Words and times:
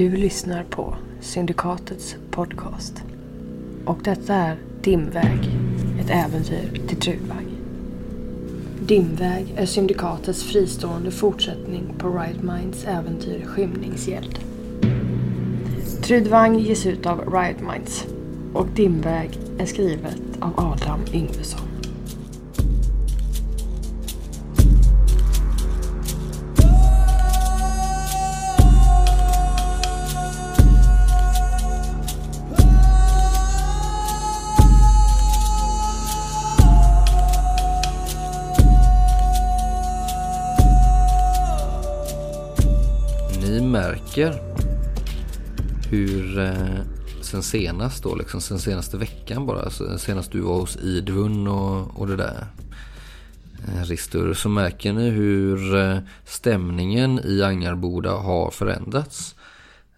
Du 0.00 0.16
lyssnar 0.16 0.64
på 0.64 0.94
Syndikatets 1.20 2.16
podcast. 2.30 3.02
Och 3.84 3.98
detta 4.04 4.34
är 4.34 4.56
Dimväg, 4.82 5.50
ett 6.00 6.10
äventyr 6.10 6.80
till 6.88 6.96
Trudvang. 6.96 7.46
Dimväg 8.80 9.54
är 9.56 9.66
Syndikatets 9.66 10.44
fristående 10.44 11.10
fortsättning 11.10 11.94
på 11.98 12.08
Riot 12.08 12.42
Minds 12.42 12.84
äventyr 12.84 13.44
Skymningsgäld. 13.44 14.38
Trudvang 16.02 16.58
ges 16.58 16.86
ut 16.86 17.06
av 17.06 17.34
Riot 17.34 17.60
Minds 17.60 18.06
och 18.54 18.66
Dimväg 18.66 19.38
är 19.58 19.66
skrivet 19.66 20.20
av 20.40 20.52
Adam 20.56 21.00
Yngvesson. 21.12 21.69
Märker 44.24 44.42
hur 45.90 46.38
eh, 46.38 46.80
sen 47.22 47.42
senast 47.42 48.02
då, 48.02 48.14
liksom 48.14 48.40
sen 48.40 48.58
senaste 48.58 48.96
veckan 48.96 49.46
bara, 49.46 49.62
alltså, 49.62 49.98
senast 49.98 50.32
du 50.32 50.40
var 50.40 50.54
hos 50.60 50.76
Idvun 50.76 51.48
och, 51.48 52.00
och 52.00 52.06
det 52.06 52.16
där 52.16 52.46
eh, 53.68 53.84
Ristur, 53.84 54.34
så 54.34 54.48
märker 54.48 54.92
ni 54.92 55.10
hur 55.10 55.74
eh, 55.76 55.98
stämningen 56.24 57.20
i 57.24 57.42
Angarboda 57.42 58.12
har 58.12 58.50
förändrats. 58.50 59.34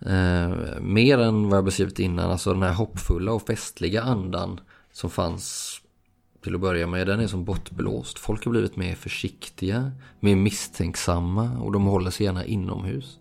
Eh, 0.00 0.80
mer 0.80 1.18
än 1.18 1.48
vad 1.48 1.56
jag 1.56 1.64
beskrivit 1.64 1.98
innan, 1.98 2.30
alltså 2.30 2.52
den 2.52 2.62
här 2.62 2.72
hoppfulla 2.72 3.32
och 3.32 3.46
festliga 3.46 4.02
andan 4.02 4.60
som 4.92 5.10
fanns 5.10 5.78
till 6.42 6.54
att 6.54 6.60
börja 6.60 6.86
med, 6.86 7.06
den 7.06 7.20
är 7.20 7.26
som 7.26 7.44
bortblåst. 7.44 8.18
Folk 8.18 8.44
har 8.44 8.50
blivit 8.50 8.76
mer 8.76 8.94
försiktiga, 8.94 9.92
mer 10.20 10.36
misstänksamma 10.36 11.50
och 11.58 11.72
de 11.72 11.84
håller 11.84 12.10
sig 12.10 12.26
gärna 12.26 12.44
inomhus. 12.44 13.18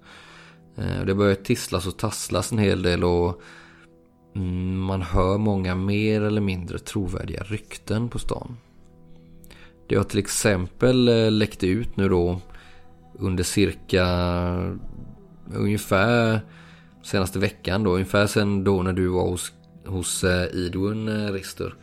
Eh, 0.81 1.05
det 1.05 1.15
börjar 1.15 1.35
tisslas 1.35 1.87
och 1.87 1.97
tasslas 1.97 2.51
en 2.51 2.57
hel 2.57 2.81
del 2.81 3.03
och 3.03 3.41
mm, 4.35 4.79
man 4.79 5.01
hör 5.01 5.37
många 5.37 5.75
mer 5.75 6.21
eller 6.21 6.41
mindre 6.41 6.79
trovärdiga 6.79 7.43
rykten 7.43 8.09
på 8.09 8.19
stan. 8.19 8.57
Det 9.87 9.95
har 9.95 10.03
till 10.03 10.19
exempel 10.19 11.07
eh, 11.07 11.31
läckt 11.31 11.63
ut 11.63 11.97
nu 11.97 12.09
då 12.09 12.41
under 13.13 13.43
cirka 13.43 14.05
ungefär 15.53 16.41
senaste 17.03 17.39
veckan 17.39 17.83
då, 17.83 17.93
ungefär 17.93 18.27
sen 18.27 18.63
då 18.63 18.83
när 18.83 18.93
du 18.93 19.07
var 19.07 19.29
hos, 19.29 19.53
hos 19.85 20.23
eh, 20.23 20.55
Idun 20.55 21.33
Rister. 21.33 21.75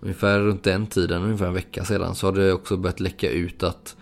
Ungefär 0.00 0.40
runt 0.40 0.64
den 0.64 0.86
tiden, 0.86 1.22
ungefär 1.22 1.46
en 1.46 1.54
vecka 1.54 1.84
sedan, 1.84 2.14
så 2.14 2.26
har 2.26 2.32
det 2.32 2.52
också 2.52 2.76
börjat 2.76 3.00
läcka 3.00 3.30
ut 3.30 3.62
att 3.62 3.96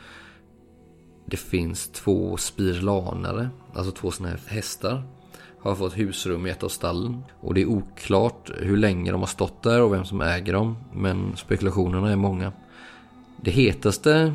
det 1.27 1.37
finns 1.37 1.89
två 1.89 2.37
spirlanare, 2.37 3.51
alltså 3.75 3.93
två 3.93 4.11
sådana 4.11 4.31
här 4.35 4.41
hästar. 4.55 5.03
Har 5.61 5.75
fått 5.75 5.99
husrum 5.99 6.47
i 6.47 6.51
ett 6.51 6.63
av 6.63 6.69
stallen. 6.69 7.25
Och 7.41 7.55
det 7.55 7.63
är 7.63 7.67
oklart 7.67 8.51
hur 8.61 8.77
länge 8.77 9.13
de 9.13 9.21
har 9.21 9.27
stått 9.27 9.63
där 9.63 9.83
och 9.83 9.93
vem 9.93 10.05
som 10.05 10.21
äger 10.21 10.53
dem. 10.53 10.77
Men 10.93 11.37
spekulationerna 11.37 12.13
är 12.13 12.17
många. 12.17 12.53
Det 13.43 13.51
hetaste 13.51 14.35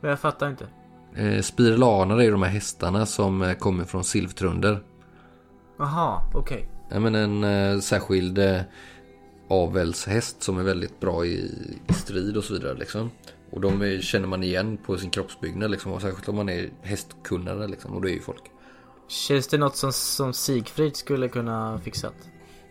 jag 0.00 0.20
fattar 0.20 0.48
inte. 0.50 0.66
eh, 1.16 1.40
spirlanare 1.42 2.24
är 2.26 2.30
de 2.30 2.42
här 2.42 2.50
hästarna 2.50 3.06
som 3.06 3.42
eh, 3.42 3.54
kommer 3.54 3.84
från 3.84 4.04
Silvtrunder. 4.04 4.80
Aha, 5.80 6.30
okej. 6.34 6.68
Ja, 6.90 7.00
men 7.00 7.14
en 7.14 7.44
eh, 7.44 7.80
särskild 7.80 8.38
eh, 8.38 8.60
avelshäst 9.48 10.42
som 10.42 10.58
är 10.58 10.62
väldigt 10.62 11.00
bra 11.00 11.24
i, 11.26 11.50
i 11.88 11.92
strid 11.92 12.36
och 12.36 12.44
så 12.44 12.52
vidare. 12.54 12.74
Liksom. 12.74 13.10
Och 13.52 13.60
de 13.60 14.00
känner 14.00 14.28
man 14.28 14.42
igen 14.42 14.78
på 14.86 14.98
sin 14.98 15.10
kroppsbyggnad. 15.10 15.70
Liksom, 15.70 15.92
och 15.92 16.00
särskilt 16.00 16.28
om 16.28 16.36
man 16.36 16.48
är 16.48 16.70
hästkunnare. 16.82 17.68
Liksom, 17.68 17.92
och 17.94 18.02
det 18.02 18.10
är 18.10 18.14
ju 18.14 18.20
folk. 18.20 18.42
Känns 19.08 19.46
det 19.46 19.58
något 19.58 19.76
som, 19.76 19.92
som 19.92 20.32
Sigfrid 20.32 20.96
skulle 20.96 21.28
kunna 21.28 21.80
fixat? 21.84 22.14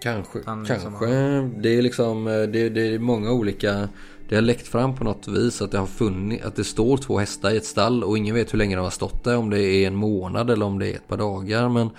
Kanske, 0.02 0.40
Han 0.46 0.64
liksom 0.64 0.92
kanske. 0.92 1.62
Det 1.62 1.78
är 1.78 1.82
liksom, 1.82 2.28
eh, 2.28 2.34
det, 2.34 2.70
det 2.70 2.82
är 2.82 3.00
många 3.00 3.32
olika 3.32 3.90
Det 4.30 4.36
har 4.36 4.42
läckt 4.42 4.68
fram 4.68 4.96
på 4.96 5.04
något 5.04 5.28
vis 5.28 5.62
att 5.62 5.72
det 5.72 5.78
har 5.78 5.86
funnits, 5.86 6.46
att 6.46 6.56
det 6.56 6.64
står 6.64 6.98
två 6.98 7.20
hästar 7.20 7.52
i 7.52 7.58
ett 7.58 7.66
stall 7.66 8.04
och 8.04 8.18
ingen 8.18 8.36
vet 8.36 8.54
hur 8.54 8.58
länge 8.58 8.76
de 8.76 8.82
har 8.82 8.90
stått 8.90 9.24
där. 9.24 9.38
Om 9.38 9.50
det 9.50 9.62
är 9.62 9.88
en 9.88 9.96
månad 9.96 10.50
eller 10.50 10.66
om 10.66 10.80
det 10.80 10.92
är 10.92 10.96
ett 10.96 11.08
par 11.08 11.18
dagar. 11.18 11.70
Men 11.70 11.90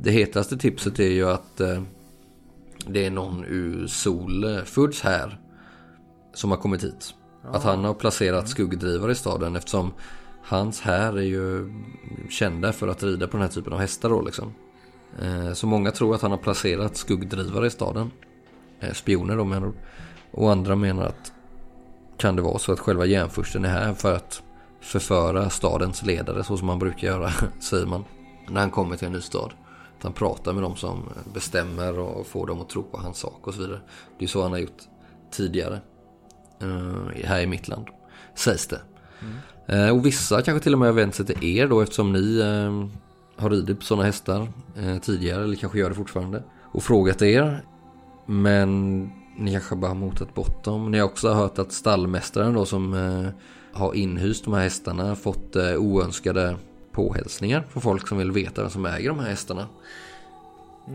det 0.00 0.10
hetaste 0.10 0.56
tipset 0.56 0.98
är 0.98 1.10
ju 1.10 1.30
att 1.30 1.60
eh, 1.60 1.82
det 2.86 3.06
är 3.06 3.10
någon 3.10 3.44
ur 3.44 3.86
Solfoods 3.86 5.00
här 5.00 5.40
som 6.34 6.50
har 6.50 6.58
kommit 6.58 6.84
hit. 6.84 7.14
Att 7.52 7.64
han 7.64 7.84
har 7.84 7.94
placerat 7.94 8.48
skuggdrivare 8.48 9.12
i 9.12 9.14
staden 9.14 9.56
eftersom 9.56 9.92
hans 10.42 10.80
här 10.80 11.12
är 11.12 11.22
ju 11.22 11.72
kända 12.30 12.72
för 12.72 12.88
att 12.88 13.02
rida 13.02 13.26
på 13.26 13.32
den 13.32 13.40
här 13.46 13.48
typen 13.48 13.72
av 13.72 13.78
hästar 13.78 14.08
då 14.08 14.22
liksom. 14.22 14.54
Eh, 15.22 15.52
Så 15.52 15.66
många 15.66 15.90
tror 15.90 16.14
att 16.14 16.22
han 16.22 16.30
har 16.30 16.38
placerat 16.38 16.96
skuggdrivare 16.96 17.66
i 17.66 17.70
staden. 17.70 18.10
Eh, 18.80 18.92
Spioner 18.92 19.36
då 19.36 19.44
menar 19.44 19.72
Och 20.30 20.52
andra 20.52 20.76
menar 20.76 21.06
att 21.06 21.32
kan 22.16 22.36
det 22.36 22.42
vara 22.42 22.58
så 22.58 22.72
att 22.72 22.80
själva 22.80 23.06
järnfursten 23.06 23.64
är 23.64 23.68
här 23.68 23.94
för 23.94 24.16
att 24.16 24.42
förföra 24.80 25.50
stadens 25.50 26.02
ledare 26.02 26.44
så 26.44 26.56
som 26.56 26.68
han 26.68 26.78
brukar 26.78 27.08
göra, 27.08 27.30
säger 27.60 27.86
man. 27.86 28.04
När 28.48 28.60
han 28.60 28.70
kommer 28.70 28.96
till 28.96 29.06
en 29.06 29.12
ny 29.12 29.20
stad. 29.20 29.52
Att 29.98 30.04
han 30.04 30.12
pratar 30.12 30.52
med 30.52 30.62
dem 30.62 30.76
som 30.76 31.02
bestämmer 31.34 31.98
och 31.98 32.26
får 32.26 32.46
dem 32.46 32.60
att 32.60 32.68
tro 32.68 32.82
på 32.82 32.98
hans 32.98 33.18
sak 33.18 33.46
och 33.46 33.54
så 33.54 33.60
vidare. 33.60 33.80
Det 34.18 34.24
är 34.24 34.28
så 34.28 34.42
han 34.42 34.52
har 34.52 34.58
gjort 34.58 34.82
tidigare. 35.30 35.80
Eh, 36.60 37.24
Här 37.24 37.40
i 37.40 37.46
mitt 37.46 37.68
land. 37.68 37.86
Sägs 38.34 38.66
det. 38.66 38.80
Eh, 39.66 39.88
Och 39.96 40.06
vissa 40.06 40.42
kanske 40.42 40.62
till 40.62 40.72
och 40.72 40.78
med 40.78 40.88
har 40.88 40.94
vänt 40.94 41.14
sig 41.14 41.26
till 41.26 41.44
er 41.58 41.68
då 41.68 41.80
eftersom 41.80 42.12
ni 42.12 42.38
eh, 42.38 42.88
har 43.42 43.50
ridit 43.50 43.78
på 43.78 43.84
sådana 43.84 44.04
hästar 44.04 44.48
tidigare 45.02 45.44
eller 45.44 45.56
kanske 45.56 45.78
gör 45.78 45.88
det 45.88 45.94
fortfarande. 45.94 46.42
Och 46.72 46.82
frågat 46.82 47.22
er. 47.22 47.64
Men 48.26 49.00
ni 49.36 49.52
kanske 49.52 49.76
bara 49.76 49.88
har 49.88 49.94
motat 49.94 50.34
bort 50.34 50.64
dem. 50.64 50.90
Ni 50.90 50.98
har 50.98 51.06
också 51.06 51.28
hört 51.32 51.58
att 51.58 51.72
stallmästaren 51.72 52.54
då 52.54 52.64
som 52.64 52.92
har 53.72 53.94
inhyst 53.94 54.44
de 54.44 54.54
här 54.54 54.62
hästarna 54.62 55.16
fått 55.16 55.56
oönskade 55.56 56.56
påhälsningar 56.92 57.66
från 57.70 57.82
folk 57.82 58.08
som 58.08 58.18
vill 58.18 58.32
veta 58.32 58.62
vem 58.62 58.70
som 58.70 58.86
äger 58.86 59.08
de 59.08 59.18
här 59.18 59.28
hästarna. 59.28 59.66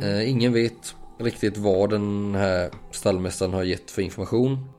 Eh, 0.01 0.29
ingen 0.29 0.53
vet 0.53 0.95
riktigt 1.19 1.57
vad 1.57 1.89
den 1.89 2.35
här 2.35 2.69
stallmästaren 2.91 3.53
har 3.53 3.63
gett 3.63 3.91
för 3.91 4.01
information. 4.01 4.69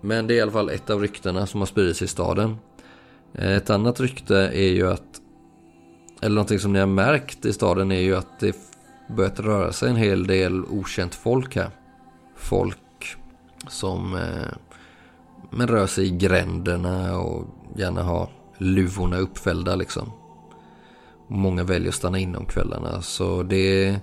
Men 0.00 0.26
det 0.26 0.34
är 0.34 0.36
i 0.36 0.40
alla 0.40 0.52
fall 0.52 0.70
ett 0.70 0.90
av 0.90 1.00
ryktena 1.00 1.46
som 1.46 1.60
har 1.60 1.66
spridits 1.66 2.02
i 2.02 2.06
staden. 2.06 2.56
Eh, 3.34 3.56
ett 3.56 3.70
annat 3.70 4.00
rykte 4.00 4.36
är 4.36 4.68
ju 4.68 4.88
att, 4.88 5.20
eller 6.22 6.34
någonting 6.34 6.58
som 6.58 6.72
ni 6.72 6.78
har 6.78 6.86
märkt 6.86 7.44
i 7.44 7.52
staden 7.52 7.92
är 7.92 8.00
ju 8.00 8.16
att 8.16 8.40
det 8.40 8.56
börjat 9.08 9.40
röra 9.40 9.72
sig 9.72 9.90
en 9.90 9.96
hel 9.96 10.26
del 10.26 10.64
okänt 10.64 11.14
folk 11.14 11.56
här. 11.56 11.70
Folk 12.36 13.16
som 13.68 14.14
eh, 14.14 14.56
men 15.50 15.68
rör 15.68 15.86
sig 15.86 16.06
i 16.06 16.10
gränderna 16.10 17.18
och 17.18 17.44
gärna 17.76 18.02
har 18.02 18.28
luvorna 18.58 19.18
uppfällda 19.18 19.76
liksom. 19.76 20.12
Många 21.28 21.64
väljer 21.64 21.88
att 21.88 21.94
stanna 21.94 22.18
inne 22.18 22.38
om 22.38 22.46
kvällarna 22.46 23.02
så 23.02 23.42
det... 23.42 24.00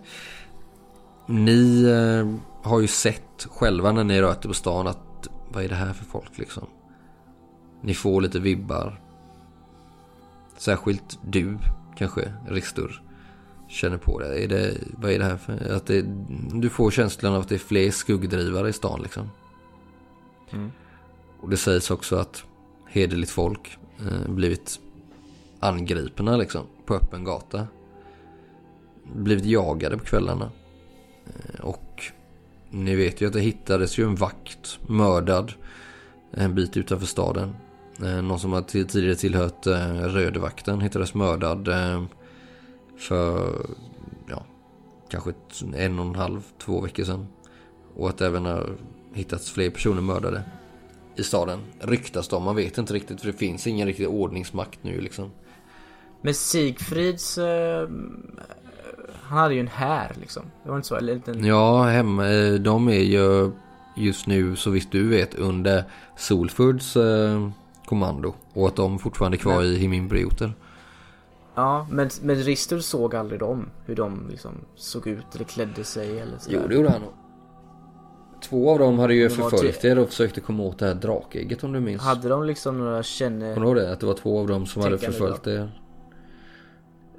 Ni 1.27 1.83
eh, 1.83 2.39
har 2.69 2.79
ju 2.79 2.87
sett 2.87 3.47
själva 3.49 3.91
när 3.91 4.03
ni 4.03 4.21
rört 4.21 4.45
er 4.45 4.49
på 4.49 4.53
stan 4.53 4.87
att 4.87 5.12
vad 5.53 5.63
är 5.63 5.69
det 5.69 5.75
här 5.75 5.93
för 5.93 6.05
folk 6.05 6.37
liksom? 6.37 6.67
Ni 7.81 7.93
får 7.93 8.21
lite 8.21 8.39
vibbar. 8.39 9.01
Särskilt 10.57 11.19
du 11.23 11.57
kanske, 11.95 12.33
Ristur. 12.47 13.01
Känner 13.67 13.97
på 13.97 14.19
det. 14.19 14.43
Är 14.43 14.47
det 14.47 14.77
vad 14.97 15.11
är 15.11 15.19
det 15.19 15.25
här 15.25 15.37
för... 15.37 15.75
Att 15.75 15.85
det, 15.85 16.05
du 16.53 16.69
får 16.69 16.91
känslan 16.91 17.33
av 17.33 17.41
att 17.41 17.49
det 17.49 17.55
är 17.55 17.59
fler 17.59 17.91
skuggdrivare 17.91 18.69
i 18.69 18.73
stan 18.73 19.01
liksom. 19.01 19.29
Och 21.39 21.49
det 21.49 21.57
sägs 21.57 21.91
också 21.91 22.15
att 22.15 22.43
hederligt 22.89 23.31
folk 23.31 23.77
eh, 23.99 24.31
blivit 24.31 24.79
angripna 25.59 26.37
liksom 26.37 26.65
på 26.85 26.95
öppen 26.95 27.23
gata. 27.23 27.67
Blivit 29.15 29.45
jagade 29.45 29.97
på 29.97 30.05
kvällarna. 30.05 30.51
Eh, 31.25 31.59
och 31.59 32.03
ni 32.73 32.95
vet 32.95 33.21
ju 33.21 33.27
att 33.27 33.33
det 33.33 33.39
hittades 33.39 33.97
ju 33.97 34.03
en 34.03 34.15
vakt 34.15 34.79
mördad 34.87 35.53
en 36.31 36.55
bit 36.55 36.77
utanför 36.77 37.05
staden. 37.05 37.55
Eh, 38.03 38.21
någon 38.21 38.39
som 38.39 38.63
tidigare 38.67 39.15
tillhört 39.15 39.67
eh, 39.67 39.93
Rödvakten 39.93 40.81
hittades 40.81 41.13
mördad 41.13 41.67
eh, 41.67 42.03
för 42.97 43.55
ja, 44.29 44.45
kanske 45.09 45.33
en 45.75 45.99
och 45.99 46.05
en 46.05 46.15
halv, 46.15 46.41
två 46.57 46.81
veckor 46.81 47.03
sedan. 47.03 47.27
Och 47.95 48.09
att 48.09 48.17
det 48.17 48.25
även 48.25 48.45
har 48.45 48.75
hittats 49.13 49.51
fler 49.51 49.69
personer 49.69 50.01
mördade 50.01 50.43
i 51.15 51.23
staden. 51.23 51.59
Ryktas 51.79 52.27
de, 52.27 52.43
man 52.43 52.55
vet 52.55 52.77
inte 52.77 52.93
riktigt 52.93 53.21
för 53.21 53.27
det 53.27 53.37
finns 53.37 53.67
ingen 53.67 53.87
riktig 53.87 54.09
ordningsmakt 54.09 54.83
nu 54.83 55.01
liksom. 55.01 55.31
Men 56.21 56.33
Sigfrids... 56.33 57.37
Eh, 57.37 57.89
han 59.33 59.41
hade 59.41 59.53
ju 59.53 59.59
en 59.59 59.67
här 59.67 60.11
liksom. 60.19 60.43
Det 60.63 60.69
var 60.69 60.75
inte 60.75 60.87
så? 60.87 60.95
Eller 60.95 61.21
en... 61.25 61.45
Ja, 61.45 61.83
hem, 61.83 62.19
eh, 62.19 62.53
de 62.53 62.87
är 62.87 63.03
ju 63.03 63.51
just 63.95 64.27
nu 64.27 64.55
så 64.55 64.69
visst 64.69 64.91
du 64.91 65.07
vet 65.09 65.35
under 65.35 65.83
Solfords 66.17 66.97
eh, 66.97 67.49
kommando. 67.85 68.33
Och 68.53 68.67
att 68.67 68.75
de 68.75 68.99
fortfarande 68.99 69.37
är 69.37 69.39
kvar 69.39 69.57
Men- 69.57 69.65
i 69.65 69.75
Himinbrioter. 69.75 70.53
Ja, 71.55 71.87
men, 71.91 72.09
men 72.21 72.35
Rister 72.35 72.79
såg 72.79 73.15
aldrig 73.15 73.39
dem. 73.39 73.69
Hur 73.85 73.95
de 73.95 74.27
liksom 74.29 74.51
såg 74.75 75.07
ut 75.07 75.35
eller 75.35 75.45
klädde 75.45 75.83
sig 75.83 76.19
eller 76.19 76.37
sådär. 76.37 76.59
Jo, 76.61 76.67
det 76.67 76.75
gjorde 76.75 76.89
han 76.89 77.01
nog. 77.01 77.11
Två 78.43 78.71
av 78.71 78.79
dem 78.79 78.99
hade 78.99 79.13
ju 79.13 79.29
förföljt 79.29 79.85
er 79.85 79.99
och 79.99 80.07
försökte 80.07 80.41
komma 80.41 80.63
åt 80.63 80.79
det 80.79 80.85
här 80.85 80.93
drakägget 80.93 81.63
om 81.63 81.73
du 81.73 81.79
minns. 81.79 82.01
Hade 82.01 82.29
de 82.29 82.43
liksom 82.43 82.77
några 82.77 83.03
känne... 83.03 83.53
Kommer 83.53 83.65
du 83.65 83.71
ihåg 83.71 83.87
det? 83.87 83.93
Att 83.93 83.99
det 83.99 84.05
var 84.05 84.13
två 84.13 84.39
av 84.39 84.47
dem 84.47 84.65
som 84.65 84.81
hade 84.81 84.97
förföljt 84.97 85.47
er. 85.47 85.82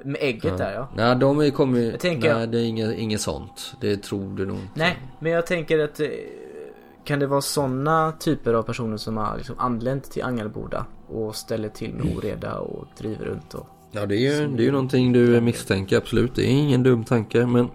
Med 0.05 0.17
ägget 0.21 0.59
där 0.59 0.73
ja. 0.75 0.89
Nej, 0.97 1.17
de 1.17 1.41
är 1.41 1.51
kommer 1.51 1.79
ju... 1.79 1.91
Jag 1.91 2.01
tänker- 2.01 2.35
Nej, 2.35 2.47
det 2.47 2.59
är 2.61 2.65
inget, 2.65 2.99
inget 2.99 3.21
sånt. 3.21 3.75
Det 3.81 3.97
tror 3.97 4.37
du 4.37 4.47
nog 4.47 4.57
inte. 4.57 4.71
Nej, 4.75 4.99
men 5.19 5.33
jag 5.33 5.47
tänker 5.47 5.79
att 5.79 6.01
eh, 6.01 6.07
kan 7.05 7.19
det 7.19 7.27
vara 7.27 7.41
sådana 7.41 8.13
typer 8.13 8.55
av 8.55 8.63
personer 8.63 8.97
som 8.97 9.17
har 9.17 9.37
liksom 9.37 9.59
anlänt 9.59 10.11
till 10.11 10.23
Angelboda 10.23 10.87
och 11.09 11.37
ställer 11.37 11.69
till 11.69 11.95
med 11.95 12.17
oreda 12.17 12.59
och 12.59 12.87
driver 12.99 13.25
runt 13.27 13.55
och... 13.55 13.67
Ja, 13.91 14.07
det 14.07 14.15
är 14.17 14.19
ju, 14.41 14.49
det 14.57 14.63
är 14.63 14.65
ju 14.65 14.73
någonting 14.73 15.13
du 15.13 15.41
misstänker 15.41 15.97
absolut. 15.97 16.35
Det 16.35 16.43
är 16.47 16.51
ingen 16.51 16.83
dum 16.83 17.05
tanke, 17.05 17.47
men 17.47 17.69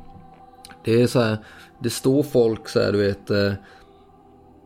det 0.84 1.02
är 1.02 1.08
så 1.08 1.20
här. 1.22 1.38
Det 1.80 1.90
står 1.90 2.24
folk 2.24 2.68
så 2.70 2.80
här, 2.82 2.92
du 2.92 2.98
vet. 2.98 3.30
eh, 3.30 3.54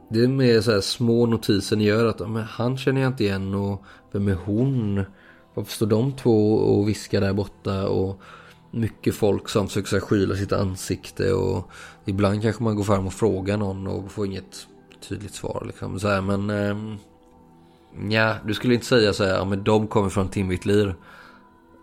Det 0.10 0.24
är 0.24 0.28
mer 0.28 0.62
så 0.62 0.72
här 0.72 0.82
små 0.82 1.26
notiser 1.26 1.76
ni 1.76 1.84
gör 1.84 2.06
att 2.06 2.20
ja, 2.20 2.28
men 2.28 2.44
han 2.44 2.78
känner 2.78 3.02
jag 3.02 3.10
inte 3.10 3.24
igen 3.24 3.54
och 3.54 3.84
vem 4.12 4.28
är 4.28 4.38
hon? 4.46 5.06
Varför 5.54 5.72
står 5.72 5.88
de 5.88 6.12
två 6.12 6.56
och 6.56 6.90
viskar 6.90 7.22
där 7.22 7.34
borta 7.34 7.88
och 7.88 8.22
mycket 8.72 9.16
folk 9.16 9.50
som 9.50 9.68
försöker 9.68 10.00
skyla 10.00 10.36
sitt 10.36 10.52
ansikte 10.52 11.34
och 11.34 11.72
ibland 12.06 12.42
kanske 12.42 12.64
man 12.64 12.76
går 12.76 12.84
fram 12.84 13.08
och 13.08 13.14
frågar 13.14 13.58
någon 13.58 13.88
och 13.88 14.12
får 14.12 14.26
inget 14.26 14.68
tydligt 15.10 15.34
svar 15.34 15.64
liksom 15.68 16.00
så 16.00 16.08
här, 16.08 16.22
men 16.22 16.50
ehm, 16.50 16.98
ja, 18.10 18.36
du 18.46 18.54
skulle 18.54 18.74
inte 18.74 18.86
säga 18.86 19.14
så 19.14 19.24
här, 19.24 19.36
ja 19.36 19.46
men 19.46 19.64
de 19.64 19.88
kommer 19.88 20.10
från 20.10 20.30
Timbitlir 20.30 20.96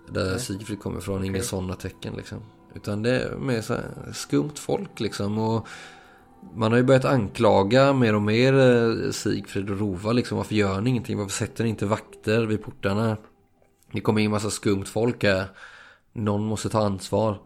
där 0.08 0.38
Sigfrid 0.38 0.82
kommer 0.82 0.99
ifrån, 0.99 1.25
inga 1.25 1.43
sådana 1.43 1.75
tecken 1.75 2.14
liksom. 2.17 2.38
Utan 2.75 3.02
det 3.02 3.20
är 3.20 3.37
mer 3.37 3.61
så 3.61 3.75
här 3.75 4.12
skumt 4.12 4.55
folk 4.55 5.00
liksom. 5.00 5.38
Och 5.38 5.67
man 6.55 6.72
har 6.72 6.78
ju 6.78 6.84
börjat 6.84 7.05
anklaga 7.05 7.93
mer 7.93 8.14
och 8.14 8.22
mer 8.22 8.55
eh, 8.55 9.11
Sigfrid 9.11 9.70
och 9.70 9.78
Rova 9.78 10.12
liksom. 10.12 10.37
Varför 10.37 10.55
gör 10.55 10.81
ni 10.81 10.90
ingenting? 10.90 11.19
Varför 11.19 11.32
sätter 11.32 11.64
ni 11.64 11.70
inte 11.70 11.87
vakter 11.87 12.46
vid 12.46 12.62
portarna? 12.62 13.17
Det 13.92 14.00
kommer 14.00 14.20
in 14.20 14.31
massa 14.31 14.50
skumt 14.50 14.84
folk 14.84 15.25
här. 15.25 15.44
Någon 16.12 16.44
måste 16.44 16.69
ta 16.69 16.81
ansvar. 16.87 17.40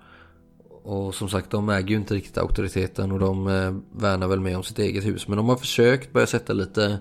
Och 0.83 1.15
som 1.15 1.29
sagt, 1.29 1.51
de 1.51 1.69
äger 1.69 1.89
ju 1.89 1.97
inte 1.97 2.15
riktigt 2.15 2.39
auktoriteten 2.39 3.13
och 3.13 3.19
de 3.19 3.47
eh, 3.47 3.75
värnar 4.01 4.29
väl 4.29 4.41
mer 4.41 4.57
om 4.57 4.63
sitt 4.63 4.79
eget 4.79 5.05
hus. 5.05 5.29
Men 5.29 5.37
de 5.37 5.49
har 5.49 5.57
försökt 5.57 6.13
börja 6.13 6.27
sätta 6.27 6.53
lite 6.53 6.99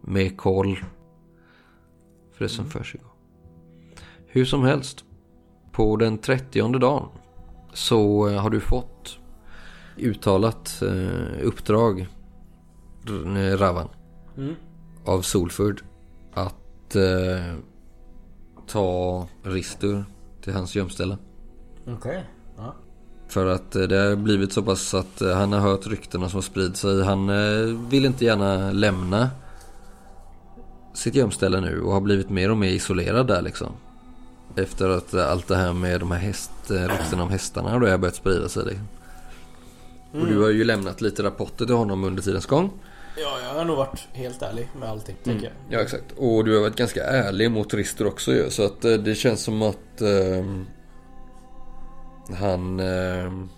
mer 0.00 0.28
koll 0.28 0.84
för 2.32 2.44
det 2.44 2.48
som 2.48 2.70
försiggår. 2.70 3.10
Hur 4.26 4.44
som 4.44 4.62
helst. 4.64 5.04
På 5.72 5.96
den 5.96 6.18
30 6.18 6.78
dagen 6.78 7.08
så 7.72 8.28
eh, 8.28 8.42
har 8.42 8.50
du 8.50 8.60
fått 8.60 9.18
uttalat 9.96 10.82
eh, 10.82 11.46
uppdrag 11.46 12.06
Ravan 13.58 13.88
Mm. 14.36 14.54
av 15.04 15.22
Solford 15.22 15.82
att 16.34 16.96
ta 18.72 19.26
Ristur 19.42 20.04
till 20.44 20.52
hans 20.52 20.74
gömställe. 20.74 21.16
Okej. 21.86 22.24
Ja. 22.56 22.74
För 23.28 23.46
att 23.46 23.76
eh, 23.76 23.82
det 23.82 23.96
har 23.96 24.16
blivit 24.16 24.52
så 24.52 24.62
pass 24.62 24.94
att 24.94 25.20
eh, 25.20 25.36
han 25.36 25.52
har 25.52 25.60
hört 25.60 25.86
ryktena 25.86 26.28
som 26.28 26.42
sprids 26.42 26.80
sig. 26.80 27.04
Han 27.04 27.28
eh, 27.28 27.76
vill 27.90 28.04
inte 28.04 28.24
gärna 28.24 28.72
lämna 28.72 29.30
sitt 30.94 31.14
gömställe 31.14 31.60
nu 31.60 31.80
och 31.80 31.92
har 31.92 32.00
blivit 32.00 32.30
mer 32.30 32.50
och 32.50 32.56
mer 32.56 32.68
isolerad 32.68 33.26
där 33.26 33.42
liksom. 33.42 33.72
Efter 34.56 34.88
att 34.88 35.14
allt 35.14 35.48
det 35.48 35.56
här 35.56 35.72
med 35.72 36.00
de 36.00 36.10
här 36.10 36.18
häst, 36.18 36.50
ryktena 36.68 37.22
om 37.22 37.30
hästarna 37.30 37.70
har 37.70 37.98
börjat 37.98 38.14
sprida 38.14 38.48
sig. 38.48 38.64
Liksom. 38.64 38.88
Och 40.12 40.26
du 40.26 40.42
har 40.42 40.48
ju 40.48 40.64
lämnat 40.64 41.00
lite 41.00 41.22
rapporter 41.22 41.66
till 41.66 41.74
honom 41.74 42.04
under 42.04 42.22
tidens 42.22 42.46
gång. 42.46 42.70
Ja, 43.16 43.38
jag 43.42 43.54
har 43.54 43.64
nog 43.64 43.76
varit 43.76 44.08
helt 44.12 44.42
ärlig 44.42 44.68
med 44.80 44.88
allting, 44.88 45.16
tänker 45.24 45.44
jag. 45.44 45.78
Ja 45.78 45.82
exakt. 45.82 46.12
Och 46.16 46.44
du 46.44 46.54
har 46.54 46.60
varit 46.60 46.76
ganska 46.76 47.04
ärlig 47.04 47.50
mot 47.50 47.74
Rister 47.74 48.06
också 48.06 48.32
ju. 48.32 48.50
Så 48.50 48.64
att 48.64 48.84
eh, 48.84 48.92
det 48.92 49.14
känns 49.14 49.42
som 49.42 49.62
att 49.62 50.00
ehm, 50.00 50.66
han 52.38 52.80
ehm, 52.80 53.48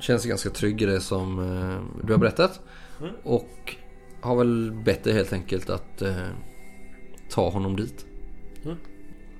känns 0.00 0.24
ganska 0.24 0.50
trygg 0.50 0.82
i 0.82 0.86
det 0.86 1.00
som 1.00 1.38
eh, 1.38 2.06
du 2.06 2.12
har 2.12 2.20
berättat. 2.20 2.60
Mm. 3.00 3.14
Och 3.24 3.76
har 4.20 4.36
väl 4.36 4.72
bett 4.84 5.04
dig 5.04 5.12
helt 5.12 5.32
enkelt 5.32 5.70
att 5.70 6.02
eh, 6.02 6.28
ta 7.30 7.48
honom 7.50 7.76
dit. 7.76 8.06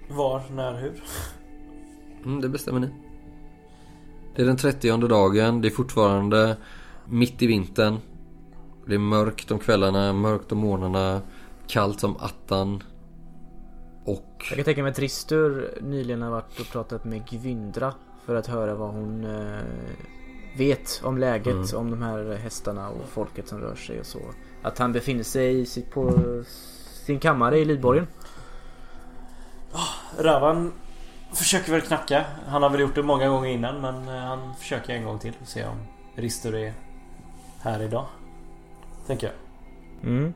Var, 0.09 0.43
när, 0.51 0.81
hur? 0.81 1.03
Mm, 2.25 2.41
det 2.41 2.49
bestämmer 2.49 2.81
ni. 2.81 2.89
Det 4.35 4.43
är 4.43 4.47
den 4.47 4.57
30 4.57 5.09
dagen. 5.09 5.61
Det 5.61 5.69
är 5.69 5.71
fortfarande 5.71 6.57
mitt 7.07 7.43
i 7.43 7.47
vintern. 7.47 7.99
Det 8.89 8.95
är 8.95 8.99
mörkt 8.99 9.51
om 9.51 9.59
kvällarna, 9.59 10.13
mörkt 10.13 10.53
om 10.53 10.59
morgnarna. 10.59 11.21
Kallt 11.67 12.01
som 12.01 12.17
attan. 12.17 12.83
Och... 14.05 14.47
Jag 14.49 14.57
kan 14.57 14.65
tänka 14.65 14.83
mig 14.83 14.91
att 14.91 14.99
Ristur 14.99 15.79
nyligen 15.81 16.23
har 16.23 16.31
varit 16.31 16.61
och 16.61 16.67
pratat 16.67 17.05
med 17.05 17.29
Gvyndra 17.29 17.95
för 18.25 18.35
att 18.35 18.47
höra 18.47 18.75
vad 18.75 18.91
hon 18.91 19.25
eh, 19.25 19.61
vet 20.57 21.01
om 21.05 21.19
läget, 21.19 21.73
om 21.73 21.91
de 21.91 22.03
här 22.03 22.39
hästarna 22.43 22.89
och 22.89 23.09
folket 23.09 23.49
som 23.49 23.61
rör 23.61 23.75
sig 23.75 24.01
och 24.01 24.07
så. 24.07 24.21
Att 24.63 24.79
han 24.79 24.93
befinner 24.93 25.23
sig 25.23 25.61
i 25.61 25.67
sitt, 25.67 25.91
på 25.91 26.13
sin 27.07 27.21
kammare 27.21 27.59
i 27.59 27.65
Lidborgen. 27.65 28.07
Ravan 30.19 30.73
försöker 31.33 31.73
väl 31.73 31.81
knacka. 31.81 32.25
Han 32.47 32.63
har 32.63 32.71
väl 32.71 32.81
gjort 32.81 32.95
det 32.95 33.03
många 33.03 33.29
gånger 33.29 33.51
innan 33.51 33.81
men 33.81 34.09
eh, 34.09 34.23
han 34.23 34.55
försöker 34.55 34.95
en 34.95 35.05
gång 35.05 35.19
till 35.19 35.33
och 35.43 35.49
se 35.49 35.65
om 35.65 35.79
Ristur 36.15 36.55
är 36.55 36.75
här 37.61 37.83
idag. 37.83 38.07
Tänker 39.07 39.27
jag. 39.27 39.35
Mm. 40.11 40.35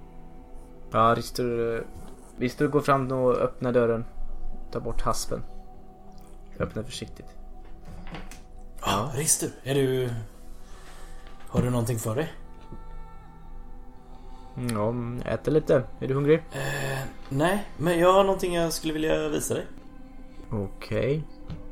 Ja, 0.91 1.15
Ristur, 1.17 1.87
Ristur 2.39 2.69
går 2.69 2.81
fram 2.81 3.13
och 3.13 3.33
öppnar 3.37 3.73
dörren. 3.73 4.05
Tar 4.73 4.81
bort 4.81 5.03
haspen. 5.03 5.43
Öppnar 6.59 6.83
försiktigt. 6.83 7.27
Ja, 8.81 9.11
Ristur. 9.15 9.51
Är 9.63 9.75
du... 9.75 10.11
Har 11.49 11.63
du 11.63 11.71
någonting 11.71 11.99
för 11.99 12.15
dig? 12.15 12.33
Mm, 14.57 15.21
Ja, 15.25 15.31
äter 15.33 15.53
lite. 15.53 15.83
Är 16.01 16.09
du 16.09 16.15
hungrig? 16.15 16.39
Eh, 16.53 16.99
nej, 17.29 17.65
men 17.77 17.99
jag 17.99 18.13
har 18.13 18.25
någonting 18.25 18.55
jag 18.55 18.73
skulle 18.73 18.93
vilja 18.93 19.29
visa 19.29 19.55
dig. 19.55 19.67
Okej. 20.51 21.23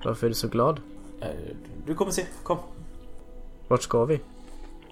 Varför 0.05 0.27
är 0.27 0.29
du 0.31 0.35
så 0.35 0.49
glad? 0.49 0.81
Eh, 1.21 1.29
du 1.87 1.95
kommer 1.95 2.13
se. 2.13 2.27
Kom. 2.43 2.59
Vart 3.69 3.83
ska 3.83 4.05
vi? 4.05 4.21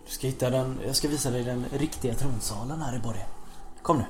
Du 0.07 0.13
ska 0.13 0.27
hitta 0.27 0.51
den... 0.51 0.79
Jag 0.87 0.97
ska 0.97 1.09
visa 1.09 1.31
dig 1.31 1.45
den 1.45 1.65
riktiga 1.73 2.15
tronsalen 2.15 2.81
här 2.81 2.97
i 2.97 2.99
borgen. 2.99 3.27
Kom 3.83 3.99
nu. 3.99 4.05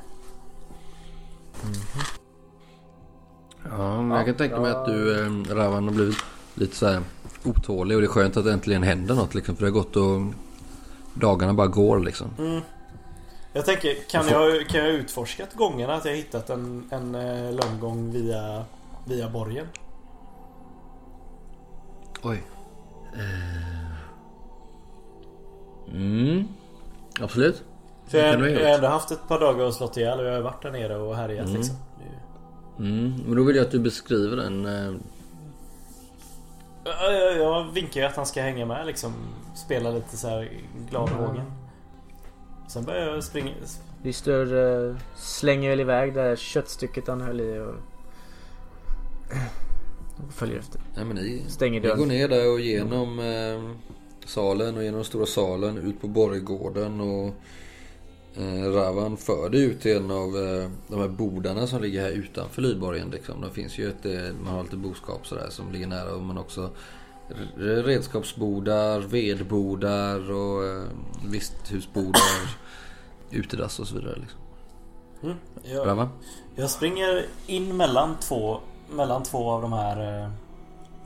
Ja, 3.71 4.03
men 4.03 4.17
jag 4.17 4.27
kan 4.27 4.35
tänka 4.35 4.61
mig 4.61 4.71
att 4.71 4.87
du, 4.87 5.25
eh, 5.25 5.55
Ravan, 5.55 5.85
har 5.85 5.95
blivit 5.95 6.17
lite 6.55 6.77
så 6.77 6.87
här 6.87 7.03
otålig 7.45 7.97
och 7.97 8.01
det 8.03 8.07
är 8.07 8.11
skönt 8.11 8.37
att 8.37 8.45
det 8.45 8.53
äntligen 8.53 8.83
händer 8.83 9.15
något 9.15 9.35
liksom. 9.35 9.57
För 9.57 9.65
det 9.65 9.71
har 9.71 9.81
gått 9.81 9.97
och 9.97 10.21
dagarna 11.15 11.55
bara 11.55 11.67
går 11.67 11.99
liksom. 12.01 12.31
Mm. 12.39 12.61
Jag 13.53 13.65
tänker, 13.65 13.95
kan 14.11 14.29
jag, 14.29 14.69
kan 14.69 14.81
jag 14.81 14.91
utforskat 14.91 15.55
gångerna 15.55 15.95
att 15.95 16.05
jag 16.05 16.17
hittat 16.17 16.51
en, 16.51 16.89
en 16.91 17.15
eh, 17.15 17.53
lönngång 17.53 18.13
via, 18.13 18.65
via 19.05 19.31
borgen? 19.31 19.67
Oj. 22.23 22.43
Eh. 23.15 23.76
Mm. 25.93 26.49
Absolut. 27.21 27.63
För 28.07 28.19
jag, 28.19 28.41
jag 28.41 28.51
gjort. 28.51 28.61
har 28.63 28.69
ändå 28.75 28.87
haft 28.89 29.11
ett 29.11 29.29
par 29.29 29.41
dagar 29.41 29.65
och 29.65 29.75
slått 29.75 29.97
ihjäl 29.97 30.21
och 30.21 30.27
jag 30.27 30.33
har 30.33 30.41
varit 30.41 30.63
där 30.63 30.71
nere 30.71 30.97
och 30.97 31.17
härjat 31.17 31.45
Mm. 31.47 31.57
liksom. 31.57 31.77
Mm. 32.79 33.15
Men 33.27 33.37
då 33.37 33.43
vill 33.45 33.57
jag 33.57 33.65
att 33.65 33.71
du 33.73 33.79
beskriver 33.79 34.37
den. 34.37 34.67
eh, 34.67 34.95
Ja, 36.85 37.11
Jag, 37.13 37.37
jag 37.39 37.73
vinkar 37.73 38.01
ju 38.01 38.07
att 38.07 38.17
han 38.17 38.27
ska 38.27 38.43
hänga 38.43 38.67
med 38.67 38.87
liksom. 38.87 39.13
Spela 39.55 39.91
lite 39.91 40.17
så 40.17 40.29
här 40.29 40.51
glad 40.91 41.11
vågen. 41.11 41.53
Sen 42.69 42.85
börjar 42.85 43.07
jag 43.15 43.25
springa. 43.25 43.51
Ristur 44.03 44.57
eh, 44.91 44.97
slänger 45.17 45.71
väl 45.71 45.81
iväg 45.81 46.15
det 46.15 46.21
här 46.23 46.37
köttstycket 46.37 47.09
han 47.09 47.21
höll 47.21 47.41
i 47.41 47.59
och... 47.59 47.75
och 50.27 50.33
följer 50.33 50.59
efter. 50.59 50.81
Nej 50.97 51.05
men 51.05 51.17
ni, 51.17 51.45
Stänger 51.49 51.81
ni 51.81 51.87
dörren. 51.87 51.99
går 51.99 52.07
ner 52.07 52.29
där 52.29 52.53
och 52.53 52.61
genom 52.61 53.19
eh, 53.19 53.71
salen 54.27 54.77
och 54.77 54.85
genom 54.85 55.05
stora 55.05 55.27
salen 55.27 55.79
ut 55.79 56.01
på 56.01 56.09
borggården 56.09 57.01
och 57.01 57.27
eh, 58.43 58.73
Ravan 58.73 59.17
för 59.17 59.51
dig 59.51 59.63
ut 59.63 59.81
till 59.81 59.97
en 59.97 60.11
av 60.11 60.37
eh, 60.37 60.71
de 60.89 61.01
här 61.01 61.09
bodarna 61.09 61.67
som 61.67 61.83
ligger 61.83 62.03
här 62.03 62.11
utanför 62.11 62.63
Lydborgen. 62.63 63.11
Liksom. 63.11 63.41
Det 63.41 63.51
finns 63.51 63.79
ju 63.79 63.89
ett, 63.89 64.07
eh, 64.07 64.35
man 64.45 64.55
har 64.55 64.63
lite 64.63 64.77
boskap 64.77 65.27
sådär 65.27 65.47
som 65.51 65.73
ligger 65.73 65.87
nära 65.87 66.19
men 66.19 66.39
också 66.39 66.71
redskapsbodar, 67.57 69.01
vedbodar 69.01 70.31
och 70.31 70.65
eh, 70.65 70.85
visthusbodar, 71.25 72.57
utedass 73.31 73.79
och 73.79 73.87
så 73.87 73.95
vidare. 73.95 74.19
Liksom. 74.21 74.41
Mm. 75.23 75.37
Jag, 75.63 75.85
Bra 75.85 75.95
va? 75.95 76.09
jag 76.57 76.71
springer 76.71 77.27
in 77.47 77.77
mellan 77.77 78.17
två, 78.21 78.61
mellan 78.91 79.23
två 79.23 79.51
av 79.51 79.63
de 79.63 79.73
här 79.73 80.23
eh, 80.23 80.31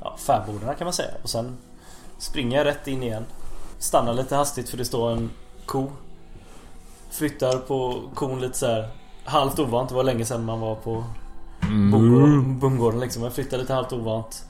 ja, 0.00 0.16
fäbodarna 0.18 0.74
kan 0.74 0.84
man 0.84 0.92
säga. 0.92 1.14
Och 1.22 1.30
sen 1.30 1.56
springer 2.20 2.64
rätt 2.64 2.86
in 2.86 3.02
igen. 3.02 3.24
Stannar 3.78 4.14
lite 4.14 4.36
hastigt 4.36 4.68
för 4.68 4.76
det 4.76 4.84
står 4.84 5.10
en 5.10 5.30
ko. 5.66 5.92
Flyttar 7.10 7.58
på 7.58 8.02
kon 8.14 8.40
lite 8.40 8.58
så 8.58 8.66
här 8.66 8.88
halvt 9.24 9.58
ovant. 9.58 9.88
Det 9.88 9.94
var 9.94 10.04
länge 10.04 10.24
sedan 10.24 10.44
man 10.44 10.60
var 10.60 10.74
på 10.74 11.04
bondgården, 11.90 12.58
bondgården 12.58 13.00
liksom. 13.00 13.22
Jag 13.22 13.32
flyttar 13.32 13.58
lite 13.58 13.74
halvt 13.74 13.92
ovant. 13.92 14.44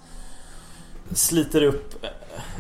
Sliter 1.13 1.63
upp 1.63 2.07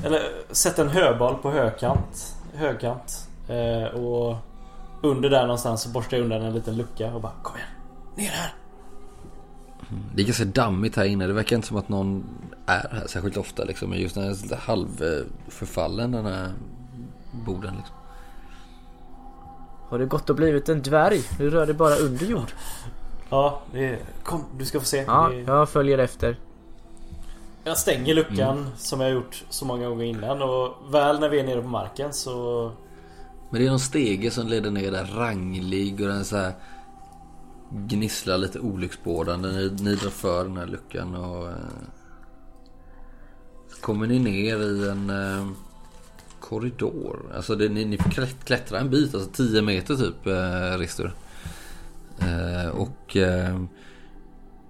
Eller 0.04 0.22
sätter 0.50 0.84
en 0.84 0.90
höbal 0.90 1.34
på 1.34 1.50
högkant 1.50 2.36
Högkant 2.54 3.28
eh, 3.48 4.00
Och 4.00 4.36
Under 5.02 5.30
där 5.30 5.42
någonstans 5.42 5.82
så 5.82 5.88
borstar 5.88 6.16
jag 6.16 6.24
undan 6.24 6.42
en 6.42 6.54
liten 6.54 6.76
lucka 6.76 7.14
och 7.14 7.20
bara 7.20 7.32
Kom 7.42 7.56
igen 7.56 7.68
Ner 8.16 8.30
här 8.30 8.59
Det 10.14 10.22
är 10.22 10.26
ganska 10.26 10.44
dammigt 10.44 10.96
här 10.96 11.04
inne. 11.04 11.26
Det 11.26 11.32
verkar 11.32 11.56
inte 11.56 11.68
som 11.68 11.76
att 11.76 11.88
någon 11.88 12.24
är 12.66 12.88
här 12.92 13.06
särskilt 13.06 13.36
ofta. 13.36 13.64
Liksom. 13.64 13.90
Men 13.90 13.98
just 13.98 14.14
den 14.14 14.24
här 14.24 14.30
lite 14.30 14.56
halvförfallen 14.56 16.12
den 16.12 16.26
här 16.26 16.52
boden. 17.32 17.74
Liksom. 17.76 17.96
Har 19.88 19.98
det 19.98 20.06
gått 20.06 20.30
och 20.30 20.36
blivit 20.36 20.68
en 20.68 20.82
dvärg? 20.82 21.22
Du 21.38 21.50
rör 21.50 21.66
dig 21.66 21.74
bara 21.74 21.94
under 21.94 22.26
jord. 22.26 22.52
Ja 23.30 23.62
det 23.72 23.88
är, 23.88 23.98
Kom 24.22 24.44
du 24.58 24.64
ska 24.64 24.80
få 24.80 24.86
se 24.86 25.04
Ja, 25.06 25.28
det 25.32 25.40
är, 25.40 25.54
jag 25.54 25.68
följer 25.68 25.98
efter. 25.98 26.36
Jag 27.64 27.78
stänger 27.78 28.14
luckan 28.14 28.66
som 28.76 29.00
jag 29.00 29.10
gjort 29.10 29.44
så 29.50 29.64
många 29.64 29.88
gånger 29.88 30.04
innan 30.04 30.42
och 30.42 30.94
väl 30.94 31.20
när 31.20 31.28
vi 31.28 31.40
är 31.40 31.44
nere 31.44 31.62
på 31.62 31.68
marken 31.68 32.12
så 32.12 32.72
Men 33.50 33.60
det 33.60 33.66
är 33.66 33.70
någon 33.70 33.80
stege 33.80 34.30
som 34.30 34.48
leder 34.48 34.70
ner 34.70 34.90
där 34.90 35.04
ranglig 35.04 36.00
och 36.00 36.08
den 36.08 36.24
så 36.24 36.36
här 36.36 36.52
gnisslar 37.70 38.38
lite 38.38 38.60
olycksbådande. 38.60 39.48
Ni, 39.48 39.70
ni 39.80 39.94
drar 39.94 40.10
för 40.10 40.44
den 40.44 40.56
här 40.56 40.66
luckan 40.66 41.14
och 41.14 41.48
eh, 41.48 41.54
kommer 43.80 44.06
ni 44.06 44.18
ner 44.18 44.62
i 44.62 44.88
en 44.88 45.10
eh, 45.10 45.48
korridor. 46.40 47.32
Alltså 47.34 47.54
det, 47.54 47.68
ni, 47.68 47.84
ni 47.84 47.98
får 47.98 48.10
klätt- 48.10 48.44
klättra 48.44 48.78
en 48.78 48.90
bit, 48.90 49.14
alltså 49.14 49.30
10 49.30 49.62
meter 49.62 49.96
typ 49.96 50.26
eh, 50.26 50.78
Ristur. 50.78 51.12
Eh, 52.18 52.68
och 52.68 53.16
eh, 53.16 53.60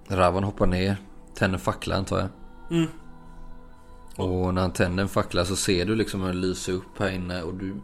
Ravan 0.07 0.43
hoppar 0.43 0.65
ner, 0.65 0.97
tänder 1.35 1.57
fackla 1.57 1.95
antar 1.95 2.19
jag. 2.19 2.29
Mm. 2.77 2.89
Och 4.15 4.53
när 4.53 4.61
han 4.61 4.73
tänder 4.73 5.03
en 5.03 5.09
fackla 5.09 5.45
så 5.45 5.55
ser 5.55 5.85
du 5.85 5.95
liksom 5.95 6.21
hur 6.21 6.27
den 6.27 6.41
lyser 6.41 6.73
upp 6.73 6.99
här 6.99 7.09
inne 7.09 7.41
och 7.41 7.53
du... 7.53 7.75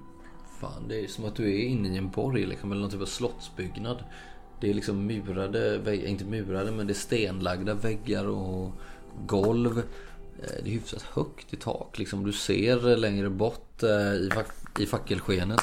Fan 0.60 0.88
det 0.88 1.04
är 1.04 1.08
som 1.08 1.26
att 1.26 1.36
du 1.36 1.44
är 1.44 1.68
inne 1.68 1.88
i 1.88 1.98
en 1.98 2.10
borg 2.10 2.46
liksom, 2.46 2.72
eller 2.72 2.82
någon 2.82 2.92
typ 2.92 3.02
av 3.02 3.06
slottsbyggnad. 3.06 4.04
Det 4.62 4.70
är 4.70 4.74
liksom 4.74 5.06
murade, 5.06 5.78
väggar, 5.78 6.08
inte 6.08 6.26
murade 6.26 6.72
men 6.72 6.88
det 6.88 6.94
är 6.94 6.96
stenlagda 6.96 7.74
väggar 7.74 8.26
och 8.26 8.72
golv. 9.26 9.78
Eh, 9.78 10.64
det 10.64 10.70
är 10.70 10.74
hyfsat 10.74 11.02
högt 11.02 11.54
i 11.54 11.56
tak 11.56 12.00
liksom. 12.00 12.26
Du 12.26 12.34
ser 12.34 12.98
längre 12.98 13.30
bort 13.30 13.84
eh, 13.84 14.14
i, 14.14 14.30
fack, 14.34 14.80
i 14.80 14.86
fackelskenet 14.86 15.62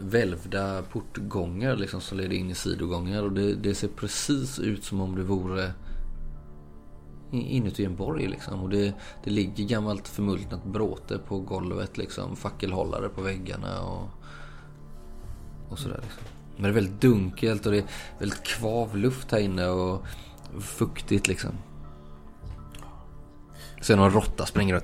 välvda 0.00 0.82
portgångar 0.82 1.76
liksom 1.76 2.00
som 2.00 2.18
leder 2.18 2.36
in 2.36 2.50
i 2.50 2.54
sidogångar 2.54 3.22
och 3.22 3.32
det, 3.32 3.54
det 3.54 3.74
ser 3.74 3.88
precis 3.88 4.58
ut 4.58 4.84
som 4.84 5.00
om 5.00 5.16
det 5.16 5.22
vore 5.22 5.72
inuti 7.32 7.84
en 7.84 7.96
borg 7.96 8.28
liksom. 8.28 8.62
Och 8.62 8.68
det, 8.68 8.94
det 9.24 9.30
ligger 9.30 9.64
gammalt 9.64 10.08
förmultnat 10.08 10.64
bråte 10.64 11.18
på 11.18 11.38
golvet 11.38 11.98
liksom. 11.98 12.36
Fackelhållare 12.36 13.08
på 13.08 13.22
väggarna 13.22 13.82
och, 13.82 14.08
och 15.68 15.78
sådär 15.78 16.00
liksom. 16.02 16.37
Men 16.58 16.62
det 16.62 16.68
är 16.68 16.74
väldigt 16.82 17.00
dunkelt 17.00 17.66
och 17.66 17.72
det 17.72 17.78
är 17.78 17.84
väldigt 18.18 18.42
kvav 18.42 18.96
luft 18.96 19.32
här 19.32 19.38
inne 19.38 19.68
och 19.68 20.06
fuktigt 20.60 21.28
liksom. 21.28 21.50
Sen 23.82 23.98
någon 23.98 24.10
råtta 24.10 24.46
springer 24.46 24.76
och... 24.76 24.82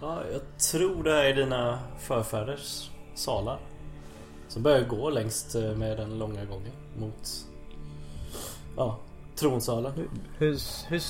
Ja, 0.00 0.22
jag 0.32 0.58
tror 0.58 1.04
det 1.04 1.10
här 1.10 1.24
är 1.24 1.34
dina 1.34 1.78
förfäders 1.98 2.90
salar. 3.14 3.58
Så 4.48 4.60
börjar 4.60 4.88
gå 4.88 5.10
längst 5.10 5.54
eh, 5.54 5.76
med 5.76 5.96
den 5.96 6.18
långa 6.18 6.44
gången 6.44 6.72
mot 6.98 7.46
Ja, 8.76 8.98
tronsalen. 9.36 9.92
Hur, 10.38 10.58
hur, 10.88 11.02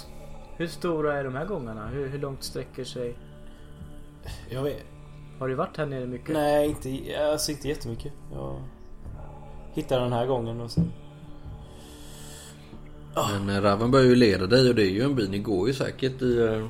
hur 0.56 0.66
stora 0.66 1.18
är 1.18 1.24
de 1.24 1.34
här 1.34 1.44
gångarna? 1.44 1.88
Hur, 1.88 2.08
hur 2.08 2.18
långt 2.18 2.42
sträcker 2.42 2.84
sig? 2.84 3.18
Jag 4.50 4.62
vet 4.62 4.84
Har 5.38 5.48
du 5.48 5.54
varit 5.54 5.76
här 5.76 5.86
nere 5.86 6.06
mycket? 6.06 6.34
Nej, 6.34 6.68
inte, 6.68 7.18
alltså 7.30 7.52
inte 7.52 7.68
jättemycket. 7.68 8.12
Jag 8.32 8.62
hitta 9.72 10.00
den 10.00 10.12
här 10.12 10.26
gången 10.26 10.60
och 10.60 10.70
sen... 10.70 10.92
Ah. 13.14 13.28
Men 13.38 13.56
eh, 13.56 13.62
Raven 13.62 13.90
börjar 13.90 14.06
ju 14.06 14.14
leda 14.14 14.46
dig 14.46 14.68
och 14.68 14.74
det 14.74 14.82
är 14.82 14.90
ju 14.90 15.02
en 15.02 15.14
by, 15.14 15.28
Ni 15.28 15.38
går 15.38 15.68
ju 15.68 15.74
säkert 15.74 16.22
i 16.22 16.38
eh, 16.38 16.66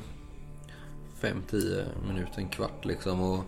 5-10 1.21 1.85
minuter, 2.07 2.38
en 2.38 2.49
kvart 2.49 2.85
liksom. 2.85 3.21
Och 3.21 3.45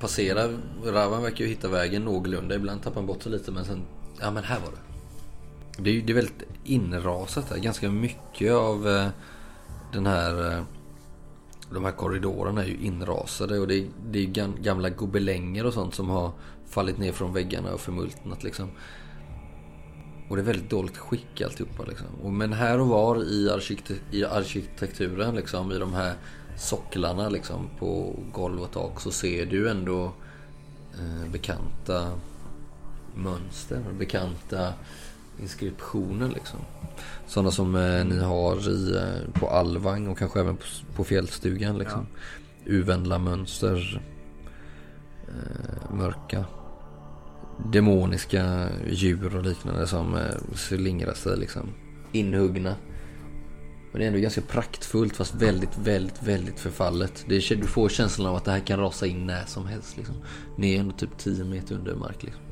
passerar. 0.00 0.58
Raven 0.84 1.22
verkar 1.22 1.44
ju 1.44 1.50
hitta 1.50 1.68
vägen 1.68 2.04
någorlunda. 2.04 2.54
Ibland 2.54 2.82
tappar 2.82 2.96
han 2.96 3.06
bort 3.06 3.22
sig 3.22 3.32
lite 3.32 3.50
men 3.50 3.64
sen... 3.64 3.82
Ja 4.20 4.30
men 4.30 4.44
här 4.44 4.60
var 4.60 4.70
det. 4.70 5.82
Det 5.82 5.90
är 5.90 5.94
ju 5.94 6.00
det 6.00 6.12
är 6.12 6.14
väldigt 6.14 6.42
inrasat 6.64 7.50
här. 7.50 7.58
Ganska 7.58 7.90
mycket 7.90 8.52
av 8.52 8.88
eh, 8.88 9.08
den 9.92 10.06
här... 10.06 10.64
De 11.70 11.84
här 11.84 11.92
korridorerna 11.92 12.62
är 12.62 12.66
ju 12.66 12.76
inrasade 12.76 13.58
och 13.58 13.68
det 13.68 13.74
är, 13.74 13.86
det 14.10 14.18
är 14.18 14.26
gamla 14.62 14.90
gobelänger 14.90 15.66
och 15.66 15.74
sånt 15.74 15.94
som 15.94 16.08
har 16.08 16.32
fallit 16.74 16.98
ner 16.98 17.12
från 17.12 17.32
väggarna 17.32 17.74
och 17.74 17.80
förmultnat 17.80 18.42
liksom. 18.42 18.70
Och 20.28 20.36
det 20.36 20.42
är 20.42 20.46
väldigt 20.46 20.70
dåligt 20.70 20.96
skick 20.96 21.40
alltihopa 21.40 21.84
liksom. 21.84 22.06
Och 22.22 22.32
men 22.32 22.52
här 22.52 22.80
och 22.80 22.88
var 22.88 23.24
i, 23.24 23.50
arkitektur, 23.50 23.98
i 24.10 24.24
arkitekturen 24.24 25.34
liksom, 25.34 25.72
i 25.72 25.78
de 25.78 25.92
här 25.94 26.14
socklarna 26.56 27.28
liksom 27.28 27.68
på 27.78 28.16
golv 28.32 28.62
och 28.62 28.70
tak 28.70 29.00
så 29.00 29.10
ser 29.10 29.46
du 29.46 29.70
ändå 29.70 30.12
eh, 30.94 31.30
bekanta 31.32 32.12
mönster, 33.14 33.84
bekanta 33.98 34.72
inskriptioner 35.40 36.28
liksom. 36.28 36.60
Sådana 37.26 37.50
som 37.50 37.76
eh, 37.76 38.04
ni 38.04 38.18
har 38.18 38.70
i, 38.70 38.96
eh, 38.96 39.40
på 39.40 39.48
Alvang 39.48 40.08
och 40.08 40.18
kanske 40.18 40.40
även 40.40 40.56
på, 40.56 40.64
på 40.96 41.04
Fjällstugan 41.04 41.78
liksom. 41.78 42.06
Uvända 42.64 43.18
mönster. 43.18 44.02
Eh, 45.28 45.94
mörka 45.94 46.44
demoniska 47.72 48.68
djur 48.90 49.36
och 49.36 49.42
liknande 49.42 49.86
som 49.86 50.14
eh, 50.14 50.54
slingrar 50.54 51.14
sig 51.14 51.36
liksom. 51.36 51.68
Inhuggna. 52.12 52.74
Men 53.92 54.00
det 54.00 54.04
är 54.04 54.08
ändå 54.08 54.20
ganska 54.20 54.40
praktfullt 54.40 55.16
fast 55.16 55.34
väldigt, 55.34 55.78
väldigt, 55.78 56.22
väldigt 56.22 56.60
förfallet. 56.60 57.24
Det 57.28 57.36
är, 57.36 57.56
du 57.56 57.66
får 57.66 57.88
känslan 57.88 58.26
av 58.26 58.36
att 58.36 58.44
det 58.44 58.50
här 58.50 58.60
kan 58.60 58.80
rasa 58.80 59.06
in 59.06 59.26
när 59.26 59.44
som 59.44 59.66
helst. 59.66 59.96
Liksom. 59.96 60.14
Ni 60.56 60.74
är 60.74 60.80
ändå 60.80 60.96
typ 60.96 61.18
10 61.18 61.44
meter 61.44 61.74
under 61.74 61.94
mark. 61.94 62.22
Liksom. 62.22 62.42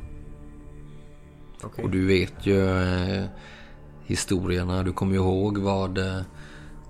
Okej. 1.63 1.85
Och 1.85 1.91
du 1.91 2.07
vet 2.07 2.47
ju 2.47 2.83
eh, 2.83 3.25
historierna. 4.05 4.83
Du 4.83 4.93
kommer 4.93 5.13
ju 5.13 5.19
ihåg 5.19 5.59
vad 5.59 5.99
eh, 5.99 6.21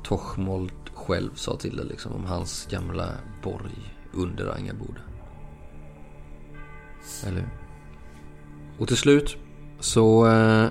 Torchmold 0.02 0.72
själv 0.94 1.34
sa 1.34 1.56
till 1.56 1.76
dig 1.76 1.86
liksom, 1.86 2.12
om 2.12 2.24
hans 2.24 2.66
gamla 2.70 3.08
borg 3.42 3.94
under 4.12 4.56
Angarboda. 4.56 5.00
Eller 7.26 7.40
hur? 7.40 7.61
Och 8.78 8.88
till 8.88 8.96
slut 8.96 9.36
så 9.80 10.26
eh, 10.26 10.68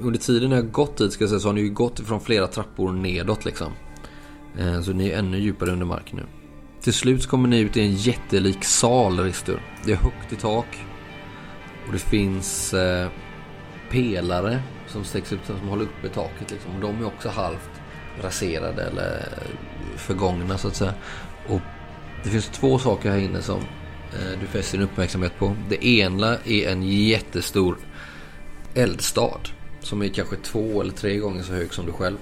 under 0.00 0.18
tiden 0.18 0.50
jag 0.50 0.72
gått 0.72 0.96
dit 0.96 1.12
ska 1.12 1.24
jag 1.24 1.28
säga 1.28 1.40
så 1.40 1.48
har 1.48 1.52
ni 1.52 1.60
ju 1.60 1.70
gått 1.70 2.00
ifrån 2.00 2.20
flera 2.20 2.46
trappor 2.46 2.92
nedåt 2.92 3.44
liksom. 3.44 3.72
Eh, 4.58 4.80
så 4.80 4.92
ni 4.92 5.08
är 5.08 5.18
ännu 5.18 5.38
djupare 5.38 5.70
under 5.70 5.86
mark 5.86 6.12
nu. 6.12 6.22
Till 6.80 6.92
slut 6.92 7.22
så 7.22 7.28
kommer 7.28 7.48
ni 7.48 7.60
ut 7.60 7.76
i 7.76 7.80
en 7.80 7.94
jättelik 7.94 8.64
sal 8.64 9.20
Ristur. 9.20 9.62
Det 9.84 9.92
är 9.92 9.96
högt 9.96 10.32
i 10.32 10.36
tak. 10.36 10.66
Och 11.86 11.92
det 11.92 11.98
finns 11.98 12.74
eh, 12.74 13.08
pelare 13.90 14.62
som 14.86 15.04
sträcks 15.04 15.32
ut 15.32 15.40
som 15.46 15.68
håller 15.68 15.84
uppe 15.84 16.08
taket 16.08 16.50
liksom. 16.50 16.74
Och 16.74 16.80
de 16.80 17.00
är 17.00 17.06
också 17.06 17.28
halvt 17.28 17.70
raserade 18.22 18.82
eller 18.82 19.28
förgångna 19.96 20.58
så 20.58 20.68
att 20.68 20.76
säga. 20.76 20.94
Och 21.48 21.60
det 22.24 22.30
finns 22.30 22.48
två 22.48 22.78
saker 22.78 23.10
här 23.10 23.18
inne 23.18 23.42
som 23.42 23.60
Eh, 24.14 24.40
du 24.40 24.46
fäster 24.46 24.78
din 24.78 24.86
uppmärksamhet 24.86 25.32
på. 25.38 25.56
Det 25.68 25.86
ena 25.86 26.36
är 26.44 26.68
en 26.68 26.82
jättestor 26.82 27.78
eldstad. 28.74 29.40
Som 29.80 30.02
är 30.02 30.08
kanske 30.08 30.36
två 30.36 30.80
eller 30.80 30.92
tre 30.92 31.16
gånger 31.16 31.42
så 31.42 31.52
hög 31.52 31.74
som 31.74 31.86
du 31.86 31.92
själv. 31.92 32.16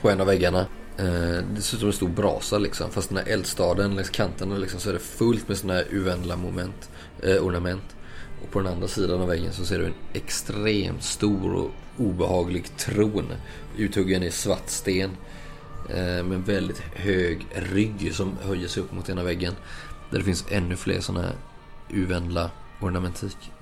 På 0.00 0.10
en 0.10 0.20
av 0.20 0.26
väggarna. 0.26 0.66
Eh, 0.98 1.44
det 1.54 1.60
ser 1.62 1.76
ut 1.76 1.80
som 1.80 1.86
en 1.86 1.92
stor 1.92 2.08
brasa 2.08 2.58
liksom. 2.58 2.90
Fast 2.90 3.08
den 3.08 3.18
här 3.18 3.32
eldstaden 3.32 3.94
längs 3.94 4.10
kanterna 4.10 4.56
liksom, 4.56 4.80
så 4.80 4.88
är 4.88 4.92
det 4.92 4.98
fullt 4.98 5.48
med 5.48 5.56
sådana 5.56 5.78
här 5.78 5.86
uvändla 5.90 6.36
moment, 6.36 6.90
eh, 7.22 7.46
ornament. 7.46 7.96
Och 8.42 8.50
på 8.50 8.60
den 8.60 8.72
andra 8.72 8.88
sidan 8.88 9.20
av 9.20 9.28
väggen 9.28 9.52
så 9.52 9.64
ser 9.64 9.78
du 9.78 9.86
en 9.86 9.94
extremt 10.12 11.02
stor 11.02 11.54
och 11.54 11.70
obehaglig 11.96 12.76
tron. 12.76 13.32
Uthuggen 13.76 14.22
i 14.22 14.30
svart 14.30 14.68
sten. 14.68 15.10
Eh, 15.90 16.24
med 16.24 16.32
en 16.32 16.44
väldigt 16.44 16.78
hög 16.94 17.46
rygg 17.54 18.14
som 18.14 18.36
höjer 18.42 18.68
sig 18.68 18.82
upp 18.82 18.92
mot 18.92 19.08
ena 19.08 19.22
väggen. 19.22 19.54
Där 20.10 20.18
det 20.18 20.24
finns 20.24 20.44
ännu 20.50 20.76
fler 20.76 21.00
sådana 21.00 21.26
här 21.26 21.36
uvänla 21.88 22.50
ornamentik. 22.80 23.52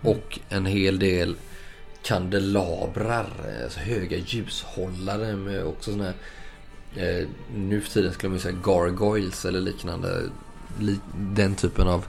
Och 0.00 0.38
en 0.48 0.66
hel 0.66 0.98
del 0.98 1.36
kandelabrar, 2.02 3.30
alltså 3.64 3.80
höga 3.80 4.16
ljushållare 4.16 5.36
med 5.36 5.64
också 5.64 5.92
sådana 5.92 6.04
här 6.04 7.20
eh, 7.20 7.28
nu 7.54 7.80
för 7.80 7.90
tiden 7.90 8.12
skulle 8.12 8.30
man 8.30 8.40
säga 8.40 8.56
gargoyles 8.64 9.44
eller 9.44 9.60
liknande. 9.60 10.30
Li 10.78 10.98
den 11.16 11.54
typen 11.54 11.88
av 11.88 12.06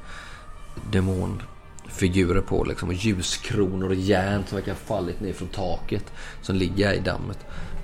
demonfigurer 0.91 2.41
på 2.41 2.63
liksom. 2.63 2.89
Och 2.89 2.95
ljuskronor 2.95 3.89
och 3.89 3.95
järn 3.95 4.43
som 4.47 4.55
verkar 4.55 4.71
ha 4.71 4.79
fallit 4.79 5.19
ner 5.19 5.33
från 5.33 5.47
taket. 5.47 6.13
Som 6.41 6.55
ligger 6.55 6.93
i 6.93 6.99
dammet. 6.99 7.39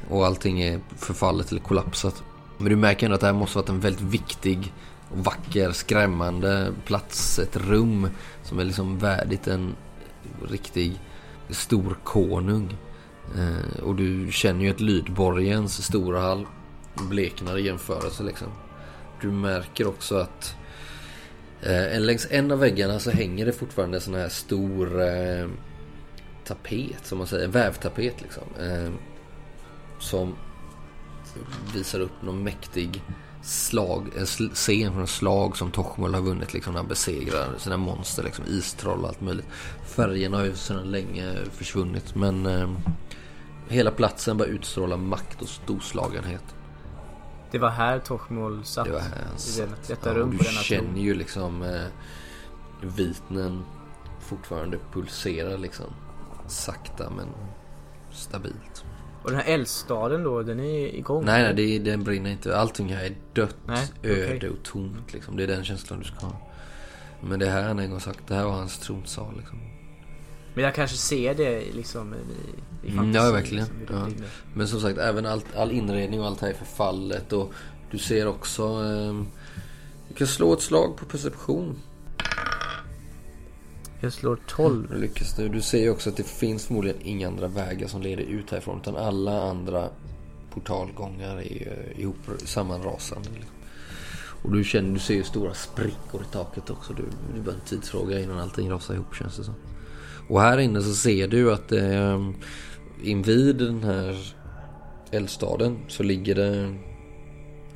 Och 0.09 0.25
allting 0.25 0.61
är 0.61 0.79
förfallet 0.97 1.51
eller 1.51 1.61
kollapsat. 1.61 2.23
Men 2.57 2.69
du 2.69 2.75
märker 2.75 3.05
ändå 3.05 3.15
att 3.15 3.21
det 3.21 3.27
här 3.27 3.33
måste 3.33 3.57
varit 3.57 3.69
en 3.69 3.79
väldigt 3.79 4.01
viktig 4.01 4.73
vacker, 5.13 5.71
skrämmande 5.71 6.73
plats. 6.85 7.39
Ett 7.39 7.55
rum 7.55 8.09
som 8.43 8.59
är 8.59 8.63
liksom 8.63 8.99
värdigt 8.99 9.47
en 9.47 9.75
riktig 10.49 10.99
stor 11.49 11.97
konung. 12.03 12.77
Eh, 13.35 13.83
och 13.83 13.95
du 13.95 14.31
känner 14.31 14.65
ju 14.65 14.71
att 14.71 14.79
Lydborgens 14.79 15.83
stora 15.83 16.21
hall 16.21 16.45
bleknar 17.09 17.57
i 17.57 17.65
jämförelse 17.65 18.23
liksom. 18.23 18.47
Du 19.21 19.31
märker 19.31 19.87
också 19.87 20.15
att 20.17 20.55
eh, 21.61 21.99
längs 21.99 22.27
en 22.29 22.51
av 22.51 22.59
väggarna 22.59 22.99
så 22.99 23.11
hänger 23.11 23.45
det 23.45 23.53
fortfarande 23.53 23.99
sån 23.99 24.13
här 24.13 24.29
stor 24.29 25.01
eh, 25.01 25.47
tapet 26.43 27.05
som 27.05 27.17
man 27.17 27.27
säger, 27.27 27.47
vävtapet 27.47 28.21
liksom. 28.21 28.43
Eh, 28.59 28.91
som 29.99 30.35
visar 31.73 31.99
upp 31.99 32.21
någon 32.21 32.43
mäktig 32.43 33.03
slag, 33.47 34.11
en 34.17 34.25
scen 34.25 34.93
från 34.93 35.03
ett 35.03 35.09
slag 35.09 35.57
som 35.57 35.71
Tochmol 35.71 36.13
har 36.13 36.21
vunnit 36.21 36.53
liksom 36.53 36.73
när 36.73 36.79
han 36.79 36.87
besegrar 36.87 37.57
sina 37.57 37.77
monster 37.77 38.23
liksom, 38.23 38.45
istroll 38.47 39.01
och 39.01 39.07
allt 39.07 39.21
möjligt. 39.21 39.47
Färgerna 39.85 40.37
har 40.37 40.45
ju 40.45 40.55
sedan 40.55 40.91
länge 40.91 41.35
försvunnit 41.51 42.15
men 42.15 42.45
eh, 42.45 42.69
hela 43.67 43.91
platsen 43.91 44.37
bara 44.37 44.47
utstrålar 44.47 44.97
makt 44.97 45.41
och 45.41 45.49
storslagenhet. 45.49 46.43
Det 47.51 47.59
var 47.59 47.69
här 47.69 47.99
Tochmol 47.99 48.65
satt. 48.65 48.85
Det 48.85 48.91
var 48.91 48.99
här 48.99 49.25
han 49.29 49.37
satt. 49.37 49.89
I 49.89 49.93
detta 49.93 50.13
rum 50.13 50.39
ja, 50.43 50.51
Du 50.57 50.63
känner 50.63 51.01
ju 51.01 51.13
liksom 51.13 51.63
eh, 51.63 51.87
vitnen 52.81 53.63
fortfarande 54.19 54.79
pulserar 54.93 55.57
liksom. 55.57 55.85
Sakta 56.47 57.09
men 57.09 57.27
stabilt. 58.11 58.85
Och 59.27 59.33
den 59.33 59.41
här 59.41 59.53
eldstaden 59.53 60.23
då, 60.23 60.43
den 60.43 60.59
är 60.59 60.95
igång? 60.95 61.25
Nej, 61.25 61.43
nej, 61.43 61.53
det, 61.53 61.91
den 61.91 62.03
brinner 62.03 62.29
inte. 62.29 62.57
Allting 62.57 62.93
här 62.93 63.05
är 63.05 63.15
dött, 63.33 63.55
nej, 63.65 63.87
öde 64.03 64.35
okay. 64.35 64.49
och 64.49 64.63
tomt 64.63 65.13
liksom. 65.13 65.37
Det 65.37 65.43
är 65.43 65.47
den 65.47 65.63
känslan 65.63 65.99
du 65.99 66.05
ska 66.05 66.25
ha. 66.25 66.37
Men 67.21 67.39
det 67.39 67.45
här 67.45 67.63
han 67.63 67.79
en 67.79 67.89
gång 67.89 67.99
sagt, 67.99 68.19
det 68.27 68.35
här 68.35 68.43
var 68.43 68.51
hans 68.51 68.79
tronsal 68.79 69.37
liksom. 69.37 69.59
Men 70.53 70.63
jag 70.63 70.75
kanske 70.75 70.97
ser 70.97 71.35
det 71.35 71.63
liksom 71.73 72.13
i, 72.13 72.87
i 72.87 72.91
fantasi, 72.91 73.25
Ja, 73.25 73.31
verkligen. 73.31 73.67
Liksom, 73.79 74.13
ja. 74.17 74.25
Men 74.53 74.67
som 74.67 74.79
sagt, 74.81 74.97
även 74.97 75.25
all, 75.25 75.41
all 75.55 75.71
inredning 75.71 76.19
och 76.19 76.27
allt 76.27 76.41
här 76.41 76.49
är 76.49 76.53
förfallet. 76.53 77.33
Och 77.33 77.53
du 77.91 77.97
ser 77.97 78.27
också... 78.27 78.63
Eh, 78.63 79.23
du 80.07 80.13
kan 80.15 80.27
slå 80.27 80.53
ett 80.53 80.61
slag 80.61 80.97
på 80.97 81.05
perception. 81.05 81.79
Jag 84.07 84.13
slår 84.13 84.39
12. 84.47 84.85
Mm, 84.85 85.01
lyckas 85.01 85.35
du. 85.35 85.49
Du 85.49 85.61
ser 85.61 85.81
ju 85.81 85.89
också 85.89 86.09
att 86.09 86.17
det 86.17 86.23
finns 86.23 86.65
förmodligen 86.65 87.01
inga 87.01 87.27
andra 87.27 87.47
vägar 87.47 87.87
som 87.87 88.01
leder 88.01 88.23
ut 88.23 88.51
härifrån. 88.51 88.79
Utan 88.81 88.95
alla 88.95 89.41
andra 89.41 89.89
portalgångar 90.53 91.37
är 91.37 91.41
ju 91.41 92.01
ihop, 92.01 92.15
sammanrasande. 92.45 93.29
Liksom. 93.29 93.55
Och 94.43 94.51
du 94.51 94.63
känner, 94.63 94.93
du 94.93 94.99
ser 94.99 95.13
ju 95.13 95.23
stora 95.23 95.53
sprickor 95.53 96.21
i 96.21 96.33
taket 96.33 96.69
också. 96.69 96.93
Du, 96.93 97.03
det 97.33 97.39
är 97.39 97.43
bara 97.43 97.55
en 97.55 97.61
tidsfråga 97.61 98.19
innan 98.19 98.39
allting 98.39 98.71
rasar 98.71 98.93
ihop 98.93 99.15
känns 99.15 99.37
det 99.37 99.43
som. 99.43 99.55
Och 100.29 100.41
här 100.41 100.57
inne 100.57 100.81
så 100.81 100.93
ser 100.93 101.27
du 101.27 101.53
att 101.53 101.71
eh, 101.71 102.29
invid 103.03 103.55
den 103.55 103.83
här 103.83 104.33
eldstaden 105.11 105.79
så 105.87 106.03
ligger 106.03 106.35
det 106.35 106.57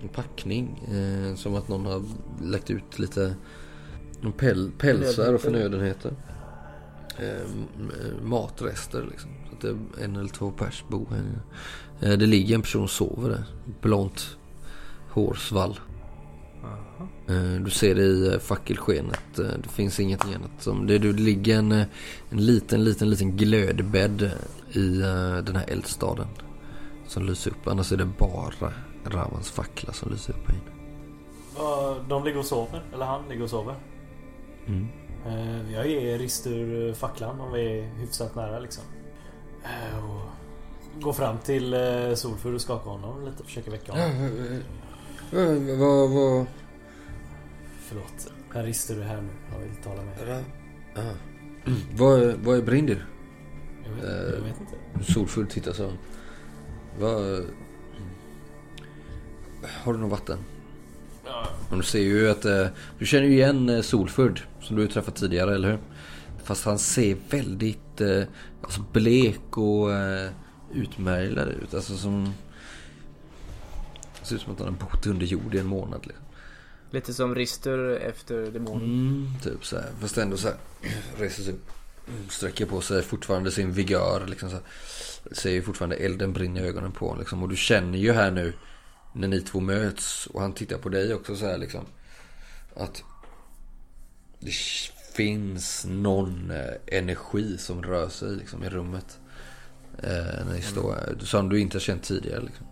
en 0.01 0.09
packning. 0.13 0.83
Eh, 0.91 1.35
som 1.35 1.55
att 1.55 1.67
någon 1.67 1.85
har 1.85 2.03
lagt 2.41 2.69
ut 2.69 2.99
lite 2.99 3.35
päl, 4.37 4.71
pälsar 4.77 5.33
och 5.33 5.41
förnödenheter. 5.41 6.11
Eh, 7.17 8.23
matrester 8.23 9.07
liksom. 9.11 9.29
Så 9.49 9.55
att 9.55 9.61
det 9.61 9.69
är 9.69 10.05
en 10.05 10.15
eller 10.15 10.29
två 10.29 10.51
pers 10.51 10.83
bor 10.87 11.07
här 11.09 11.17
inne. 11.17 11.41
Eh, 12.01 12.17
det 12.17 12.25
ligger 12.25 12.55
en 12.55 12.61
person 12.61 12.83
och 12.83 12.89
sover 12.89 13.29
där. 13.29 13.43
Blont 13.81 14.37
hårsvall. 15.09 15.79
Eh, 17.27 17.61
du 17.63 17.71
ser 17.71 17.95
det 17.95 18.03
i 18.03 18.33
eh, 18.33 18.39
fackelskenet. 18.39 19.39
Eh, 19.39 19.45
det 19.63 19.69
finns 19.69 19.99
ingenting 19.99 20.33
annat. 20.33 20.51
Som 20.59 20.87
det, 20.87 20.97
det 20.97 21.11
ligger 21.11 21.57
en, 21.57 21.71
en 21.71 21.85
liten, 22.29 22.83
liten, 22.83 23.09
liten 23.09 23.37
glödbädd 23.37 24.31
i 24.71 24.87
den 25.45 25.55
här 25.55 25.65
eldstaden. 25.67 26.27
Som 27.07 27.25
lyser 27.25 27.51
upp. 27.51 27.67
Annars 27.67 27.91
är 27.91 27.97
det 27.97 28.05
bara 28.05 28.73
Ravans 29.05 29.51
fackla 29.51 29.93
som 29.93 30.11
lyser 30.11 30.33
upp 30.33 30.47
här 30.47 30.55
inne. 30.55 30.71
De 32.09 32.23
ligger 32.23 32.39
och 32.39 32.45
sover? 32.45 32.83
Eller 32.93 33.05
han 33.05 33.29
ligger 33.29 33.43
och 33.43 33.49
sover? 33.49 33.75
Mm. 34.67 34.87
Jag 35.73 35.87
ger 35.87 36.17
Ristur 36.17 36.93
facklan 36.93 37.41
om 37.41 37.53
vi 37.53 37.79
är 37.79 37.83
hyfsat 37.99 38.35
nära 38.35 38.59
liksom. 38.59 38.83
Och 40.03 41.01
går 41.01 41.13
fram 41.13 41.37
till 41.37 41.75
Solfur 42.15 42.55
och 42.55 42.61
skakar 42.61 42.89
honom 42.91 43.25
lite. 43.25 43.43
Försöker 43.43 43.71
väcka 43.71 43.91
honom. 43.91 44.29
Vad, 45.79 46.09
vad, 46.09 46.45
Förlåt. 47.91 48.31
Här 48.53 48.63
rister 48.63 48.95
du 48.95 49.01
här 49.01 49.21
nu. 49.21 49.29
Jag 49.51 49.59
vill 49.59 49.75
tala 49.83 50.01
med 50.01 50.27
dig. 50.27 50.43
Ja. 50.95 51.01
Mm. 51.01 51.79
Vad, 51.95 52.33
vad 52.33 52.57
är 52.57 52.61
Brindir? 52.61 53.05
Jag 53.83 53.91
vet, 53.91 54.03
eh, 54.03 54.33
jag 54.33 54.41
vet 54.41 54.59
inte. 54.59 55.13
Solfull 55.13 55.47
tittar 55.47 55.73
så. 55.73 55.91
Vad... 56.99 57.45
Har 59.83 59.93
du 59.93 59.99
något 59.99 60.11
vatten? 60.11 60.37
Ja. 61.25 61.47
Du 61.71 61.83
ser 61.83 61.99
ju 61.99 62.29
att... 62.29 62.45
Eh, 62.45 62.67
du 62.99 63.05
känner 63.05 63.27
ju 63.27 63.33
igen 63.33 63.69
eh, 63.69 63.81
Solfurd. 63.81 64.41
Som 64.71 64.79
du 64.79 64.87
träffat 64.87 65.15
tidigare, 65.15 65.55
eller 65.55 65.71
hur? 65.71 65.79
Fast 66.43 66.65
han 66.65 66.79
ser 66.79 67.17
väldigt 67.29 68.01
eh, 68.01 68.23
alltså 68.61 68.81
blek 68.91 69.57
och 69.57 69.93
eh, 69.93 70.31
utmärglad 70.73 71.47
ut. 71.47 71.73
Alltså 71.73 71.97
som... 71.97 72.33
Det 74.19 74.25
ser 74.25 74.35
ut 74.35 74.41
som 74.41 74.53
att 74.53 74.59
han 74.59 74.67
har 74.67 74.75
bott 74.75 75.07
under 75.07 75.25
jord 75.25 75.55
i 75.55 75.59
en 75.59 75.65
månad. 75.65 76.05
Liksom. 76.07 76.25
Lite 76.91 77.13
som 77.13 77.35
Rister 77.35 77.95
efter 77.95 78.51
demonen. 78.51 78.83
Mm, 78.83 79.27
typ 79.43 79.65
så 79.65 79.75
här. 79.75 79.89
Fast 79.99 80.17
ändå 80.17 80.37
så 80.37 80.47
här. 80.47 80.57
Reser 81.17 81.43
sig. 81.43 81.55
Sträcker 82.29 82.65
på 82.65 82.81
sig 82.81 83.01
fortfarande 83.01 83.51
sin 83.51 83.71
vigör. 83.71 84.27
Liksom 84.27 84.49
så 84.49 84.55
här. 84.55 84.65
Ser 85.31 85.51
ju 85.51 85.61
fortfarande 85.61 85.95
elden 85.95 86.33
brinna 86.33 86.59
i 86.59 86.63
ögonen 86.63 86.91
på 86.91 87.15
liksom. 87.19 87.43
Och 87.43 87.49
du 87.49 87.55
känner 87.55 87.97
ju 87.97 88.11
här 88.11 88.31
nu. 88.31 88.53
När 89.13 89.27
ni 89.27 89.41
två 89.41 89.59
möts. 89.59 90.27
Och 90.27 90.41
han 90.41 90.53
tittar 90.53 90.77
på 90.77 90.89
dig 90.89 91.13
också 91.13 91.35
så 91.35 91.45
här 91.45 91.57
liksom. 91.57 91.85
Att. 92.75 93.03
Det 94.41 94.53
finns 95.13 95.85
någon 95.89 96.51
eh, 96.51 96.97
energi 96.97 97.57
som 97.57 97.83
rör 97.83 98.09
sig 98.09 98.35
liksom 98.35 98.63
i 98.63 98.69
rummet. 98.69 99.19
Eh, 99.97 100.45
när 100.45 100.53
ni 100.53 100.61
står 100.61 100.93
här. 100.93 101.15
Som 101.19 101.49
du 101.49 101.59
inte 101.59 101.75
har 101.75 101.81
känt 101.81 102.03
tidigare 102.03 102.41
liksom. 102.41 102.65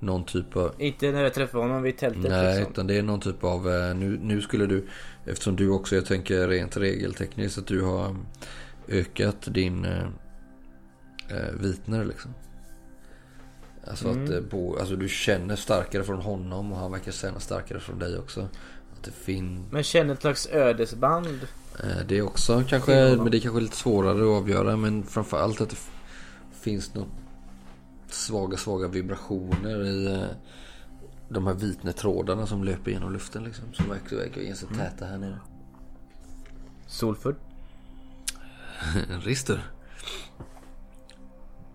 Någon 0.00 0.24
typ 0.24 0.56
av... 0.56 0.74
Inte 0.78 1.12
när 1.12 1.22
jag 1.22 1.34
träffade 1.34 1.64
honom 1.64 1.82
vid 1.82 1.98
tältet 1.98 2.30
Nej, 2.30 2.56
liksom. 2.56 2.72
utan 2.72 2.86
det 2.86 2.98
är 2.98 3.02
någon 3.02 3.20
typ 3.20 3.44
av... 3.44 3.68
Eh, 3.68 3.94
nu, 3.94 4.18
nu 4.22 4.40
skulle 4.40 4.66
du... 4.66 4.86
Eftersom 5.26 5.56
du 5.56 5.68
också, 5.68 5.94
jag 5.94 6.06
tänker 6.06 6.48
rent 6.48 6.76
regeltekniskt, 6.76 7.58
att 7.58 7.66
du 7.66 7.82
har 7.82 8.16
ökat 8.88 9.54
din 9.54 9.84
eh, 9.84 10.06
eh 11.28 11.52
vitner 11.60 12.04
liksom. 12.04 12.34
Alltså 13.86 14.08
mm. 14.08 14.38
att 14.38 14.50
bo, 14.50 14.76
alltså 14.78 14.96
du 14.96 15.08
känner 15.08 15.56
starkare 15.56 16.04
från 16.04 16.20
honom 16.20 16.72
och 16.72 16.78
han 16.78 16.92
verkar 16.92 17.12
känna 17.12 17.40
starkare 17.40 17.80
från 17.80 17.98
dig 17.98 18.18
också. 18.18 18.48
Att 19.02 19.06
det 19.06 19.24
finns... 19.24 19.72
Men 19.72 19.82
känner 19.82 20.14
ett 20.14 20.20
slags 20.20 20.46
ödesband? 20.46 21.40
Det 22.06 22.18
är 22.18 22.22
också 22.22 22.64
kanske, 22.68 23.16
men 23.16 23.30
det 23.30 23.36
är 23.36 23.40
kanske 23.40 23.60
lite 23.60 23.76
svårare 23.76 24.22
att 24.22 24.42
avgöra. 24.42 24.76
Men 24.76 25.02
framförallt 25.02 25.60
att 25.60 25.70
det 25.70 25.76
finns 26.60 26.94
något 26.94 27.08
svaga, 28.08 28.56
svaga 28.56 28.88
vibrationer 28.88 29.84
i 29.84 30.06
eh, 30.06 30.26
de 31.28 31.46
här 31.46 31.54
vitnetrådarna 31.54 32.46
som 32.46 32.64
löper 32.64 32.90
genom 32.90 33.12
luften 33.12 33.44
liksom. 33.44 33.64
Som 33.72 33.88
verkar, 33.88 34.16
verkar 34.16 34.54
sig 34.54 34.68
mm. 34.68 34.78
täta 34.80 35.06
här 35.06 35.18
nere. 35.18 35.38
Solfull? 36.86 37.34
Rister. 39.22 39.64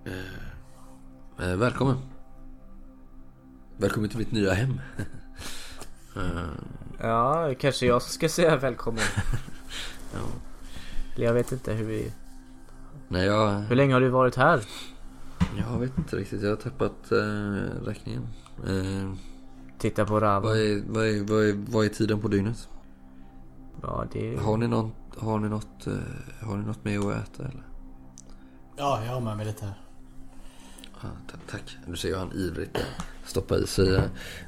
Eh, 0.05 1.49
eh, 1.49 1.55
välkommen. 1.55 1.97
Välkommen 3.77 4.09
till 4.09 4.19
mitt 4.19 4.31
nya 4.31 4.53
hem. 4.53 4.81
eh. 6.15 6.77
Ja, 7.01 7.53
kanske 7.59 7.85
jag 7.85 8.01
ska 8.01 8.29
säga 8.29 8.57
välkommen. 8.57 9.03
ja. 10.13 10.19
Jag 11.15 11.33
vet 11.33 11.51
inte 11.51 11.73
hur 11.73 11.85
vi... 11.85 12.11
Nej, 13.07 13.25
jag... 13.25 13.51
Hur 13.51 13.75
länge 13.75 13.93
har 13.93 14.01
du 14.01 14.09
varit 14.09 14.35
här? 14.35 14.61
Jag 15.57 15.79
vet 15.79 15.97
inte 15.97 16.15
riktigt. 16.15 16.41
Jag 16.41 16.49
har 16.49 16.55
tappat 16.55 17.11
eh, 17.11 17.85
räkningen. 17.85 18.27
Eh, 18.67 19.13
Titta 19.77 20.05
på 20.05 20.19
Ravan. 20.19 20.41
vad, 20.43 20.57
är, 20.57 20.83
vad, 20.87 21.05
är, 21.05 21.23
vad, 21.23 21.43
är, 21.49 21.65
vad 21.71 21.85
är 21.85 21.89
tiden 21.89 22.19
på 22.19 22.27
dygnet? 22.27 22.69
Ja, 23.81 24.05
det... 24.11 24.37
Har 24.37 24.57
ni, 24.57 24.67
någon, 24.67 24.91
har, 25.17 25.39
ni 25.39 25.49
något, 25.49 25.87
eh, 25.87 25.93
har 26.47 26.57
ni 26.57 26.65
något 26.65 26.85
med 26.85 26.99
att 26.99 27.15
äta 27.15 27.43
eller? 27.43 27.63
Ja, 28.77 29.03
jag 29.05 29.13
har 29.13 29.21
med 29.21 29.37
mig 29.37 29.45
lite 29.45 29.65
här. 29.65 29.86
Tack. 31.51 31.77
Du 31.85 31.95
ser 31.95 32.09
ju 32.09 32.15
han 32.15 32.31
ivrigt 32.33 32.77
stoppa 33.25 33.57
i 33.57 33.67
sig. 33.67 34.01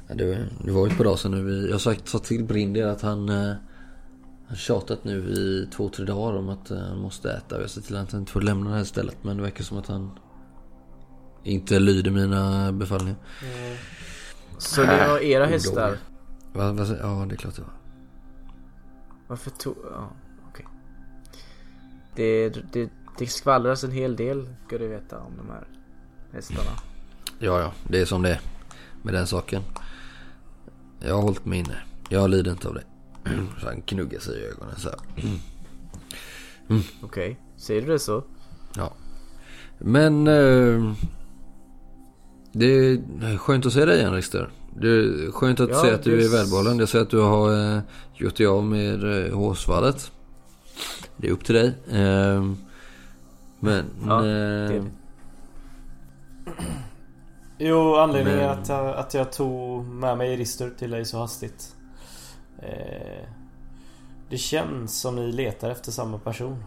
Ja, 0.08 0.14
det, 0.14 0.48
det 0.64 0.70
var 0.70 0.86
ju 0.86 0.92
ett 0.92 0.96
par 0.96 1.04
dagar 1.04 1.16
sedan 1.16 1.30
nu. 1.30 1.42
Vi, 1.42 1.66
jag 1.66 1.74
har 1.74 1.78
sagt 1.78 2.08
sa 2.08 2.18
till 2.18 2.44
Brindy 2.44 2.82
att 2.82 3.02
han 3.02 3.28
eh, 3.28 3.54
han 4.46 4.56
tjatat 4.56 5.04
nu 5.04 5.30
i 5.30 5.68
två, 5.72 5.88
tre 5.88 6.04
dagar 6.04 6.38
om 6.38 6.48
att 6.48 6.70
eh, 6.70 6.78
han 6.78 6.98
måste 6.98 7.32
äta. 7.32 7.60
Jag 7.60 7.70
ser 7.70 7.80
till 7.80 7.96
att 7.96 8.12
han 8.12 8.20
inte 8.20 8.32
får 8.32 8.40
lämna 8.40 8.70
det 8.70 8.76
här 8.76 8.84
stället. 8.84 9.16
Men 9.22 9.36
det 9.36 9.42
verkar 9.42 9.64
som 9.64 9.78
att 9.78 9.86
han 9.86 10.18
inte 11.44 11.78
lyder 11.78 12.10
mina 12.10 12.72
befallningar. 12.72 13.18
Så 14.58 14.80
det 14.80 15.08
var 15.08 15.18
era 15.18 15.44
Äh, 15.44 15.50
hästar? 15.50 15.98
Va, 16.52 16.72
va, 16.72 16.86
ja, 17.00 17.26
det 17.28 17.34
är 17.34 17.36
klart 17.36 17.56
det 17.56 17.62
var. 17.62 17.74
Varför 19.26 19.50
tog... 19.50 19.76
Ja, 19.92 20.10
okej. 20.48 20.66
Det, 22.14 22.48
det, 22.72 22.90
det 23.18 23.26
skvallras 23.26 23.84
en 23.84 23.92
hel 23.92 24.16
del, 24.16 24.48
ska 24.66 24.78
du 24.78 24.88
veta, 24.88 25.18
om 25.18 25.36
de 25.36 25.50
här 25.50 25.66
hästarna. 26.32 26.70
Ja, 27.38 27.60
ja. 27.60 27.72
Det 27.88 28.00
är 28.00 28.04
som 28.04 28.22
det 28.22 28.30
är 28.30 28.40
med 29.02 29.14
den 29.14 29.26
saken. 29.26 29.62
Jag 31.00 31.14
har 31.14 31.22
hållit 31.22 31.44
mig 31.44 31.58
inne. 31.58 31.76
Jag 32.08 32.30
lider 32.30 32.50
inte 32.50 32.68
av 32.68 32.74
det. 32.74 32.84
Så 33.60 33.66
han 33.66 33.82
gnuggar 33.86 34.20
sig 34.20 34.38
i 34.40 34.44
ögonen 34.44 34.74
så 34.76 34.88
här. 34.88 34.98
Okej, 37.02 37.38
säger 37.56 37.80
du 37.82 37.86
det 37.92 37.98
så? 37.98 38.24
Ja. 38.76 38.92
Men... 39.78 40.26
Eh, 40.26 40.92
det 42.52 42.66
är 42.66 43.36
skönt 43.38 43.66
att 43.66 43.72
se 43.72 43.84
dig 43.84 43.98
igen 43.98 44.12
Rister. 44.14 44.50
Det 44.80 44.88
är 44.88 45.30
skönt 45.32 45.60
att 45.60 45.70
Ja, 45.70 45.82
se 45.82 45.90
att 45.94 46.02
du 46.02 46.16
det- 46.16 46.24
är 46.24 46.28
välbehållen. 46.28 46.78
Jag 46.78 46.88
ser 46.88 47.00
att 47.00 47.10
du 47.10 47.18
har 47.18 47.74
eh, 47.76 47.80
gjort 48.14 48.36
dig 48.36 48.46
av 48.46 48.64
med 48.64 49.26
eh, 49.26 49.34
hårsvallet. 49.34 50.10
Det 51.16 51.28
är 51.28 51.32
upp 51.32 51.44
till 51.44 51.54
dig. 51.54 51.66
Eh, 51.90 52.44
men... 53.60 53.84
Ja, 54.06 54.26
eh, 54.26 54.82
Jo, 57.58 57.94
anledningen 57.96 58.38
Men- 58.38 58.50
att, 58.58 58.68
jag, 58.68 58.96
att 58.96 59.14
jag 59.14 59.32
tog 59.32 59.84
med 59.84 60.18
mig 60.18 60.36
Rister 60.36 60.70
till 60.78 60.90
dig 60.90 61.04
så 61.04 61.18
hastigt. 61.18 61.76
Eh, 62.58 63.24
det 64.30 64.38
känns 64.38 65.00
som 65.00 65.16
ni 65.16 65.32
letar 65.32 65.70
efter 65.70 65.92
samma 65.92 66.18
person. 66.18 66.64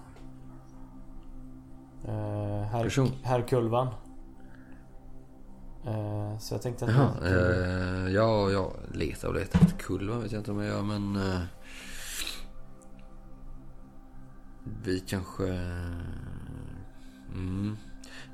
Eh, 2.07 2.61
herr, 2.71 2.83
Person? 2.83 3.11
herr 3.23 3.41
Kulvan. 3.41 3.87
Eh, 5.85 6.37
så 6.39 6.53
jag 6.53 6.61
tänkte 6.61 6.85
att 6.85 6.91
Jaha, 6.91 7.09
eh, 7.25 8.13
ja, 8.13 8.49
jag 8.51 8.71
letar 8.93 9.27
och 9.27 9.33
letar 9.35 9.59
efter 9.61 9.77
kulva 9.77 10.17
vet 10.17 10.31
jag 10.31 10.39
inte 10.39 10.51
om 10.51 10.59
jag 10.59 10.67
gör 10.67 10.81
men... 10.81 11.15
Eh, 11.15 11.39
vi 14.83 14.99
kanske... 14.99 15.43
Mm. 17.33 17.77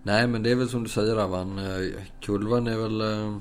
Nej 0.03 0.27
men 0.27 0.43
det 0.43 0.51
är 0.51 0.55
väl 0.55 0.69
som 0.69 0.83
du 0.83 0.89
säger 0.89 1.17
Avan. 1.17 1.59
Eh, 1.59 2.01
kulvan 2.21 2.67
är 2.67 2.77
väl... 2.77 3.01
Eh, 3.01 3.38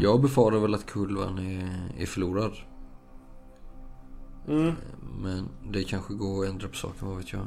jag 0.00 0.22
befarar 0.22 0.58
väl 0.58 0.74
att 0.74 0.86
kulvan 0.86 1.38
är, 1.38 1.92
är 1.98 2.06
förlorad. 2.06 2.52
Mm. 4.48 4.74
Men 5.22 5.48
det 5.72 5.84
kanske 5.84 6.14
går 6.14 6.44
att 6.44 6.50
ändra 6.50 6.68
på 6.68 6.76
saken, 6.76 7.08
vad 7.08 7.16
vet 7.16 7.32
jag. 7.32 7.46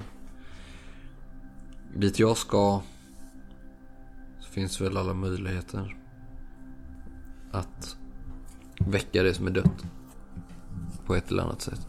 Dit 1.96 2.20
jag 2.20 2.38
ska 2.38 2.82
så 4.40 4.50
finns 4.50 4.82
väl 4.82 4.98
alla 4.98 5.14
möjligheter 5.14 5.98
att 7.52 7.98
väcka 8.80 9.24
det 9.24 9.34
som 9.34 9.48
är 9.48 9.52
dött. 9.52 9.86
På 11.06 11.16
ett 11.16 11.32
eller 11.32 11.44
annat 11.44 11.62
sätt. 11.62 11.88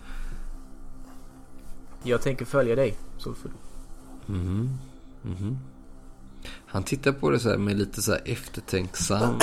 Jag 2.03 2.23
tänker 2.23 2.45
följa 2.45 2.77
dig, 2.77 2.97
Solfull. 3.19 3.53
Mhm. 4.27 4.79
Mhm. 5.25 5.59
Han 6.67 6.83
tittar 6.83 7.13
på 7.13 7.31
det 7.31 7.39
så 7.39 7.49
här 7.51 7.59
med 7.59 7.77
lite 7.77 8.03
så 8.03 8.13
här 8.13 8.23
eftertänksam 8.25 9.39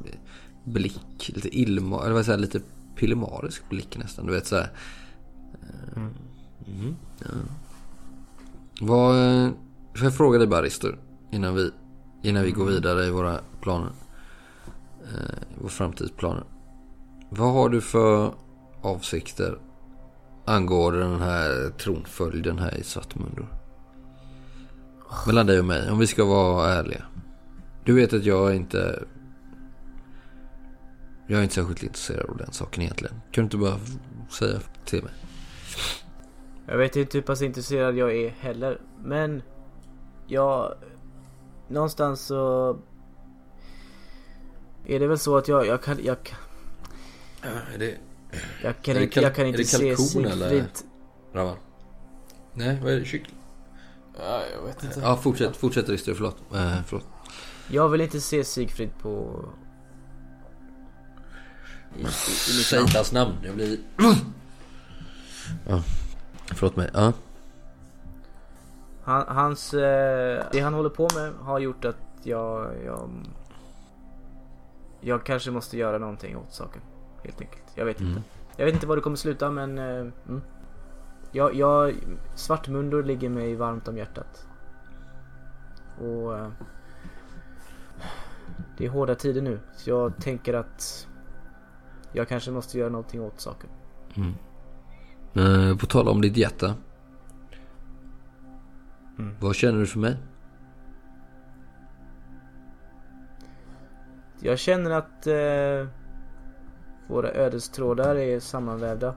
blick. 0.64 1.30
Lite 1.34 1.58
ilma, 1.58 2.04
eller 2.04 2.14
vad 2.14 2.24
säger 2.24 2.38
lite 2.38 2.60
pillemarisk 2.96 3.68
blick 3.68 3.96
nästan. 3.98 4.26
Du 4.26 4.32
vet 4.32 4.46
så 4.46 4.56
här. 4.56 4.72
Eh, 5.62 6.02
mhm, 6.66 6.96
ja. 7.18 7.26
Vad, 8.80 9.14
får 9.94 10.04
jag 10.04 10.16
fråga 10.16 10.38
dig 10.38 10.46
bara 10.46 10.62
Rister, 10.62 10.98
innan 11.30 11.54
vi, 11.54 11.70
innan 12.22 12.42
vi 12.42 12.50
går 12.50 12.66
vidare 12.66 13.06
i 13.06 13.10
våra 13.10 13.40
planer. 13.60 13.92
Eh, 15.02 15.60
våra 15.60 15.70
framtidsplaner. 15.70 16.44
Vad 17.30 17.52
har 17.52 17.68
du 17.68 17.80
för 17.80 18.34
avsikter 18.82 19.58
angående 20.44 21.00
den 21.00 21.20
här 21.20 21.70
tronföljden 21.78 22.58
här 22.58 22.76
i 22.76 22.82
Svartmundo? 22.82 23.46
Mellan 25.26 25.46
dig 25.46 25.58
och 25.58 25.64
mig, 25.64 25.90
om 25.90 25.98
vi 25.98 26.06
ska 26.06 26.24
vara 26.24 26.72
ärliga. 26.72 27.02
Du 27.84 27.94
vet 27.94 28.12
att 28.12 28.24
jag 28.24 28.50
är 28.50 28.54
inte... 28.54 29.04
Jag 31.26 31.38
är 31.38 31.42
inte 31.42 31.54
särskilt 31.54 31.82
intresserad 31.82 32.30
av 32.30 32.36
den 32.36 32.52
saken 32.52 32.82
egentligen. 32.82 33.14
Kan 33.14 33.42
du 33.42 33.44
inte 33.44 33.56
bara 33.56 33.78
säga 34.30 34.58
till 34.84 35.02
mig? 35.02 35.12
Jag 36.66 36.78
vet 36.78 36.96
inte 36.96 37.18
hur 37.18 37.22
pass 37.22 37.42
intresserad 37.42 37.96
jag 37.96 38.16
är 38.16 38.28
heller, 38.30 38.80
men 39.04 39.42
jag... 40.26 40.74
Någonstans 41.68 42.20
så... 42.20 42.70
Är 44.86 45.00
det 45.00 45.06
väl 45.06 45.18
så 45.18 45.36
att 45.36 45.48
jag, 45.48 45.66
jag 45.66 45.82
kan, 45.82 45.98
jag, 46.04 46.22
kan- 46.22 46.38
Är 47.74 47.78
det 47.78 47.96
jag 48.62 48.82
kan 48.82 48.94
Är 48.96 48.98
det 48.98 49.04
inte, 49.04 49.14
kal- 49.20 49.22
jag 49.22 49.34
kan 49.34 49.44
är 49.44 49.48
inte 49.48 49.58
det 49.58 49.64
se 49.64 49.94
kalkon, 49.96 50.24
eller? 50.32 50.48
Sigfrid. 50.48 50.70
Ravan? 51.32 51.56
Nej, 52.54 52.78
vad 52.82 52.92
är 52.92 52.98
det? 52.98 53.04
Kyckling? 53.04 53.36
Ja, 54.18 54.42
jag 54.56 54.62
vet 54.66 54.84
inte. 54.84 55.00
Ja, 55.00 55.16
fortsätt, 55.16 55.56
fortsätt 55.56 55.88
Rister, 55.88 56.14
förlåt. 56.14 56.36
Eh, 56.54 56.74
förlåt. 56.86 57.06
Jag 57.68 57.88
vill 57.88 58.00
inte 58.00 58.20
se 58.20 58.44
Sigfrid 58.44 58.90
på... 59.02 59.44
I, 61.96 61.98
i, 61.98 62.02
i 62.02 62.04
mitt 62.04 62.72
namn. 62.72 62.88
Satans 62.88 63.12
namn, 63.12 63.32
jag 63.42 63.54
blir... 63.54 63.78
Ja, 65.68 65.82
förlåt 66.54 66.76
mig. 66.76 66.90
Ja. 66.94 67.12
Han, 69.04 69.24
hans... 69.36 69.74
Eh, 69.74 70.44
det 70.52 70.60
han 70.60 70.74
håller 70.74 70.90
på 70.90 71.08
med 71.14 71.32
har 71.32 71.58
gjort 71.58 71.84
att 71.84 71.96
jag, 72.22 72.70
jag... 72.84 73.10
Jag 75.00 75.24
kanske 75.24 75.50
måste 75.50 75.78
göra 75.78 75.98
någonting 75.98 76.36
åt 76.36 76.52
saken. 76.52 76.82
Helt 77.24 77.40
enkelt. 77.40 77.62
Jag 77.74 77.84
vet 77.84 78.00
Mm. 78.00 78.10
inte. 78.12 78.22
Jag 78.56 78.64
vet 78.64 78.74
inte 78.74 78.86
var 78.86 78.96
det 78.96 79.02
kommer 79.02 79.16
sluta 79.16 79.50
men... 79.50 79.78
Eh, 79.78 79.84
mm. 80.28 80.40
Jag, 81.32 81.54
jag, 81.54 81.94
Svartmundor 82.34 83.02
ligger 83.02 83.28
mig 83.28 83.54
varmt 83.54 83.88
om 83.88 83.96
hjärtat. 83.96 84.46
Och... 86.00 86.38
Eh, 86.38 86.48
det 88.76 88.86
är 88.86 88.90
hårda 88.90 89.14
tider 89.14 89.42
nu. 89.42 89.60
Så 89.76 89.90
jag 89.90 90.16
tänker 90.16 90.54
att... 90.54 91.08
Jag 92.12 92.28
kanske 92.28 92.50
måste 92.50 92.78
göra 92.78 92.88
någonting 92.88 93.20
åt 93.20 93.40
saken. 93.40 93.70
Mm. 94.16 94.34
Eh, 95.34 95.76
på 95.76 95.86
tal 95.86 96.08
om 96.08 96.20
ditt 96.20 96.36
hjärta. 96.36 96.74
Mm. 99.18 99.36
Vad 99.40 99.54
känner 99.54 99.78
du 99.78 99.86
för 99.86 99.98
mig? 99.98 100.16
Jag 104.40 104.58
känner 104.58 104.90
att 104.90 105.26
eh, 105.26 105.88
våra 107.08 107.28
ödestrådar 107.28 108.16
är 108.16 108.40
sammanvävda. 108.40 109.14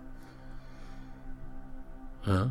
Ja. 2.26 2.50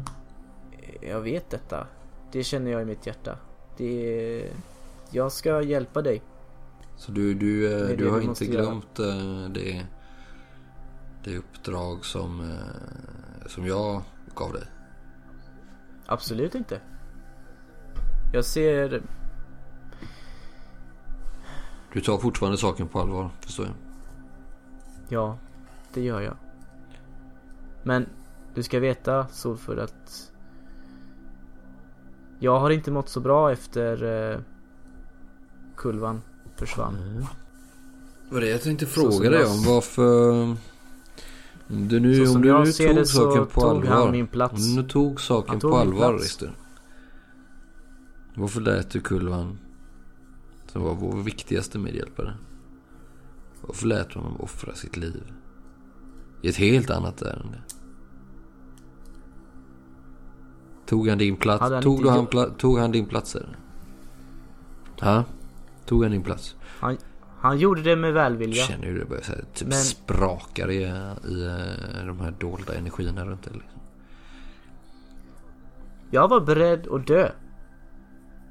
Jag 1.01 1.21
vet 1.21 1.51
detta. 1.51 1.87
Det 2.33 2.45
känner 2.45 2.71
jag 2.71 2.83
i 2.83 2.85
mitt 2.85 3.07
hjärta. 3.07 3.39
Det. 3.77 4.51
Jag 5.11 5.33
ska 5.33 5.63
hjälpa 5.63 6.03
dig. 6.03 6.23
Så 6.97 7.13
du, 7.13 7.35
du, 7.35 7.73
eh, 7.73 7.89
Det 7.89 7.97
du 7.97 8.11
har 8.11 8.21
inte 8.21 8.45
göra. 8.45 8.63
glömt 8.65 8.99
eh, 8.99 9.49
det, 9.51 9.87
det 11.25 11.37
uppdrag 11.39 12.05
som, 12.05 12.41
eh, 12.41 13.47
som 13.47 13.67
jag 13.67 14.03
gav 14.35 14.53
dig? 14.53 14.63
Absolut 16.07 16.55
inte. 16.55 16.81
Jag 18.33 18.45
ser... 18.45 19.03
Du 21.93 22.01
tar 22.01 22.19
fortfarande 22.19 22.59
saken 22.59 22.89
på 22.89 23.01
allvar, 23.01 23.31
förstår 23.41 23.67
jag. 23.67 23.75
Ja, 25.09 25.39
det 25.95 26.01
gör 26.01 26.21
jag. 26.21 26.37
Men 27.83 28.07
du 28.55 28.63
ska 28.63 28.81
veta 28.81 29.27
Solfur 29.29 29.79
att 29.79 30.33
jag 32.39 32.61
har 32.61 32.71
inte 32.71 32.91
mått 32.91 33.09
så 33.09 33.21
bra 33.21 33.53
efter 33.53 34.05
eh, 34.33 34.41
kulvan 35.77 36.23
försvann. 36.57 37.27
Vad 38.31 38.43
det 38.43 38.49
jag 38.49 38.63
tänkte 38.63 38.87
fråga 38.87 39.31
dig 39.31 39.45
om 39.45 39.65
varför... 39.67 40.57
Du 41.67 42.01
nu, 42.01 42.29
om 42.29 42.43
du 42.43 42.59
nu 42.59 42.73
tog 42.73 43.07
saken 43.07 43.47
på 43.47 43.61
tog 43.61 43.87
allvar. 43.87 44.11
min 44.13 44.27
plats. 44.27 44.55
Om 44.55 44.77
du 44.77 44.83
nu 44.83 44.89
tog 44.89 45.21
saken 45.21 45.61
tog 45.61 45.71
på 45.71 45.77
allvar. 45.77 46.15
Rister. 46.15 46.57
Varför 48.35 48.61
lät 48.61 48.91
du 48.91 49.01
kulvan 49.01 49.59
Som 50.67 50.83
var 50.83 50.95
vår 50.95 51.23
viktigaste 51.23 51.79
medhjälpare. 51.79 52.35
Och 53.63 53.77
förlät 53.77 54.13
honom 54.13 54.41
offra 54.41 54.75
sitt 54.75 54.97
liv. 54.97 55.33
I 56.43 56.49
ett 56.49 56.57
helt 56.57 56.91
annat 56.91 57.23
ärende. 57.23 57.59
Tog 60.93 61.09
han 61.09 61.19
din 61.19 61.37
plats? 61.37 61.61
Han 61.61 61.83
tog, 61.83 62.07
han 62.07 62.27
pla- 62.27 62.57
tog 62.57 62.79
han 62.79 62.93
din 62.93 63.07
plats? 63.07 63.37
Eller? 63.37 63.57
Ja, 65.01 65.25
tog 65.87 66.03
han 66.03 66.13
din 66.13 66.23
plats? 66.23 66.57
Han, 66.81 66.97
han 67.39 67.59
gjorde 67.59 67.83
det 67.83 67.97
med 67.97 68.13
välvilja. 68.13 68.65
Känner 68.65 68.87
hur 68.87 68.99
det 68.99 69.05
börjar 69.05 69.23
så 69.23 69.33
här, 69.33 69.45
typ 69.55 69.69
Men- 69.69 69.79
sprakar 69.79 70.71
i, 70.71 70.77
i 70.77 71.45
eh, 71.47 72.07
de 72.07 72.21
här 72.21 72.35
dolda 72.41 72.75
energierna 72.75 73.25
runt 73.25 73.43
dig. 73.43 73.53
Liksom. 73.53 73.81
Jag 76.11 76.29
var 76.29 76.41
beredd 76.41 76.87
att 76.87 77.07
dö. 77.07 77.31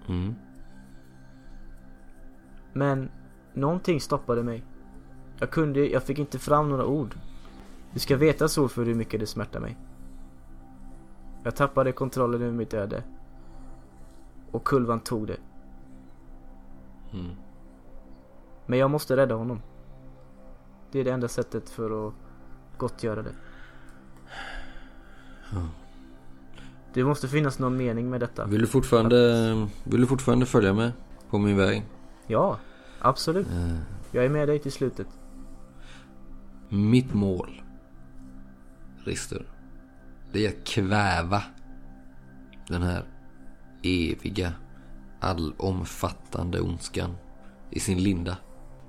Mm. 0.08 0.36
Men 2.74 3.10
någonting 3.54 4.02
stoppade 4.02 4.44
mig. 4.44 4.64
Jag 5.40 5.50
kunde, 5.52 5.88
jag 5.88 6.04
fick 6.04 6.20
inte 6.20 6.40
fram 6.40 6.70
några 6.70 6.86
ord. 6.86 7.16
Du 7.94 8.00
ska 8.00 8.18
veta 8.18 8.48
så 8.48 8.68
för 8.68 8.86
hur 8.86 8.96
mycket 8.96 9.20
det 9.20 9.28
smärtar 9.28 9.60
mig. 9.60 9.78
Jag 11.44 11.56
tappade 11.56 11.92
kontrollen 11.92 12.42
över 12.42 12.52
mitt 12.54 12.74
öde. 12.74 13.04
Och 14.52 14.64
kulvan 14.64 15.00
tog 15.00 15.28
det. 15.28 15.38
Mm. 17.14 17.32
Men 18.66 18.80
jag 18.80 18.92
måste 18.92 19.18
rädda 19.18 19.36
honom. 19.36 19.62
Det 20.92 21.00
är 21.00 21.04
det 21.04 21.12
enda 21.12 21.28
sättet 21.28 21.70
för 21.70 22.08
att 22.08 22.14
gottgöra 22.78 23.22
det. 23.24 23.34
Det 26.94 27.04
måste 27.04 27.28
finnas 27.28 27.60
någon 27.60 27.78
mening 27.78 28.10
med 28.10 28.20
detta. 28.20 28.46
Vill, 28.46 28.62
du 28.62 28.68
fortfarande, 28.68 29.54
vill 29.84 30.02
du 30.02 30.08
fortfarande 30.08 30.46
följa 30.46 30.74
med 30.74 30.92
på 31.30 31.38
min 31.38 31.58
väg? 31.58 31.86
Ja, 32.28 32.58
absolut. 33.02 33.48
Eh, 33.48 33.78
Jag 34.12 34.26
är 34.26 34.30
med 34.30 34.48
dig 34.48 34.60
till 34.60 34.72
slutet. 34.72 35.08
mitt 36.70 37.14
mål, 37.14 37.62
Rister, 39.06 39.46
det 40.32 40.46
är 40.46 40.50
att 40.50 40.68
kväva 40.68 41.44
den 42.68 42.82
här 42.82 43.04
eviga, 43.84 44.54
allomfattande 45.20 46.62
ondskan 46.62 47.16
i 47.70 47.80
sin 47.80 48.04
linda 48.04 48.38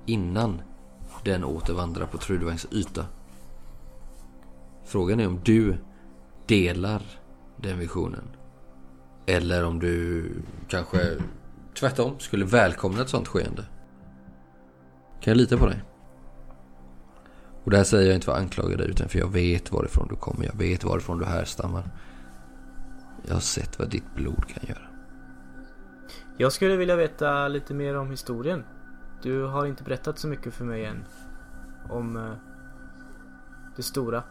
innan 0.05 0.61
den 1.23 1.43
återvandrar 1.43 2.05
på 2.05 2.17
Trudvangs 2.17 2.67
yta. 2.71 3.05
Frågan 4.85 5.19
är 5.19 5.27
om 5.27 5.39
du 5.43 5.77
delar 6.45 7.01
den 7.57 7.79
visionen. 7.79 8.27
Eller 9.25 9.65
om 9.65 9.79
du 9.79 10.31
kanske 10.67 11.17
tvärtom 11.79 12.19
skulle 12.19 12.45
välkomna 12.45 13.01
ett 13.01 13.09
sånt 13.09 13.27
skeende. 13.27 13.65
Kan 15.21 15.31
jag 15.31 15.37
lita 15.37 15.57
på 15.57 15.65
dig? 15.65 15.83
Och 17.63 17.71
det 17.71 17.77
här 17.77 17.83
säger 17.83 18.07
jag 18.07 18.15
inte 18.15 18.25
för 18.25 18.31
att 18.31 18.39
anklaga 18.39 18.77
dig 18.77 18.89
utan 18.89 19.09
för 19.09 19.19
jag 19.19 19.31
vet 19.31 19.71
varifrån 19.71 20.07
du 20.09 20.15
kommer. 20.15 20.45
Jag 20.45 20.55
vet 20.57 20.83
varifrån 20.83 21.19
du 21.19 21.25
härstammar. 21.25 21.83
Jag 23.27 23.33
har 23.33 23.41
sett 23.41 23.79
vad 23.79 23.89
ditt 23.89 24.15
blod 24.15 24.47
kan 24.47 24.63
göra. 24.67 24.87
Jag 26.37 26.51
skulle 26.51 26.75
vilja 26.75 26.95
veta 26.95 27.47
lite 27.47 27.73
mer 27.73 27.97
om 27.97 28.11
historien. 28.11 28.63
Du 29.21 29.43
har 29.43 29.65
inte 29.65 29.83
berättat 29.83 30.19
så 30.19 30.27
mycket 30.27 30.53
för 30.53 30.65
mig 30.65 30.85
än. 30.85 31.05
Om 31.89 32.17
eh, 32.17 32.33
det 33.75 33.83
stora. 33.83 34.23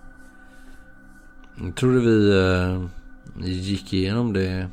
Jag 1.61 1.77
trodde 1.77 2.01
vi 2.01 2.39
eh, 2.39 2.85
gick 3.45 3.93
igenom 3.93 4.33
det. 4.33 4.69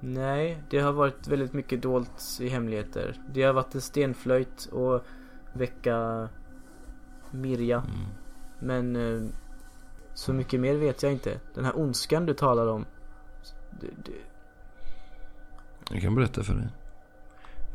Nej, 0.00 0.62
det 0.70 0.78
har 0.78 0.92
varit 0.92 1.28
väldigt 1.28 1.52
mycket 1.52 1.82
dolt 1.82 2.38
i 2.40 2.48
hemligheter. 2.48 3.16
Det 3.34 3.42
har 3.42 3.52
varit 3.52 3.74
en 3.74 3.80
stenflöjt 3.80 4.68
och 4.72 5.06
väcka 5.52 6.28
Mirja. 7.32 7.84
Men 8.58 8.96
eh, 8.96 9.28
så 10.14 10.32
mycket 10.32 10.60
mer 10.60 10.74
vet 10.74 11.02
jag 11.02 11.12
inte. 11.12 11.40
Den 11.54 11.64
här 11.64 11.78
ondskan 11.78 12.26
du 12.26 12.34
talar 12.34 12.66
om. 12.66 12.84
Det, 13.80 13.86
det, 14.04 14.12
Jag 15.90 16.02
kan 16.02 16.14
berätta 16.14 16.42
för 16.42 16.54
dig. 16.54 16.68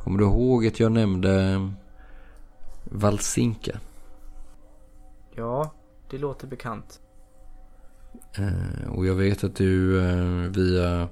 Kommer 0.03 0.19
du 0.19 0.25
ihåg 0.25 0.67
att 0.67 0.79
jag 0.79 0.91
nämnde 0.91 1.59
Valsinka? 2.83 3.79
ja, 5.35 5.73
det 6.09 6.17
låter 6.17 6.47
bekant. 6.47 7.01
Eh, 8.33 8.89
och 8.89 9.05
jag 9.05 9.15
vet 9.15 9.43
att 9.43 9.55
du 9.55 10.01
eh, 10.09 10.51
via 10.51 11.07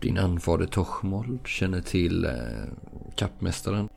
din 0.00 0.18
anfader 0.18 0.66
Tochmold 0.66 1.46
känner 1.46 1.80
till 1.80 2.24
eh, 2.24 2.32
kappmästaren. 3.16 3.88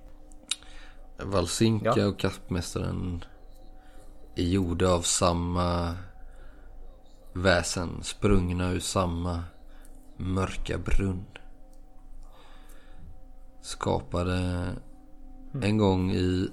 Valsinka 1.23 1.93
Ja. 1.95 2.07
och 2.07 2.19
kappmästaren 2.19 3.23
är 4.37 4.43
gjorda 4.43 4.89
av 4.89 5.01
samma 5.01 5.95
väsen. 7.33 8.03
Sprungna 8.03 8.71
ur 8.71 8.79
samma 8.79 9.43
mörka 10.17 10.77
brunn. 10.77 11.25
Skapade 13.61 14.65
en 15.61 15.77
gång 15.77 16.11
i 16.11 16.49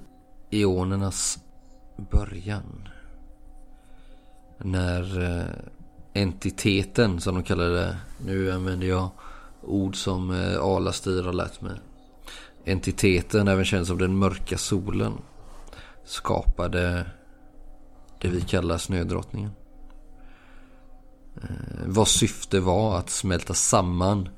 eonernas 0.51 1.39
början. 2.11 2.87
När 4.57 5.21
eh, 5.23 6.21
entiteten 6.21 7.21
som 7.21 7.35
de 7.35 7.43
kallar 7.43 7.69
det. 7.69 7.97
Nu 8.25 8.51
använder 8.51 8.87
jag 8.87 9.09
ord 9.61 9.95
som 9.95 10.31
eh, 10.31 10.61
Alastir 10.61 11.23
har 11.23 11.33
lärt 11.33 11.61
mig. 11.61 11.75
Entiteten, 12.65 13.47
även 13.47 13.65
känd 13.65 13.87
som 13.87 13.97
den 13.97 14.17
mörka 14.17 14.57
solen, 14.57 15.13
skapade 16.05 17.05
det 18.21 18.27
vi 18.27 18.41
kallar 18.41 18.77
snödrottningen. 18.77 19.51
Eh, 21.43 21.85
vars 21.85 22.09
syfte 22.09 22.59
var 22.59 22.97
att 22.97 23.09
smälta 23.09 23.53
samman 23.53 24.29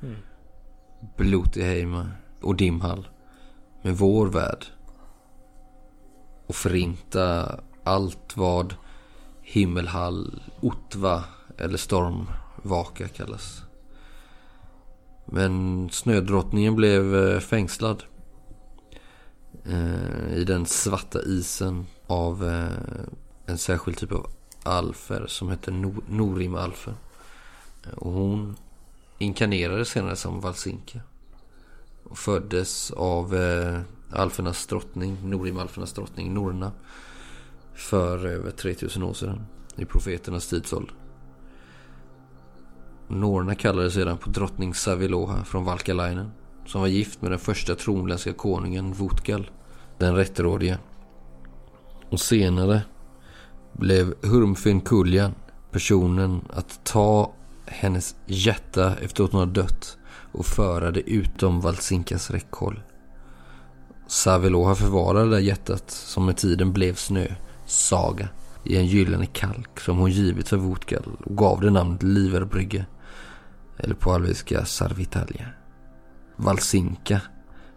Blotiheim 1.16 2.04
och 2.40 2.56
Dimhall 2.56 3.08
med 3.82 3.96
vår 3.96 4.26
värld. 4.26 4.64
Och 6.46 6.54
förinta 6.54 7.60
allt 7.84 8.36
vad 8.36 8.74
Himmelhall, 9.42 10.42
Otva 10.60 11.24
eller 11.58 11.76
Stormvaka 11.78 13.08
kallas. 13.08 13.62
Men 15.26 15.88
snödrottningen 15.90 16.76
blev 16.76 17.16
eh, 17.16 17.40
fängslad. 17.40 18.02
eh, 19.64 20.34
I 20.34 20.44
den 20.44 20.66
svarta 20.66 21.22
isen 21.22 21.86
av 22.06 22.48
eh, 22.48 23.08
en 23.48 23.58
särskild 23.58 23.98
typ 23.98 24.12
av 24.12 24.26
alfer 24.62 25.26
som 25.26 25.50
heter 25.50 25.72
Norim-alfer. 26.08 26.94
Och 27.96 28.12
hon 28.12 28.56
inkarnerades 29.18 29.88
senare 29.88 30.16
som 30.16 30.40
Valsinka. 30.40 31.00
Och 32.04 32.18
föddes 32.18 32.90
av 32.90 33.34
eh, 33.34 33.80
alfernas 34.10 34.66
drottning, 34.66 35.16
Norim-alfernas 35.24 35.92
drottning 35.92 36.34
Norna. 36.34 36.72
För 37.74 38.26
över 38.26 38.50
3000 38.50 39.02
år 39.02 39.14
sedan. 39.14 39.46
I 39.76 39.84
profeternas 39.84 40.48
tidsålder. 40.48 40.94
Norna 43.08 43.54
kallades 43.54 43.94
sedan 43.94 44.18
på 44.18 44.30
drottning 44.30 44.74
Saviloha 44.74 45.44
från 45.44 45.64
Valkalainen. 45.64 46.30
Som 46.66 46.80
var 46.80 46.88
gift 46.88 47.22
med 47.22 47.30
den 47.30 47.38
första 47.38 47.74
tronländska 47.74 48.32
konungen 48.32 48.92
Votgal. 48.92 49.50
Den 49.98 50.14
rättrådige. 50.14 50.78
Och 52.10 52.20
senare 52.20 52.82
blev 53.72 54.14
Hurmfin 54.22 54.80
Kuljan 54.80 55.34
personen 55.70 56.40
att 56.50 56.80
ta 56.84 57.32
hennes 57.66 58.16
hjärta 58.26 58.94
efter 59.02 59.24
att 59.24 59.32
hon 59.32 59.40
har 59.40 59.46
dött 59.46 59.98
och 60.32 60.46
föra 60.46 60.90
det 60.90 61.10
utom 61.10 61.60
Valsinkas 61.60 62.30
räckhåll. 62.30 62.80
Saviloha 64.06 64.74
förvarade 64.74 65.24
det 65.24 65.30
där 65.30 65.38
hjärtat 65.38 65.90
som 65.90 66.26
med 66.26 66.36
tiden 66.36 66.72
blev 66.72 66.94
snö, 66.94 67.26
Saga, 67.66 68.28
i 68.64 68.76
en 68.76 68.86
gyllene 68.86 69.26
kalk 69.26 69.80
som 69.80 69.98
hon 69.98 70.10
givit 70.10 70.48
för 70.48 70.56
Votgal 70.56 71.02
och 71.24 71.36
gav 71.36 71.60
det 71.60 71.70
namnet 71.70 72.02
Liverbrygge. 72.02 72.86
Eller 73.78 73.94
på 73.94 74.12
alviska 74.12 74.64
Sarvitalia. 74.64 75.46
Valsinka 76.36 77.20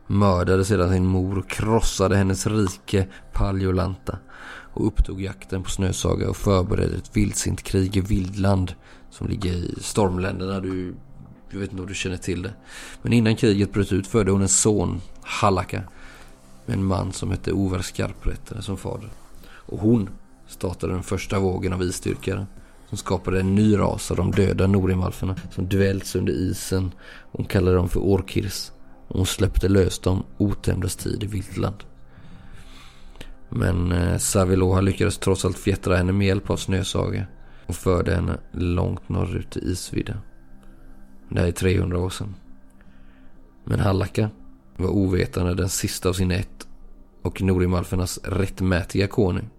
mördade 0.07 0.65
sedan 0.65 0.89
sin 0.89 1.05
mor 1.05 1.37
och 1.37 1.49
krossade 1.49 2.17
hennes 2.17 2.47
rike 2.47 3.07
Paljolanta 3.33 4.17
och 4.73 4.87
upptog 4.87 5.21
jakten 5.21 5.63
på 5.63 5.69
Snösaga 5.69 6.29
och 6.29 6.37
förberedde 6.37 6.97
ett 6.97 7.17
vildsint 7.17 7.63
krig 7.63 7.97
i 7.97 8.01
Vildland 8.01 8.73
som 9.09 9.27
ligger 9.27 9.53
i 9.53 9.75
stormländerna. 9.81 10.59
Du, 10.59 10.95
jag 11.49 11.59
vet 11.59 11.71
inte 11.71 11.81
om 11.81 11.87
du 11.87 11.95
känner 11.95 12.17
till 12.17 12.41
det. 12.41 12.53
Men 13.01 13.13
innan 13.13 13.35
kriget 13.35 13.73
bröt 13.73 13.91
ut 13.91 14.07
födde 14.07 14.31
hon 14.31 14.41
en 14.41 14.49
son, 14.49 15.01
Hallaka, 15.21 15.83
med 16.65 16.77
en 16.77 16.85
man 16.85 17.11
som 17.11 17.31
hette 17.31 17.51
Ovar 17.51 17.79
Skarprättare 17.79 18.61
som 18.61 18.77
fader. 18.77 19.09
Och 19.43 19.79
hon 19.79 20.09
startade 20.47 20.93
den 20.93 21.03
första 21.03 21.39
vågen 21.39 21.73
av 21.73 21.83
isdyrkare 21.83 22.45
som 22.89 22.97
skapade 22.97 23.39
en 23.39 23.55
ny 23.55 23.77
ras 23.77 24.11
av 24.11 24.17
de 24.17 24.31
döda 24.31 24.67
Norimalferna 24.67 25.35
som 25.51 25.69
dvälts 25.69 26.15
under 26.15 26.33
isen. 26.33 26.91
Hon 27.31 27.45
kallade 27.45 27.77
dem 27.77 27.89
för 27.89 27.99
Orkirs. 27.99 28.71
och 29.07 29.17
hon 29.17 29.25
släppte 29.25 29.69
lös 29.69 29.99
dem 29.99 30.23
otämdes 30.37 30.95
tid 30.95 31.23
i 31.23 31.27
vildland. 31.27 31.83
Men 33.53 33.89
Savilo 33.89 34.19
Saviloha 34.19 34.81
lyckades 34.81 35.17
trots 35.17 35.45
allt 35.45 35.57
fjättra 35.57 35.95
henne 35.95 36.11
med 36.11 36.27
hjälp 36.27 36.49
av 36.49 36.57
snösage 36.57 37.23
och 37.65 37.75
förde 37.75 38.15
henne 38.15 38.37
långt 38.51 39.09
norrut 39.09 39.57
i 39.57 39.59
isvidden. 39.59 40.17
Det 41.29 41.39
här 41.39 41.47
är 41.47 41.51
300 41.51 41.99
år 41.99 42.09
sedan. 42.09 42.35
Men 43.63 43.79
Hallaka 43.79 44.29
var 44.77 44.89
ovetande 44.89 45.55
den 45.55 45.69
sista 45.69 46.09
av 46.09 46.13
sin 46.13 46.31
ett 46.31 46.67
och 47.21 47.41
Norimalfernas 47.41 48.19
rättmätiga 48.23 49.07
konung. 49.07 49.49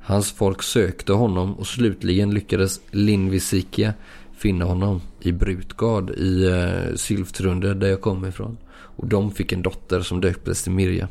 Hans 0.00 0.32
folk 0.32 0.62
sökte 0.62 1.12
honom 1.12 1.54
och 1.54 1.66
slutligen 1.66 2.34
lyckades 2.34 2.80
Linvisikia 2.90 3.94
finna 4.38 4.64
honom 4.64 5.00
i 5.20 5.32
Brutgard 5.32 6.10
i 6.10 6.44
eh, 6.44 6.94
Sylftrunde 6.94 7.74
där 7.74 7.88
jag 7.88 8.00
kommer 8.00 8.28
ifrån. 8.28 8.56
Och 8.70 9.06
de 9.06 9.30
fick 9.30 9.52
en 9.52 9.62
dotter 9.62 10.00
som 10.00 10.20
döptes 10.20 10.62
till 10.62 10.72
Mirja. 10.72 11.08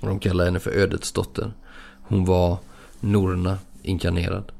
Och 0.00 0.08
de 0.08 0.18
kallade 0.18 0.48
henne 0.48 0.60
för 0.60 0.70
Ödets 0.70 1.12
dotter. 1.12 1.52
Hon 2.02 2.24
var 2.24 2.58
Norna 3.00 3.58
inkarnerad. 3.82 4.52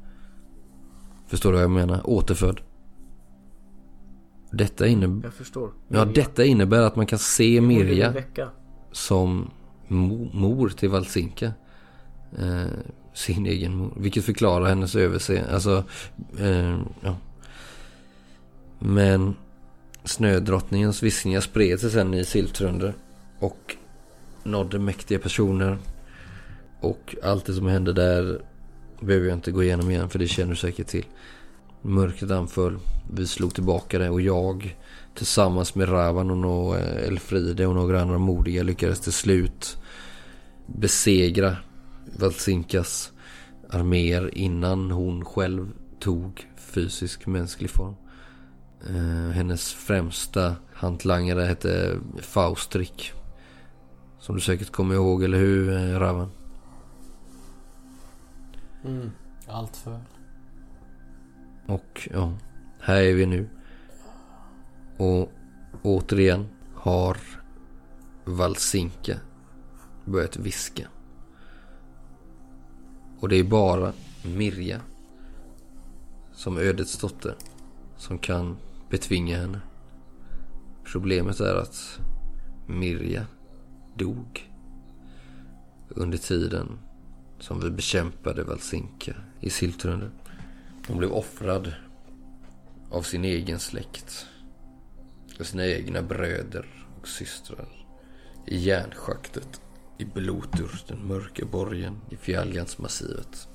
Förstår 1.27 1.51
du 1.51 1.55
vad 1.55 1.63
jag 1.63 1.71
menar? 1.71 2.09
Återfödd. 2.09 2.61
Detta 4.51 4.87
innebär... 4.87 5.23
Jag 5.27 5.33
förstår. 5.33 5.71
Ja, 5.87 6.05
detta 6.05 6.45
innebär 6.45 6.81
att 6.81 6.95
man 6.95 7.05
kan 7.05 7.19
se 7.19 7.61
Mirja 7.61 8.13
som 8.91 9.49
mo- 9.87 10.29
mor 10.33 10.69
till 10.69 10.89
Valsinka. 10.89 11.51
Eh, 12.37 12.65
sin 13.13 13.45
egen 13.45 13.75
mor. 13.75 13.93
Vilket 13.97 14.25
förklarar 14.25 14.65
hennes 14.65 14.95
överseende. 14.95 15.53
Alltså, 15.53 15.83
eh, 16.39 16.79
ja. 17.01 17.15
Men 18.79 19.35
snödrottningens 20.03 21.03
viskningar 21.03 21.41
spred 21.41 21.79
sig 21.79 21.91
sen 21.91 22.13
i 22.13 22.25
Silftrunder. 22.25 22.93
Och 23.39 23.75
nådde 24.47 24.79
mäktiga 24.79 25.19
personer. 25.19 25.77
Och 26.79 27.15
allt 27.23 27.45
det 27.45 27.53
som 27.53 27.67
hände 27.67 27.93
där 27.93 28.41
behöver 28.99 29.27
jag 29.27 29.37
inte 29.37 29.51
gå 29.51 29.63
igenom 29.63 29.91
igen 29.91 30.09
för 30.09 30.19
det 30.19 30.27
känner 30.27 30.49
du 30.49 30.55
säkert 30.55 30.87
till. 30.87 31.05
Mörkret 31.81 32.31
anföll. 32.31 32.77
Vi 33.13 33.27
slog 33.27 33.53
tillbaka 33.53 33.99
det 33.99 34.09
och 34.09 34.21
jag 34.21 34.77
tillsammans 35.15 35.75
med 35.75 35.89
Ravan 35.89 36.45
och 36.45 36.77
eh, 36.77 37.07
Elfride 37.07 37.67
och 37.67 37.75
några 37.75 38.01
andra 38.01 38.17
modiga 38.17 38.63
lyckades 38.63 38.99
till 38.99 39.13
slut 39.13 39.77
besegra 40.65 41.55
Valsinkas 42.19 43.11
arméer 43.69 44.37
innan 44.37 44.91
hon 44.91 45.25
själv 45.25 45.71
tog 45.99 46.47
fysisk 46.57 47.27
mänsklig 47.27 47.69
form. 47.69 47.95
Eh, 48.87 49.31
hennes 49.31 49.73
främsta 49.73 50.55
hantlangare 50.73 51.41
hette 51.41 51.99
Faustrik. 52.21 53.13
Som 54.27 54.35
du 54.35 54.41
säkert 54.41 54.71
kommer 54.71 54.95
ihåg, 54.95 55.23
eller 55.23 55.37
hur 55.37 55.73
eh, 55.73 55.99
Ravan? 55.99 56.29
Mm. 58.85 59.11
Allt 59.47 59.75
för. 59.75 59.99
Och 61.65 62.09
ja, 62.13 62.33
här 62.79 63.01
är 63.01 63.13
vi 63.13 63.25
nu. 63.25 63.49
Och 64.97 65.31
återigen 65.81 66.45
har 66.75 67.17
Valsinka 68.25 69.17
börjat 70.05 70.37
viska. 70.37 70.87
Och 73.19 73.29
det 73.29 73.35
är 73.35 73.43
bara 73.43 73.93
Mirja 74.35 74.81
som 76.33 76.57
ödets 76.57 76.97
dotter 76.99 77.35
som 77.97 78.17
kan 78.17 78.57
betvinga 78.89 79.37
henne. 79.37 79.61
Problemet 80.83 81.39
är 81.39 81.55
att 81.55 81.99
Mirja 82.67 83.25
dog 83.97 84.51
under 85.89 86.17
tiden 86.17 86.79
som 87.39 87.59
vi 87.59 87.69
bekämpade 87.69 88.43
Valsinka 88.43 89.13
i 89.39 89.49
Siltrunde. 89.49 90.09
Hon 90.87 90.97
blev 90.97 91.11
offrad 91.11 91.73
av 92.91 93.01
sin 93.01 93.25
egen 93.25 93.59
släkt. 93.59 94.25
Av 95.39 95.43
sina 95.43 95.65
egna 95.65 96.01
bröder 96.01 96.85
och 96.99 97.07
systrar. 97.07 97.67
I 98.45 98.57
järnschaktet. 98.57 99.61
I 99.97 100.05
Blotur, 100.05 100.81
den 100.87 101.07
mörka 101.07 101.45
borgen 101.45 102.01
i 102.09 102.15
Fjällgansmassivet. 102.15 103.47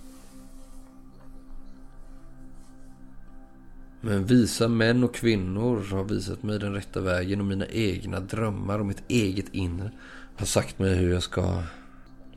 Men 4.01 4.27
visa 4.27 4.69
män 4.69 5.05
och 5.05 5.15
kvinnor 5.15 5.87
har 5.91 6.05
visat 6.05 6.43
mig 6.43 6.59
den 6.59 6.75
rätta 6.75 7.01
vägen 7.01 7.41
och 7.41 7.47
mina 7.47 7.67
egna 7.67 8.21
drömmar 8.21 8.79
och 8.79 8.87
mitt 8.87 9.03
eget 9.09 9.55
inre 9.55 9.91
har 10.37 10.47
sagt 10.47 10.79
mig 10.79 10.95
hur 10.95 11.13
jag 11.13 11.23
ska 11.23 11.63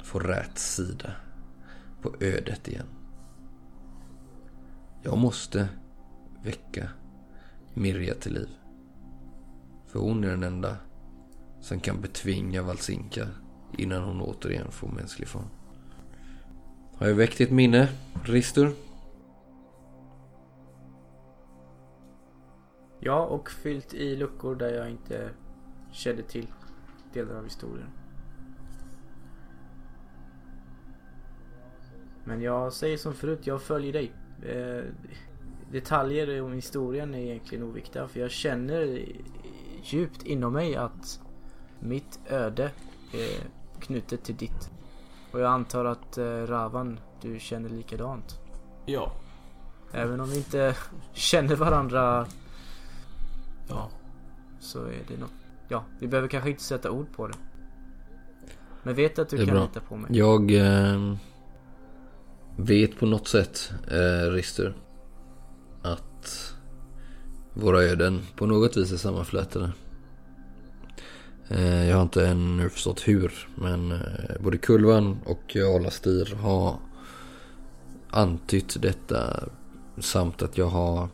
få 0.03 0.19
rätt 0.19 0.57
sida 0.57 1.11
på 2.01 2.15
ödet 2.19 2.67
igen. 2.67 2.87
Jag 5.03 5.17
måste 5.17 5.69
väcka 6.43 6.89
Mirja 7.73 8.13
till 8.13 8.33
liv. 8.33 8.49
För 9.87 9.99
hon 9.99 10.23
är 10.23 10.27
den 10.27 10.43
enda 10.43 10.77
som 11.61 11.79
kan 11.79 12.01
betvinga 12.01 12.61
Valsinka 12.61 13.27
innan 13.77 14.03
hon 14.03 14.21
återigen 14.21 14.71
får 14.71 14.87
mänsklig 14.87 15.27
form. 15.27 15.49
Har 16.97 17.07
jag 17.07 17.15
väckt 17.15 17.37
ditt 17.37 17.51
minne, 17.51 17.89
Ristur? 18.23 18.71
Ja, 22.99 23.25
och 23.25 23.51
fyllt 23.51 23.93
i 23.93 24.15
luckor 24.15 24.55
där 24.55 24.73
jag 24.73 24.89
inte 24.89 25.29
kände 25.91 26.23
till 26.23 26.47
delar 27.15 27.35
av 27.35 27.43
historien. 27.43 27.89
Men 32.23 32.41
jag 32.41 32.73
säger 32.73 32.97
som 32.97 33.13
förut, 33.13 33.47
jag 33.47 33.61
följer 33.61 33.93
dig. 33.93 34.11
Eh, 34.45 34.83
detaljer 35.71 36.41
om 36.41 36.53
historien 36.53 37.13
är 37.13 37.19
egentligen 37.19 37.63
oviktiga 37.63 38.07
för 38.07 38.19
jag 38.19 38.31
känner 38.31 39.05
djupt 39.83 40.23
inom 40.23 40.53
mig 40.53 40.75
att 40.75 41.21
mitt 41.79 42.19
öde 42.29 42.71
är 43.13 43.47
knutet 43.79 44.23
till 44.23 44.35
ditt. 44.37 44.71
Och 45.31 45.39
jag 45.39 45.51
antar 45.51 45.85
att 45.85 46.17
eh, 46.17 46.23
Ravan, 46.25 46.99
du 47.21 47.39
känner 47.39 47.69
likadant. 47.69 48.39
Ja. 48.85 49.11
Även 49.93 50.19
om 50.19 50.29
vi 50.29 50.37
inte 50.37 50.75
känner 51.13 51.55
varandra 51.55 52.27
Ja. 53.69 53.89
så 54.59 54.83
är 54.85 55.03
det 55.07 55.17
något. 55.17 55.44
Ja, 55.67 55.85
vi 55.99 56.07
behöver 56.07 56.27
kanske 56.27 56.49
inte 56.49 56.63
sätta 56.63 56.91
ord 56.91 57.07
på 57.15 57.27
det. 57.27 57.37
Men 58.83 58.95
vet 58.95 59.19
att 59.19 59.29
du 59.29 59.37
kan 59.37 59.45
bra. 59.45 59.63
lita 59.63 59.79
på 59.79 59.95
mig. 59.95 60.17
Jag 60.17 60.51
eh, 60.51 61.15
vet 62.57 62.99
på 62.99 63.05
något 63.05 63.27
sätt, 63.27 63.71
eh, 63.91 64.31
Rister, 64.31 64.73
att 65.81 66.53
våra 67.53 67.83
öden 67.83 68.21
på 68.35 68.45
något 68.45 68.77
vis 68.77 68.91
är 68.91 68.97
sammanflätade. 68.97 69.71
Eh, 71.47 71.89
jag 71.89 71.95
har 71.95 72.03
inte 72.03 72.27
ännu 72.27 72.69
förstått 72.69 73.07
hur, 73.07 73.47
men 73.55 73.91
eh, 73.91 73.99
både 74.39 74.57
Kulvan 74.57 75.17
och 75.25 75.55
Alastir 75.55 76.35
har 76.35 76.75
antytt 78.09 78.81
detta 78.81 79.49
samt 79.97 80.41
att 80.41 80.57
jag 80.57 80.67
har 80.67 81.09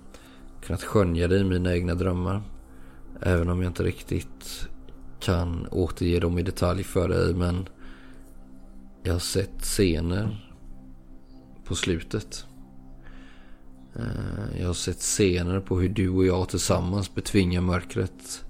kunnat 0.62 0.84
skönja 0.84 1.28
det 1.28 1.38
i 1.38 1.44
mina 1.44 1.74
egna 1.74 1.96
drömmar. 1.96 2.42
Även 3.22 3.50
om 3.50 3.62
jag 3.62 3.70
inte 3.70 3.84
riktigt 3.84 4.68
kan 5.20 5.68
återge 5.68 6.20
dem 6.20 6.40
i 6.40 6.44
detalj 6.44 6.84
för 6.84 7.10
dig, 7.10 7.34
men 7.34 7.70
jag 9.04 9.14
har 9.14 9.20
sett 9.20 9.62
scener 9.62 10.52
på 11.66 11.76
slutet. 11.76 12.46
Eh, 13.96 14.60
jag 14.60 14.68
har 14.68 14.74
sett 14.74 15.00
scener 15.00 15.60
på 15.60 15.80
hur 15.80 15.90
du 15.90 16.10
och 16.10 16.26
jag 16.26 16.50
tillsammans 16.50 17.16
betvingar 17.16 17.62
mörkret. 17.62 18.46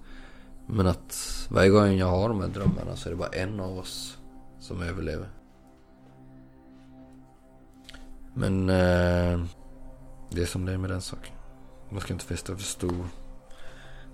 Men 0.67 0.87
att 0.87 1.47
varje 1.51 1.69
gång 1.69 1.97
jag 1.97 2.07
har 2.07 2.29
de 2.29 2.41
här 2.41 2.47
drömmarna 2.47 2.95
så 2.95 3.09
är 3.09 3.11
det 3.11 3.17
bara 3.17 3.29
en 3.29 3.59
av 3.59 3.77
oss 3.77 4.17
som 4.59 4.81
överlever. 4.81 5.29
Men 8.33 8.69
eh, 8.69 9.45
det 10.29 10.41
är 10.41 10.45
som 10.45 10.65
det 10.65 10.71
är 10.71 10.77
med 10.77 10.89
den 10.89 11.01
saken. 11.01 11.35
Man 11.89 12.01
ska 12.01 12.13
inte 12.13 12.25
fästa 12.25 12.55
för 12.55 12.63
stor 12.63 13.05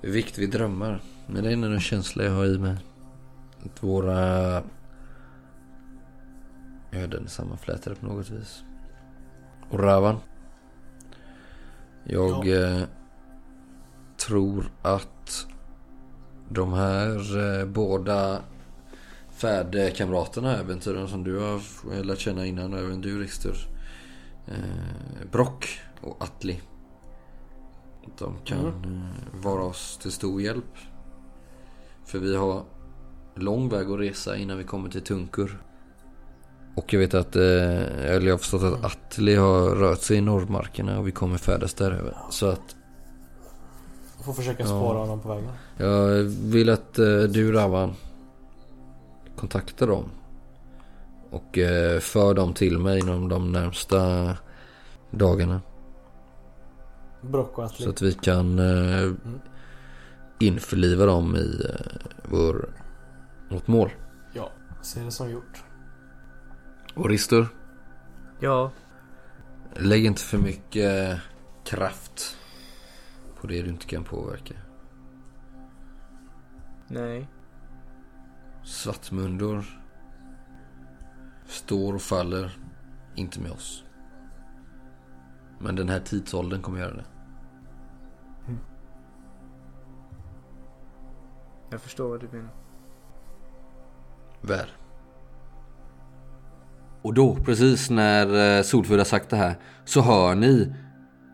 vikt 0.01 0.37
vid 0.37 0.51
drömmar. 0.51 1.01
Men 1.27 1.43
det 1.43 1.49
är 1.49 1.53
en 1.53 1.79
känsla 1.79 2.23
jag 2.23 2.31
har 2.31 2.45
i 2.45 2.57
mig. 2.57 2.77
Att 3.65 3.83
våra 3.83 4.17
öden 6.91 7.23
är 7.23 7.29
sammanflätade 7.29 7.95
på 7.95 8.05
något 8.05 8.29
vis. 8.29 8.63
Och 9.69 9.79
Ravan. 9.79 10.17
Jag 12.03 12.47
eh, 12.47 12.83
tror 14.17 14.71
att 14.81 15.47
de 16.49 16.73
här 16.73 17.37
eh, 17.59 17.65
båda 17.65 18.41
färdkamraterna, 19.29 20.57
äventyren 20.57 21.07
som 21.07 21.23
du 21.23 21.39
har 21.39 22.03
lärt 22.03 22.19
känna 22.19 22.45
innan, 22.45 22.73
och 22.73 22.79
även 22.79 23.01
du 23.01 23.21
Rister. 23.21 23.67
Eh, 24.47 25.27
Brock 25.31 25.79
och 26.01 26.23
Atli. 26.23 26.61
De 28.17 28.33
kan 28.45 28.65
eh, 28.67 29.41
vara 29.41 29.63
oss 29.63 29.97
till 30.01 30.11
stor 30.11 30.41
hjälp. 30.41 30.75
För 32.05 32.19
vi 32.19 32.35
har 32.35 32.63
lång 33.35 33.69
väg 33.69 33.91
att 33.91 33.99
resa 33.99 34.37
innan 34.37 34.57
vi 34.57 34.63
kommer 34.63 34.89
till 34.89 35.01
Tunkur. 35.01 35.61
Och 36.75 36.93
jag 36.93 36.99
vet 36.99 37.13
att, 37.13 37.35
eh, 37.35 37.41
eller 38.05 38.21
jag 38.27 38.33
har 38.33 38.37
förstått 38.37 38.63
att 38.63 38.85
Atli 38.85 39.35
har 39.35 39.69
rört 39.69 40.01
sig 40.01 40.17
i 40.17 40.21
norrmarkerna 40.21 40.99
och 40.99 41.07
vi 41.07 41.11
kommer 41.11 41.37
färdas 41.37 41.73
däröver. 41.73 42.17
Så 42.29 42.47
att 42.47 42.75
Får 44.25 44.33
försöka 44.33 44.65
spåra 44.65 44.97
honom 44.97 45.19
på 45.21 45.29
vägen. 45.29 45.49
jag 45.77 46.23
vill 46.23 46.69
att 46.69 46.99
eh, 46.99 47.19
du 47.19 47.51
Ravan 47.51 47.93
kontaktar 49.35 49.87
dem. 49.87 50.05
Och 51.29 51.59
för 52.01 52.33
dem 52.33 52.53
till 52.53 52.79
mig 52.79 52.99
inom 52.99 53.29
de 53.29 53.51
närmsta 53.51 54.33
dagarna. 55.11 55.61
Brock 57.21 57.57
och 57.57 57.63
Atli. 57.65 57.83
Så 57.83 57.89
att 57.89 58.01
vi 58.01 58.13
kan 58.13 58.59
eh, 58.59 59.11
införliva 60.39 61.05
dem 61.05 61.35
i 61.35 61.61
eh, 61.69 61.85
vår, 62.29 62.69
vårt 63.49 63.67
mål. 63.67 63.89
Ja, 64.33 64.51
ser 64.81 65.05
det 65.05 65.11
som 65.11 65.29
gjort. 65.29 65.63
Och 66.93 67.09
Ristur, 67.09 67.47
Ja, 68.39 68.71
lägg 69.75 70.05
inte 70.05 70.21
för 70.21 70.37
mycket 70.37 71.19
kraft 71.63 72.37
på 73.41 73.47
det 73.47 73.61
du 73.61 73.69
inte 73.69 73.85
kan 73.85 74.03
påverka. 74.03 74.53
nej. 76.87 77.27
Svartmundor 78.63 79.65
står 81.45 81.93
och 81.93 82.01
faller 82.01 82.57
inte 83.15 83.39
med 83.39 83.51
oss. 83.51 83.83
Men 85.59 85.75
den 85.75 85.89
här 85.89 85.99
tidsåldern 85.99 86.61
kommer 86.61 86.79
göra 86.79 86.93
det. 86.93 87.05
Jag 91.69 91.81
förstår 91.81 92.09
vad 92.09 92.19
du 92.19 92.27
menar. 92.27 92.53
Väl. 94.41 94.67
Och 97.01 97.13
då, 97.13 97.35
precis 97.35 97.89
när 97.89 98.57
eh, 98.57 98.63
Solfur 98.63 98.97
har 98.97 99.05
sagt 99.05 99.29
det 99.29 99.35
här, 99.37 99.55
så 99.85 100.01
hör 100.01 100.35
ni 100.35 100.73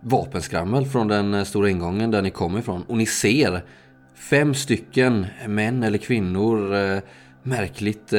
vapenskrammel 0.04 0.86
från 0.86 1.08
den 1.08 1.34
eh, 1.34 1.44
stora 1.44 1.70
ingången 1.70 2.12
där 2.12 2.22
ni 2.22 2.30
kommer 2.30 2.60
ifrån. 2.60 2.84
Och 2.84 2.98
ni 2.98 3.06
ser 3.06 3.66
fem 4.16 4.54
stycken 4.54 5.26
män 5.48 5.84
eller 5.84 5.98
kvinnor 5.98 6.76
eh, 6.76 7.00
märkligt 7.44 8.14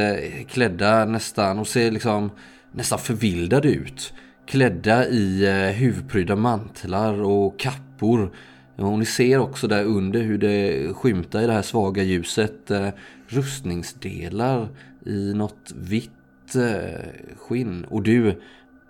klädda 0.48 1.04
nästan 1.04 1.58
och 1.58 1.66
ser 1.66 1.90
liksom 1.90 2.30
nästan 2.72 2.98
förvildade 2.98 3.68
ut. 3.68 4.12
Klädda 4.46 5.08
i 5.08 5.46
eh, 5.46 5.76
huvudprydda 5.76 6.36
mantlar 6.36 7.22
och 7.22 7.58
kappor. 7.58 8.30
Och 8.76 8.98
ni 8.98 9.04
ser 9.04 9.38
också 9.38 9.68
där 9.68 9.84
under 9.84 10.22
hur 10.22 10.38
det 10.38 10.94
skymtar 10.94 11.42
i 11.42 11.46
det 11.46 11.52
här 11.52 11.62
svaga 11.62 12.02
ljuset 12.02 12.70
eh, 12.70 12.88
rustningsdelar 13.28 14.68
i 15.06 15.34
något 15.34 15.72
vitt 15.74 16.54
eh, 16.54 17.36
skinn. 17.36 17.84
Och 17.84 18.02
du, 18.02 18.40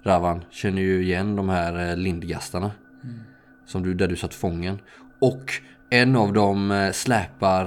Ravan, 0.02 0.44
känner 0.50 0.82
ju 0.82 1.02
igen 1.02 1.36
de 1.36 1.48
här 1.48 1.96
lindgastarna. 1.96 2.70
Som 3.66 3.82
du, 3.82 3.94
där 3.94 4.09
du 4.09 4.16
satt 4.16 4.34
fången. 4.34 4.78
Och 5.18 5.52
en 5.90 6.16
av 6.16 6.32
dem 6.32 6.90
släpar, 6.94 7.64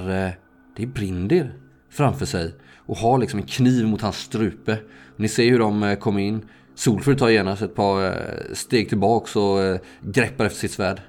det 0.75 0.83
är 0.83 0.87
Brindir 0.87 1.53
framför 1.89 2.25
sig. 2.25 2.53
Och 2.75 2.97
har 2.97 3.17
liksom 3.17 3.39
en 3.39 3.45
kniv 3.45 3.87
mot 3.87 4.01
hans 4.01 4.17
strupe. 4.17 4.77
Ni 5.15 5.27
ser 5.27 5.49
hur 5.49 5.59
de 5.59 5.95
kommer 5.99 6.21
in. 6.21 6.41
Solfur 6.77 7.15
tar 7.15 7.29
genast 7.29 7.61
ett 7.61 7.75
par 7.75 8.05
eh, 8.05 8.13
steg 8.53 8.89
tillbaks 8.89 9.35
och 9.35 9.61
eh, 9.61 9.79
greppar 10.01 10.45
efter 10.45 10.59
sitt 10.59 10.71
svärd. 10.71 11.01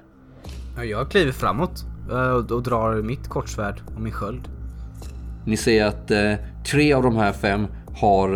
Ja, 0.75 0.83
jag 0.83 1.11
kliver 1.11 1.31
framåt 1.31 1.83
eh, 2.11 2.29
och, 2.29 2.51
och 2.51 2.63
drar 2.63 3.01
mitt 3.01 3.27
kortsvärd 3.27 3.81
och 3.95 4.01
min 4.01 4.13
sköld. 4.13 4.49
Ni 5.45 5.57
ser 5.57 5.85
att 5.85 6.11
tre 6.71 6.93
av 6.93 7.03
de 7.03 7.15
här 7.15 7.31
fem 7.31 7.67
har 7.95 8.29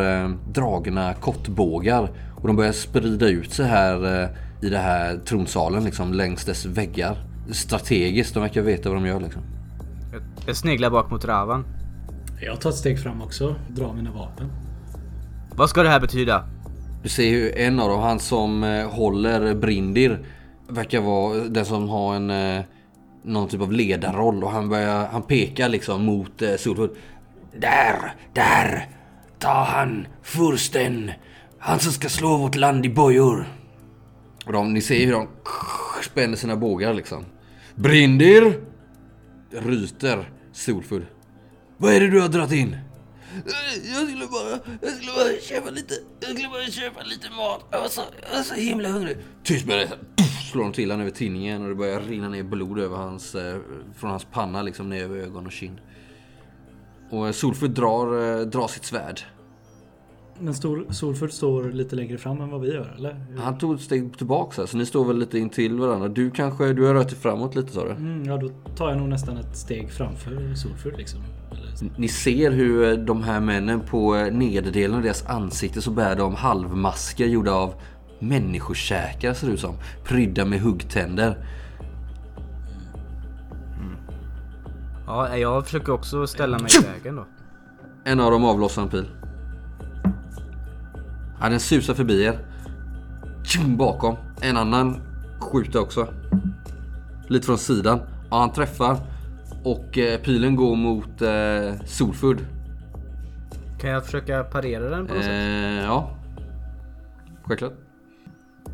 dragna 0.54 1.14
kottbågar. 1.14 2.12
Och 2.36 2.48
de 2.48 2.56
börjar 2.56 2.72
sprida 2.72 3.28
ut 3.28 3.54
sig 3.54 3.66
här 3.66 4.30
i 4.62 4.70
den 4.70 4.82
här 4.82 5.18
tronsalen 5.26 5.84
liksom 5.84 6.14
längs 6.14 6.46
dess 6.46 6.66
väggar. 6.66 7.18
Strategiskt, 7.52 8.34
de 8.34 8.40
verkar 8.44 8.62
veta 8.62 8.90
vad 8.90 8.98
de 8.98 9.06
gör 9.08 9.20
liksom. 9.20 9.42
Jag, 10.12 10.22
jag 10.48 10.56
sneglar 10.56 10.90
bak 10.90 11.12
mot 11.12 11.26
Ravan. 11.26 11.66
Jag 12.42 12.62
tar 12.62 12.70
ett 12.70 12.76
steg 12.76 13.00
fram 13.00 13.22
också. 13.22 13.56
Drar 13.70 13.94
mina 13.94 14.12
vapen. 14.12 14.52
Vad 15.56 15.70
ska 15.70 15.84
det 15.84 15.90
här 15.90 16.00
betyda? 16.00 16.53
Du 17.04 17.10
ser 17.10 17.24
ju 17.24 17.52
en 17.52 17.80
av 17.80 17.90
dem, 17.90 18.00
han 18.00 18.20
som 18.20 18.64
eh, 18.64 18.90
håller 18.90 19.56
Brindir, 19.56 20.26
verkar 20.68 21.02
vara 21.02 21.38
den 21.38 21.66
som 21.66 21.90
har 21.90 22.16
en 22.16 22.30
eh, 22.30 22.64
någon 23.24 23.48
typ 23.48 23.62
av 23.62 23.72
ledarroll 23.72 24.44
och 24.44 24.52
han 24.52 24.70
börjar, 24.70 25.08
han 25.08 25.24
pekar 25.24 25.70
liksom 25.70 26.06
mot 26.06 26.42
eh, 26.42 26.56
Där, 27.60 28.16
där, 28.34 28.88
ta 29.40 29.64
han, 29.64 30.08
fursten, 30.22 31.12
han 31.60 31.80
som 31.80 31.92
ska 31.92 32.10
slå 32.10 32.38
vårt 32.38 32.56
land 32.56 32.86
i 32.86 32.90
bojor. 32.90 33.48
Och 34.46 34.54
de, 34.54 34.74
ni 34.74 34.82
ser 34.82 35.06
hur 35.06 35.14
de 35.14 35.28
spänner 36.04 36.36
sina 36.36 36.56
bågar 36.56 36.94
liksom. 36.94 37.26
Brindir! 37.76 38.60
Ryter 39.52 40.30
Solfull 40.52 41.06
Vad 41.78 41.94
är 41.94 42.00
det 42.00 42.10
du 42.10 42.22
har 42.22 42.30
dragit 42.30 42.52
in? 42.52 42.78
Jag 43.94 44.08
skulle 44.08 44.28
bara, 44.28 44.60
jag 44.82 44.92
skulle 44.94 45.12
bara 45.12 45.42
köpa 45.42 45.70
lite, 45.70 45.94
jag 46.20 46.30
skulle 46.30 46.50
bara 46.50 46.66
köpa 46.66 47.04
lite 47.04 47.30
mat. 47.30 47.66
Jag 47.72 47.82
var 47.82 47.88
så, 47.88 48.02
jag 48.30 48.38
var 48.38 48.44
så 48.44 48.54
himla 48.54 48.90
hungrig. 48.90 49.18
Tyst 49.44 49.66
med 49.66 49.78
dig! 49.78 49.90
Slår 50.52 50.64
de 50.64 50.74
till 50.74 50.92
han 50.92 51.02
över 51.02 51.12
tinningen 51.12 51.64
och 51.64 51.70
det 51.70 51.76
börjar 51.76 52.02
rinna 52.02 52.30
ner 52.30 52.44
blod 52.44 52.80
över 52.80 52.98
hans, 52.98 53.36
eh, 53.36 53.58
från 53.98 54.10
hans 54.10 54.28
panna 54.32 54.62
liksom 54.62 54.90
ner 54.90 55.04
över 55.04 55.18
ögon 55.18 55.46
och 55.46 55.52
kind. 55.52 55.78
Och 57.10 57.28
eh, 57.28 57.32
Solfrid 57.32 57.72
drar, 57.72 58.40
eh, 58.40 58.46
drar 58.46 58.68
sitt 58.68 58.86
svärd. 58.86 59.22
Men 60.44 60.54
stor, 60.54 60.86
Solfurt 60.90 61.32
står 61.32 61.72
lite 61.72 61.96
längre 61.96 62.18
fram 62.18 62.42
än 62.42 62.50
vad 62.50 62.62
vi 62.62 62.74
gör, 62.74 62.96
eller? 62.98 63.26
Han 63.38 63.58
tog 63.58 63.76
ett 63.76 63.82
steg 63.82 64.18
tillbaka 64.18 64.62
här, 64.62 64.68
så 64.68 64.78
ni 64.78 64.86
står 64.86 65.06
väl 65.06 65.20
lite 65.20 65.40
in 65.40 65.50
till 65.50 65.80
varandra. 65.80 66.08
Du 66.08 66.32
kanske, 66.32 66.74
du 66.74 66.86
har 66.86 66.94
rört 66.94 67.10
dig 67.10 67.18
framåt 67.18 67.56
lite 67.56 67.72
sa 67.74 67.84
du? 67.86 67.92
Mm, 67.92 68.24
ja, 68.24 68.38
då 68.38 68.50
tar 68.76 68.90
jag 68.90 68.98
nog 68.98 69.10
nästan 69.10 69.38
ett 69.38 69.58
steg 69.58 69.92
framför 69.92 70.56
Solfurt 70.56 70.98
liksom. 70.98 71.20
Eller, 71.52 72.00
Ni 72.00 72.08
ser 72.08 72.52
hur 72.52 72.92
eh, 72.92 73.06
de 73.06 73.24
här 73.24 73.40
männen 73.40 73.82
på 73.82 74.16
eh, 74.16 74.34
nederdelen 74.34 74.96
av 74.96 75.04
deras 75.04 75.26
ansikte 75.26 75.82
så 75.82 75.92
bär 75.92 76.16
de 76.16 76.36
halvmasker 76.36 77.26
gjorda 77.26 77.52
av 77.52 77.74
människokäkar 78.20 79.34
ser 79.34 79.48
det 79.48 79.54
ut 79.54 79.60
som. 79.60 79.76
Prydda 80.04 80.46
med 80.46 80.60
huggtänder. 80.60 81.38
Ja, 85.08 85.38
jag 85.38 85.66
försöker 85.66 85.94
också 85.94 86.28
ställa 86.28 86.60
mig 86.60 86.72
i 86.82 86.86
vägen 86.94 87.16
då. 87.16 87.26
En 88.06 88.20
av 88.20 88.32
dem 88.32 88.46
avlossar 88.46 88.82
en 88.82 88.90
pil. 88.90 89.06
Ja, 91.44 91.50
den 91.50 91.60
susar 91.60 91.94
förbi 91.94 92.24
er. 92.24 92.40
Tjum, 93.44 93.78
bakom. 93.78 94.16
En 94.42 94.58
annan 94.58 95.02
skjuter 95.40 95.80
också. 95.80 96.08
Lite 97.28 97.46
från 97.46 97.58
sidan. 97.58 98.00
Ja, 98.32 98.40
han 98.40 98.52
träffar. 98.52 98.98
Och 99.64 99.98
eh, 99.98 100.20
pilen 100.20 100.56
går 100.56 100.76
mot 100.76 101.22
eh, 101.22 101.86
Solfurd. 101.86 102.38
Kan 103.80 103.90
jag 103.90 104.06
försöka 104.06 104.44
parera 104.44 104.90
den 104.90 105.08
på 105.08 105.14
något 105.14 105.24
sätt? 105.24 105.32
Eh, 105.32 105.84
ja. 105.84 106.18
Självklart. 107.44 107.74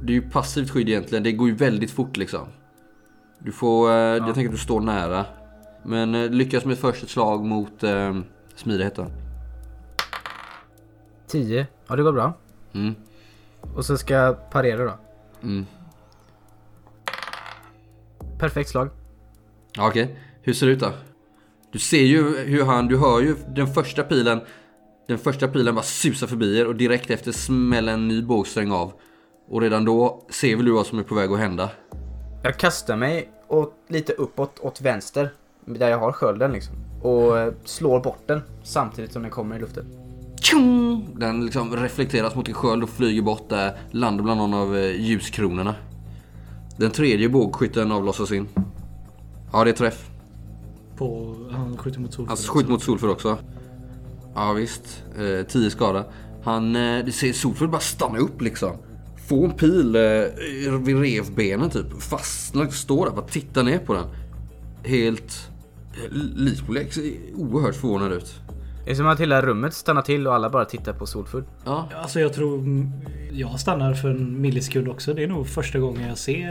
Det 0.01 0.11
är 0.13 0.15
ju 0.15 0.30
passivt 0.30 0.70
skydd 0.70 0.89
egentligen. 0.89 1.24
Det 1.24 1.32
går 1.32 1.47
ju 1.47 1.55
väldigt 1.55 1.91
fort 1.91 2.17
liksom. 2.17 2.47
Du 3.39 3.51
får... 3.51 3.89
Eh, 3.89 3.95
Jag 3.95 4.26
tänker 4.36 4.45
att 4.45 4.51
du 4.55 4.57
står 4.61 4.82
nära. 4.82 5.26
Men 5.84 6.15
eh, 6.15 6.30
lyckas 6.30 6.65
med 6.65 6.78
först 6.78 7.03
ett 7.03 7.09
slag 7.09 7.45
mot 7.45 7.84
eh, 7.84 8.17
smidighet 8.55 8.95
då. 8.95 9.07
10. 11.28 11.67
Ja, 11.88 11.95
det 11.95 12.03
går 12.03 12.13
bra. 12.13 12.34
Mm. 12.74 12.95
Och 13.76 13.86
så 13.86 13.97
ska 13.97 14.13
jag 14.13 14.49
parera 14.51 14.84
då. 14.84 14.93
Mm. 15.43 15.65
Perfekt 18.39 18.70
slag. 18.70 18.89
Ja, 19.74 19.88
Okej, 19.88 20.20
hur 20.41 20.53
ser 20.53 20.67
det 20.67 20.72
ut 20.72 20.80
då? 20.80 20.91
Du 21.72 21.80
ser 21.80 22.01
ju 22.01 22.38
hur 22.38 22.63
han, 22.63 22.88
du 22.88 22.97
hör 22.97 23.22
ju 23.22 23.36
den 23.47 23.67
första 23.67 24.03
pilen 24.03 24.41
Den 25.07 25.17
första 25.17 25.47
pilen 25.47 25.76
bara 25.76 25.84
susar 25.84 26.28
förbi 26.28 26.59
er 26.59 26.67
och 26.67 26.76
direkt 26.76 27.09
efter 27.09 27.32
smäller 27.32 27.93
en 27.93 28.07
ny 28.07 28.22
bågsträng 28.22 28.72
av 28.72 28.93
Och 29.49 29.61
redan 29.61 29.86
då 29.86 30.26
ser 30.30 30.55
väl 30.55 30.65
du 30.65 30.72
vad 30.72 30.86
som 30.86 30.99
är 30.99 31.03
på 31.03 31.15
väg 31.15 31.32
att 31.32 31.39
hända 31.39 31.70
Jag 32.43 32.57
kastar 32.57 32.95
mig 32.95 33.32
åt, 33.47 33.74
lite 33.88 34.13
uppåt 34.13 34.59
åt 34.59 34.82
vänster. 34.82 35.30
Där 35.65 35.89
jag 35.89 35.97
har 35.97 36.11
skölden 36.11 36.51
liksom. 36.51 36.76
Och 37.01 37.39
eh, 37.39 37.53
slår 37.65 37.99
bort 37.99 38.28
den 38.28 38.41
samtidigt 38.63 39.11
som 39.11 39.22
den 39.22 39.32
kommer 39.32 39.55
i 39.55 39.59
luften. 39.59 40.09
Tjong! 40.42 41.08
Den 41.16 41.46
liksom 41.46 41.76
reflekteras 41.76 42.36
mot 42.36 42.46
din 42.46 42.56
sköld 42.56 42.84
och 42.84 42.90
flyger 42.90 43.22
bort 43.22 43.50
där 43.50 43.78
Landar 43.92 44.24
bland 44.24 44.38
någon 44.38 44.54
av 44.54 44.78
eh, 44.78 45.02
ljuskronorna 45.02 45.76
Den 46.78 46.92
tredje 46.92 47.30
bågskytten 47.30 47.92
avlossas 47.92 48.32
in 48.32 48.48
Ja 49.54 49.64
det 49.64 49.70
är 49.70 49.74
träff 49.74 50.10
på, 51.00 51.36
han 51.52 51.78
skjuter 51.78 52.00
mot 52.00 52.14
Solfurt. 52.14 52.30
Han 52.30 52.38
skjuter 52.38 52.72
mot 52.72 52.84
Solfur 52.84 53.10
också. 53.10 53.38
Ja 54.36 54.54
visst. 54.54 55.04
Eh, 55.18 55.46
10 55.48 55.70
skada. 55.70 56.06
Han, 56.44 56.76
eh, 56.76 57.06
du 57.06 57.12
ser 57.12 57.34
Solfur 57.34 57.68
bara 57.68 57.82
stanna 57.82 58.18
upp 58.18 58.42
liksom. 58.42 58.72
Få 59.28 59.46
en 59.46 59.52
pil 59.52 59.96
eh, 59.96 60.02
vid 60.80 61.00
revbenen 61.00 61.70
typ. 61.70 62.02
Fastnar, 62.02 62.68
står 62.68 63.06
där 63.06 63.14
bara 63.14 63.26
tittar 63.26 63.64
ner 63.64 63.80
på 63.80 63.94
den. 63.94 64.06
Helt, 64.84 65.50
Lisbolex 66.36 66.96
ser 66.96 67.14
oerhört 67.36 67.76
förvånad 67.76 68.12
ut. 68.12 68.36
Det 68.90 68.94
är 68.94 68.96
som 68.96 69.08
att 69.08 69.20
hela 69.20 69.42
rummet 69.42 69.74
stannar 69.74 70.02
till 70.02 70.28
och 70.28 70.36
alla 70.36 70.50
bara 70.50 70.66
tittar 70.66 70.94
på 70.94 71.06
Solfull. 71.06 71.44
Ja, 71.66 71.90
Alltså 71.96 72.20
jag 72.20 72.34
tror 72.34 72.64
jag 73.32 73.60
stannar 73.60 73.94
för 73.94 74.10
en 74.10 74.42
millisekund 74.42 74.88
också. 74.88 75.14
Det 75.14 75.24
är 75.24 75.28
nog 75.28 75.48
första 75.48 75.80
gången 75.80 76.08
jag 76.08 76.18
ser 76.18 76.50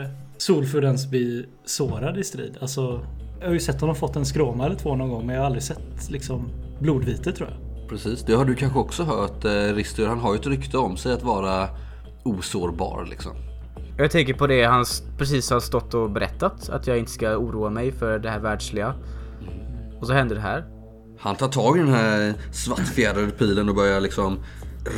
eh, 0.00 0.08
Solfur 0.36 0.84
ens 0.84 1.10
bli 1.10 1.46
sårad 1.64 2.18
i 2.18 2.24
strid. 2.24 2.58
Alltså, 2.60 3.00
jag 3.40 3.46
har 3.46 3.52
ju 3.52 3.60
sett 3.60 3.80
honom 3.80 3.96
fått 3.96 4.16
en 4.16 4.26
skråma 4.26 4.66
eller 4.66 4.76
två 4.76 4.94
någon 4.96 5.08
gång 5.08 5.26
men 5.26 5.34
jag 5.34 5.42
har 5.42 5.46
aldrig 5.46 5.62
sett 5.62 6.10
liksom 6.10 6.48
blodvite 6.80 7.32
tror 7.32 7.48
jag. 7.48 7.88
precis. 7.88 8.22
Det 8.22 8.32
har 8.32 8.44
du 8.44 8.54
kanske 8.54 8.78
också 8.78 9.02
hört. 9.02 9.44
Eh, 9.44 9.50
Rister 9.50 10.06
han 10.06 10.18
har 10.18 10.34
ju 10.34 10.40
ett 10.40 10.46
rykte 10.46 10.78
om 10.78 10.96
sig 10.96 11.12
att 11.12 11.22
vara 11.22 11.68
osårbar 12.22 13.06
liksom. 13.10 13.32
Jag 13.98 14.10
tänker 14.10 14.34
på 14.34 14.46
det 14.46 14.64
han 14.64 14.84
precis 15.18 15.50
har 15.50 15.60
stått 15.60 15.94
och 15.94 16.10
berättat. 16.10 16.68
Att 16.68 16.86
jag 16.86 16.98
inte 16.98 17.10
ska 17.10 17.36
oroa 17.36 17.70
mig 17.70 17.92
för 17.92 18.18
det 18.18 18.30
här 18.30 18.40
världsliga. 18.40 18.94
Och 20.00 20.06
så 20.06 20.12
händer 20.12 20.34
det 20.34 20.42
här. 20.42 20.77
Han 21.20 21.36
tar 21.36 21.48
tag 21.48 21.76
i 21.76 21.80
den 21.80 21.88
här 21.88 22.34
svartfjädrade 22.52 23.30
pilen 23.30 23.68
och 23.68 23.74
börjar 23.74 24.00
liksom 24.00 24.38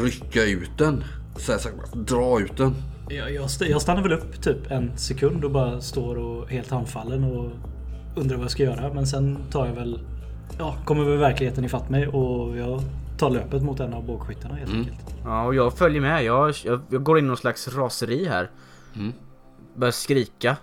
rycka 0.03 0.45
ut 0.45 0.71
den. 0.79 1.05
Så 1.37 1.53
här, 1.53 1.59
så 1.59 1.69
här, 1.69 1.77
dra 2.05 2.41
ut 2.41 2.57
den. 2.57 2.75
Jag, 3.09 3.33
jag, 3.35 3.45
st- 3.45 3.71
jag 3.71 3.83
stannar 3.83 4.03
väl 4.03 4.13
upp 4.13 4.43
typ 4.43 4.71
en 4.71 4.99
sekund 4.99 5.45
och 5.45 5.51
bara 5.51 5.81
står 5.81 6.17
och 6.17 6.49
helt 6.51 6.71
handfallen 6.71 7.25
och 7.25 7.51
undrar 8.17 8.37
vad 8.37 8.45
jag 8.45 8.51
ska 8.51 8.63
göra. 8.63 8.95
Men 8.95 9.07
sen 9.07 9.39
tar 9.51 9.67
jag 9.67 9.75
väl... 9.75 10.01
Ja, 10.59 10.77
kommer 10.85 11.05
väl 11.05 11.19
verkligheten 11.19 11.65
ifatt 11.65 11.91
mig 11.91 12.07
och 12.09 12.57
jag 12.57 12.83
tar 13.19 13.31
löpet 13.31 13.63
mot 13.63 13.81
en 13.81 13.95
av 13.95 14.07
bågskyttarna 14.07 14.55
helt 14.55 14.75
enkelt. 14.75 14.99
Ja, 15.25 15.45
och 15.45 15.55
jag 15.55 15.75
följer 15.79 16.01
med. 16.01 16.25
Jag, 16.25 16.55
jag, 16.65 16.81
jag 16.91 17.03
går 17.03 17.19
in 17.19 17.25
i 17.25 17.29
någon 17.29 17.37
slags 17.37 17.69
raseri 17.69 18.25
här. 18.27 18.51
Börjar 19.77 19.93
skrika. 19.93 20.57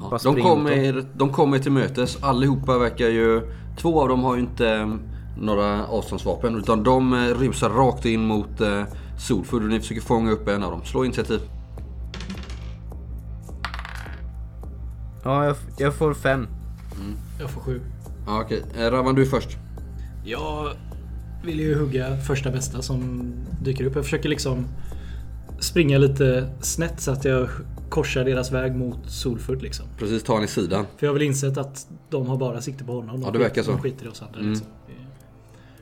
Ja, 0.00 0.18
de, 0.22 0.42
kommer, 0.42 1.04
de 1.14 1.32
kommer 1.32 1.58
till 1.58 1.72
mötes. 1.72 2.22
Allihopa 2.22 2.78
verkar 2.78 3.08
ju... 3.08 3.42
Två 3.78 4.02
av 4.02 4.08
dem 4.08 4.22
har 4.22 4.34
ju 4.34 4.40
inte 4.40 4.68
eh, 4.68 4.94
några 5.40 5.86
avståndsvapen 5.86 6.56
utan 6.56 6.82
de 6.82 7.12
eh, 7.12 7.18
rusar 7.18 7.70
rakt 7.70 8.04
in 8.04 8.20
mot 8.20 8.60
eh, 8.60 8.82
Solfur 9.18 9.62
och 9.62 9.68
ni 9.68 9.80
försöker 9.80 10.00
fånga 10.00 10.30
upp 10.30 10.48
en 10.48 10.62
av 10.62 10.70
dem. 10.70 10.84
Slå 10.84 11.04
initiativ. 11.04 11.40
Ja, 15.24 15.44
jag, 15.44 15.56
jag 15.78 15.94
får 15.94 16.14
fem. 16.14 16.46
Jag 17.40 17.50
får 17.50 17.60
sju. 17.60 17.80
Ja, 18.26 18.40
okej. 18.44 18.62
Eh, 18.78 18.90
Ravan, 18.90 19.14
du 19.14 19.22
är 19.22 19.26
först. 19.26 19.58
Jag 20.24 20.70
vill 21.44 21.60
ju 21.60 21.78
hugga 21.78 22.16
första 22.16 22.50
bästa 22.50 22.82
som 22.82 23.32
dyker 23.62 23.84
upp. 23.84 23.94
Jag 23.94 24.04
försöker 24.04 24.28
liksom 24.28 24.66
springa 25.60 25.98
lite 25.98 26.50
snett 26.60 27.00
så 27.00 27.10
att 27.10 27.24
jag 27.24 27.48
korsar 27.90 28.24
deras 28.24 28.52
väg 28.52 28.74
mot 28.76 29.10
Solfurt 29.10 29.62
liksom. 29.62 29.86
Precis, 29.98 30.22
ta 30.22 30.34
han 30.34 30.44
i 30.44 30.46
sidan. 30.46 30.86
För 30.96 31.06
jag 31.06 31.10
har 31.10 31.14
väl 31.18 31.22
insett 31.22 31.58
att 31.58 31.88
de 32.10 32.26
har 32.26 32.36
bara 32.36 32.60
sikte 32.60 32.84
på 32.84 32.92
honom. 32.92 33.20
De 33.20 33.26
Ja, 33.26 33.30
det 33.30 33.38
verkar 33.38 33.62
så. 33.62 33.70
De 33.70 33.80
skiter 33.80 34.04
i 34.06 34.08
oss 34.08 34.22
andra 34.22 34.38
Mm. 34.40 34.50
liksom. 34.50 34.66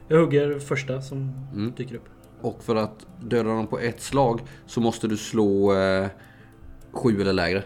Jag 0.08 0.20
hugger 0.20 0.58
första 0.58 1.02
som 1.02 1.32
Mm. 1.54 1.72
dyker 1.76 1.94
upp. 1.94 2.04
Och 2.40 2.62
för 2.64 2.76
att 2.76 3.06
döda 3.20 3.48
dem 3.48 3.66
på 3.66 3.78
ett 3.78 4.00
slag 4.02 4.40
så 4.66 4.80
måste 4.80 5.08
du 5.08 5.16
slå 5.16 5.74
eh, 5.76 6.06
sju 6.92 7.20
eller 7.20 7.32
lägre. 7.32 7.62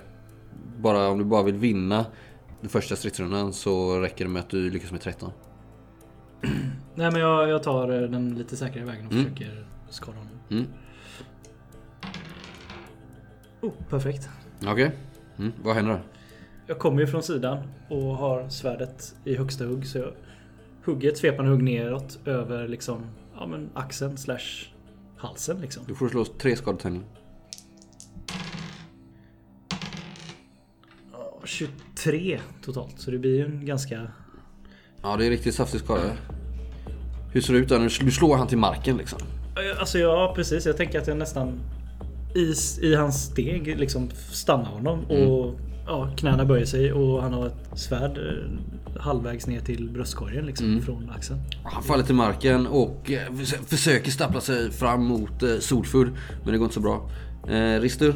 Bara 0.79 1.09
om 1.09 1.19
du 1.19 1.25
bara 1.25 1.43
vill 1.43 1.55
vinna 1.57 2.07
den 2.61 2.71
första 2.71 2.97
stridsrundan 2.97 3.53
så 3.53 4.01
räcker 4.01 4.25
det 4.25 4.31
med 4.31 4.41
att 4.41 4.51
du 4.51 4.71
lyckas 4.71 4.93
med 4.93 5.01
13. 5.01 5.31
Nej 6.95 7.11
men 7.11 7.21
jag, 7.21 7.49
jag 7.49 7.63
tar 7.63 8.03
eh, 8.03 8.09
den 8.11 8.35
lite 8.35 8.57
säkrare 8.57 8.85
vägen 8.87 9.07
och 9.07 9.13
Mm. 9.13 9.25
försöker 9.25 9.67
skada 9.91 10.19
honom. 10.19 10.67
Oh, 13.63 13.73
perfekt. 13.89 14.29
Okej. 14.67 14.91
Mm. 15.39 15.53
Vad 15.63 15.75
händer 15.75 15.93
då? 15.93 16.01
Jag 16.67 16.79
kommer 16.79 17.01
ju 17.01 17.07
från 17.07 17.23
sidan 17.23 17.59
och 17.89 18.17
har 18.17 18.49
svärdet 18.49 19.15
i 19.25 19.37
högsta 19.37 19.65
hugg 19.65 19.87
så 19.87 19.99
jag 19.99 20.13
hugger 20.85 21.09
ett 21.09 21.19
svepande 21.19 21.51
hugg 21.51 21.63
neråt 21.63 22.19
över 22.25 22.69
liksom 22.69 23.07
ja, 23.35 23.47
men 23.47 23.71
axeln 23.75 24.17
slash 24.17 24.67
halsen 25.17 25.61
liksom. 25.61 25.85
Du 25.87 25.95
får 25.95 26.09
slå 26.09 26.25
tre 26.25 26.57
skadetärningar. 26.57 27.07
Ja, 31.13 31.41
23 31.45 32.41
totalt 32.65 33.01
så 33.01 33.11
det 33.11 33.19
blir 33.19 33.37
ju 33.37 33.45
en 33.45 33.67
ganska... 33.67 34.07
Ja, 35.03 35.17
det 35.17 35.27
är 35.27 35.31
riktigt 35.31 35.55
saftig 35.55 35.81
skada. 35.81 36.03
Hur 37.33 37.41
ser 37.41 37.53
det 37.53 37.59
ut? 37.59 37.69
Du 37.69 37.89
du 38.05 38.11
slår 38.11 38.37
han 38.37 38.47
till 38.47 38.59
marken 38.59 38.97
liksom. 38.97 39.19
Alltså 39.79 39.99
ja 39.99 40.33
precis, 40.37 40.67
jag 40.67 40.77
tänker 40.77 41.01
att 41.01 41.07
jag 41.07 41.17
nästan 41.17 41.61
i, 42.35 42.55
i 42.87 42.95
hans 42.95 43.25
steg 43.25 43.79
liksom 43.79 44.11
stannar 44.31 44.71
honom 44.71 45.05
och 45.05 45.55
ja, 45.87 46.11
knäna 46.17 46.45
böjer 46.45 46.67
sig 46.67 46.93
och 46.93 47.23
han 47.23 47.33
har 47.33 47.47
ett 47.47 47.71
svärd 47.79 48.19
eh, 48.19 49.01
halvvägs 49.01 49.47
ner 49.47 49.61
till 49.61 49.91
bröstkorgen 49.91 50.47
liksom 50.47 50.81
från 50.83 51.11
axeln. 51.11 51.41
Han 51.65 51.83
faller 51.83 52.05
till 52.05 52.15
marken 52.15 52.67
och 52.67 53.11
eh, 53.11 53.35
förs- 53.35 53.67
försöker 53.69 54.11
stappla 54.11 54.41
sig 54.41 54.71
fram 54.71 55.05
mot 55.05 55.43
eh, 55.43 55.49
Solfur. 55.61 56.13
Men 56.45 56.53
det 56.53 56.59
går 56.59 56.65
inte 56.65 56.75
så 56.75 56.81
bra. 56.81 57.11
Eh, 57.49 57.81
Ristur, 57.81 58.15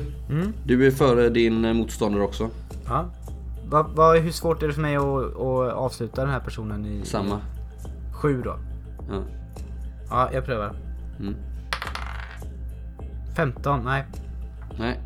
du 0.64 0.86
är 0.86 0.90
före 0.90 1.28
din 1.28 1.76
motståndare 1.76 2.22
också. 2.22 2.50
Ja. 2.86 3.10
Va, 3.68 3.90
va, 3.94 4.14
hur 4.14 4.30
svårt 4.30 4.62
är 4.62 4.66
det 4.66 4.72
för 4.72 4.80
mig 4.82 4.96
att, 4.96 5.02
att 5.36 5.72
avsluta 5.72 6.20
den 6.22 6.30
här 6.30 6.40
personen 6.40 6.86
i... 6.86 7.00
Samma. 7.04 7.40
Sju 8.12 8.42
då. 8.44 8.58
Ja. 9.10 9.22
Ja, 10.10 10.30
jag 10.32 10.44
prövar. 10.44 10.72
Mm. 11.20 11.34
15, 13.36 13.84
nej. 13.84 14.04
Nej. 14.78 15.00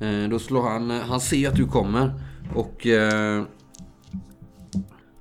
Eh, 0.00 0.28
då 0.28 0.38
slår 0.38 0.62
han... 0.62 0.90
eh, 0.90 1.00
Han 1.00 1.20
ser 1.20 1.48
att 1.48 1.56
du 1.56 1.66
kommer. 1.66 2.12
Och... 2.54 2.86
Eh, 2.86 3.42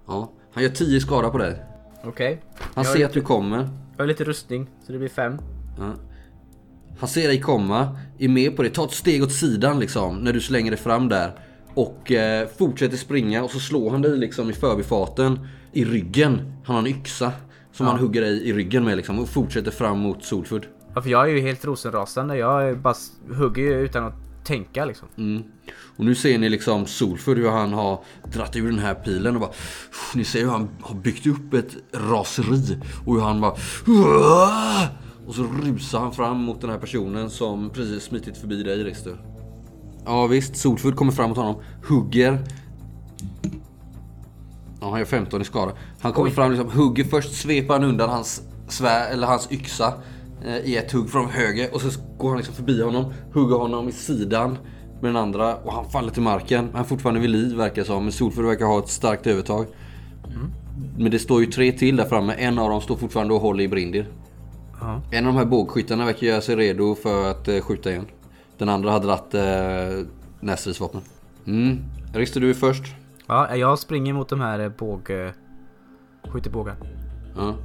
ja. 0.08 0.32
Han 0.54 0.64
gör 0.64 0.70
10 0.70 1.00
skada 1.02 1.30
på 1.30 1.38
dig. 1.38 1.62
Okej. 2.04 2.42
Han 2.60 2.84
Jag 2.84 2.86
ser 2.86 3.06
att 3.06 3.14
du 3.14 3.22
kommer. 3.22 3.58
Jag 3.98 4.04
har 4.04 4.08
lite 4.08 4.24
rustning, 4.24 4.68
så 4.86 4.92
det 4.92 4.98
blir 4.98 5.10
fem. 5.10 5.38
Ja. 5.78 5.94
Han 7.00 7.10
ser 7.10 7.28
dig 7.28 7.40
komma, 7.42 7.98
är 8.20 8.28
med 8.30 8.56
på 8.56 8.64
det, 8.64 8.70
tar 8.70 8.86
ett 8.86 8.92
steg 8.92 9.24
åt 9.24 9.32
sidan 9.32 9.80
liksom 9.80 10.18
när 10.18 10.34
du 10.34 10.42
slänger 10.42 10.72
dig 10.72 10.80
fram 10.80 11.10
där. 11.10 11.32
Och 11.74 12.12
eh, 12.12 12.48
fortsätter 12.58 12.98
springa 12.98 13.44
och 13.44 13.52
så 13.52 13.60
slår 13.60 13.92
han 13.92 14.02
dig 14.02 14.18
liksom 14.18 14.50
i 14.50 14.54
förbifarten 14.54 15.40
i 15.72 15.86
ryggen. 15.86 16.54
Han 16.66 16.76
har 16.76 16.82
en 16.82 16.88
yxa 16.88 17.32
som 17.74 17.86
han 17.88 18.00
hugger 18.00 18.22
dig 18.22 18.50
i 18.50 18.54
ryggen 18.54 18.84
med 18.84 18.98
liksom 18.98 19.20
och 19.20 19.30
fortsätter 19.30 19.72
fram 19.72 20.00
mot 20.00 20.24
Solfurt. 20.24 20.68
Ja, 20.96 21.02
för 21.02 21.10
jag 21.10 21.30
är 21.30 21.34
ju 21.34 21.40
helt 21.42 21.66
rosenrasande. 21.66 22.38
Jag 22.38 22.78
bara 22.78 22.96
hugger 23.34 23.64
ju 23.64 23.74
utan 23.74 24.04
att 24.04 24.14
tänka 24.44 24.86
liksom. 24.86 25.08
Mm. 25.18 25.44
Och 25.98 26.06
nu 26.06 26.16
ser 26.16 26.38
ni 26.38 26.50
liksom 26.50 26.86
Solfur 26.86 27.36
hur 27.36 27.50
han 27.50 27.74
har 27.74 28.04
dratt 28.34 28.56
ur 28.56 28.70
den 28.70 28.80
här 28.80 28.94
pilen 28.94 29.36
och 29.36 29.42
bara 29.42 29.52
Ni 30.16 30.24
ser 30.24 30.42
hur 30.42 30.50
han 30.50 30.70
har 30.82 30.96
byggt 30.96 31.28
upp 31.28 31.54
ett 31.54 31.78
raseri 31.94 32.78
och 33.06 33.14
hur 33.14 33.22
han 33.22 33.42
bara 33.42 33.52
Och 35.28 35.36
så 35.36 35.44
rusar 35.64 36.00
han 36.00 36.12
fram 36.12 36.38
mot 36.38 36.62
den 36.62 36.70
här 36.70 36.78
personen 36.78 37.30
som 37.30 37.70
precis 37.70 38.04
smitit 38.04 38.38
förbi 38.38 38.64
dig 38.64 38.84
Rister. 38.84 39.22
Ja 40.06 40.28
visst, 40.28 40.56
Solfur 40.56 40.92
kommer 40.92 41.12
fram 41.12 41.30
mot 41.30 41.38
honom, 41.38 41.62
hugger 41.88 42.40
Ja 44.82 44.90
han 44.90 45.00
gör 45.00 45.06
15 45.06 45.42
i 45.42 45.46
skada. 45.46 45.72
Han 46.00 46.14
kommer 46.14 46.30
fram 46.30 46.52
liksom, 46.52 46.72
hugger 46.72 47.04
först, 47.04 47.34
sveper 47.34 47.74
han 47.74 47.84
undan 47.84 48.10
hans 48.10 48.42
svär, 48.68 49.12
eller 49.12 49.28
hans 49.28 49.52
yxa 49.52 49.94
i 50.64 50.78
ett 50.78 50.92
hugg 50.92 51.10
från 51.10 51.30
höger 51.30 51.74
och 51.74 51.82
så 51.82 52.02
går 52.18 52.30
han 52.30 52.38
liksom 52.38 52.56
förbi 52.56 52.84
honom, 52.84 53.14
hugger 53.34 53.56
honom 53.56 53.90
i 53.90 53.92
sidan 53.92 54.58
med 54.94 55.10
den 55.10 55.16
andra 55.16 55.56
och 55.56 55.74
han 55.74 55.90
faller 55.90 56.12
till 56.12 56.22
marken. 56.22 56.70
Han 56.72 56.82
är 56.82 56.86
fortfarande 56.86 57.22
vid 57.22 57.30
liv 57.30 57.58
verkar 57.58 57.84
som, 57.84 58.04
men 58.04 58.12
Solfur 58.12 58.44
verkar 58.44 58.66
ha 58.66 58.80
ett 58.80 58.90
starkt 58.90 59.28
övertag. 59.28 59.66
Men 60.98 61.12
det 61.12 61.20
står 61.20 61.42
ju 61.42 61.46
tre 61.46 61.72
till 61.72 61.96
där 61.96 62.06
framme, 62.06 62.34
en 62.34 62.60
av 62.60 62.70
dem 62.70 62.82
står 62.82 62.96
fortfarande 62.96 63.34
och 63.34 63.42
håller 63.42 63.64
i 63.64 63.68
Brindir. 63.68 64.08
Ja. 64.82 65.02
En 65.12 65.28
av 65.28 65.34
de 65.34 65.40
här 65.40 65.46
bågskyttarna 65.46 66.06
verkar 66.06 66.28
göra 66.28 66.42
sig 66.42 66.56
redo 66.56 66.96
för 66.96 67.32
att 67.32 67.48
eh, 67.48 67.60
skjuta 67.62 67.90
igen. 67.92 68.06
Den 68.58 68.70
andra 68.70 68.92
hade 68.92 69.08
dratt 69.08 69.34
eh, 69.34 70.06
närstridsvapnen. 70.40 71.04
Mm. 71.48 71.80
Rister 72.14 72.42
du 72.42 72.50
är 72.50 72.54
först. 72.54 72.84
Ja, 73.28 73.56
jag 73.56 73.80
springer 73.80 74.14
mot 74.14 74.30
de 74.30 74.42
här 74.42 74.60
eh, 74.60 74.70
båg... 74.70 75.10
eh, 75.10 75.32
Skyttebågar. 76.30 76.76
Ja. 77.36 77.56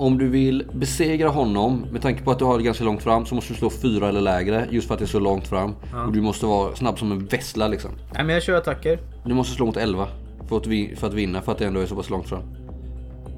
Om 0.00 0.18
du 0.18 0.28
vill 0.28 0.64
besegra 0.72 1.28
honom, 1.28 1.86
med 1.92 2.02
tanke 2.02 2.22
på 2.22 2.30
att 2.30 2.38
du 2.38 2.44
har 2.44 2.58
det 2.58 2.64
ganska 2.64 2.84
långt 2.84 3.02
fram, 3.02 3.26
så 3.26 3.34
måste 3.34 3.52
du 3.52 3.58
slå 3.58 3.70
fyra 3.70 4.08
eller 4.08 4.20
lägre. 4.20 4.66
Just 4.70 4.86
för 4.86 4.94
att 4.94 4.98
det 5.00 5.04
är 5.04 5.06
så 5.06 5.18
långt 5.20 5.46
fram. 5.48 5.74
Och 6.06 6.12
du 6.12 6.20
måste 6.20 6.46
vara 6.46 6.76
snabb 6.76 6.98
som 6.98 7.12
en 7.12 7.26
vessla 7.26 7.68
liksom. 7.68 7.90
Nej 8.14 8.24
men 8.24 8.34
jag 8.34 8.42
kör 8.42 8.56
attacker. 8.56 8.98
Du 9.24 9.34
måste 9.34 9.54
slå 9.54 9.66
mot 9.66 9.76
11 9.76 10.08
för 10.48 10.56
att, 10.56 10.66
vi- 10.66 10.96
för 10.96 11.06
att 11.06 11.14
vinna, 11.14 11.42
för 11.42 11.52
att 11.52 11.58
det 11.58 11.66
ändå 11.66 11.80
är 11.80 11.86
så 11.86 11.96
pass 11.96 12.10
långt 12.10 12.28
fram. 12.28 12.42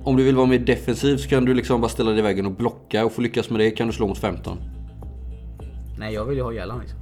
Om 0.05 0.17
du 0.17 0.25
vill 0.25 0.37
vara 0.37 0.47
mer 0.47 0.59
defensiv 0.59 1.17
så 1.17 1.29
kan 1.29 1.45
du 1.45 1.55
liksom 1.55 1.81
bara 1.81 1.89
ställa 1.89 2.11
dig 2.11 2.19
i 2.19 2.23
vägen 2.23 2.47
och 2.47 2.53
blocka. 2.53 3.05
Och 3.07 3.13
att 3.13 3.19
lyckas 3.19 3.51
med 3.51 3.61
det 3.61 3.71
kan 3.71 3.87
du 3.87 3.93
slå 3.93 4.07
mot 4.09 4.19
15. 4.19 4.57
Nej 5.99 6.15
jag 6.15 6.25
vill 6.25 6.37
ju 6.37 6.43
ha 6.45 6.53
gällan 6.53 6.81
liksom. 6.81 6.99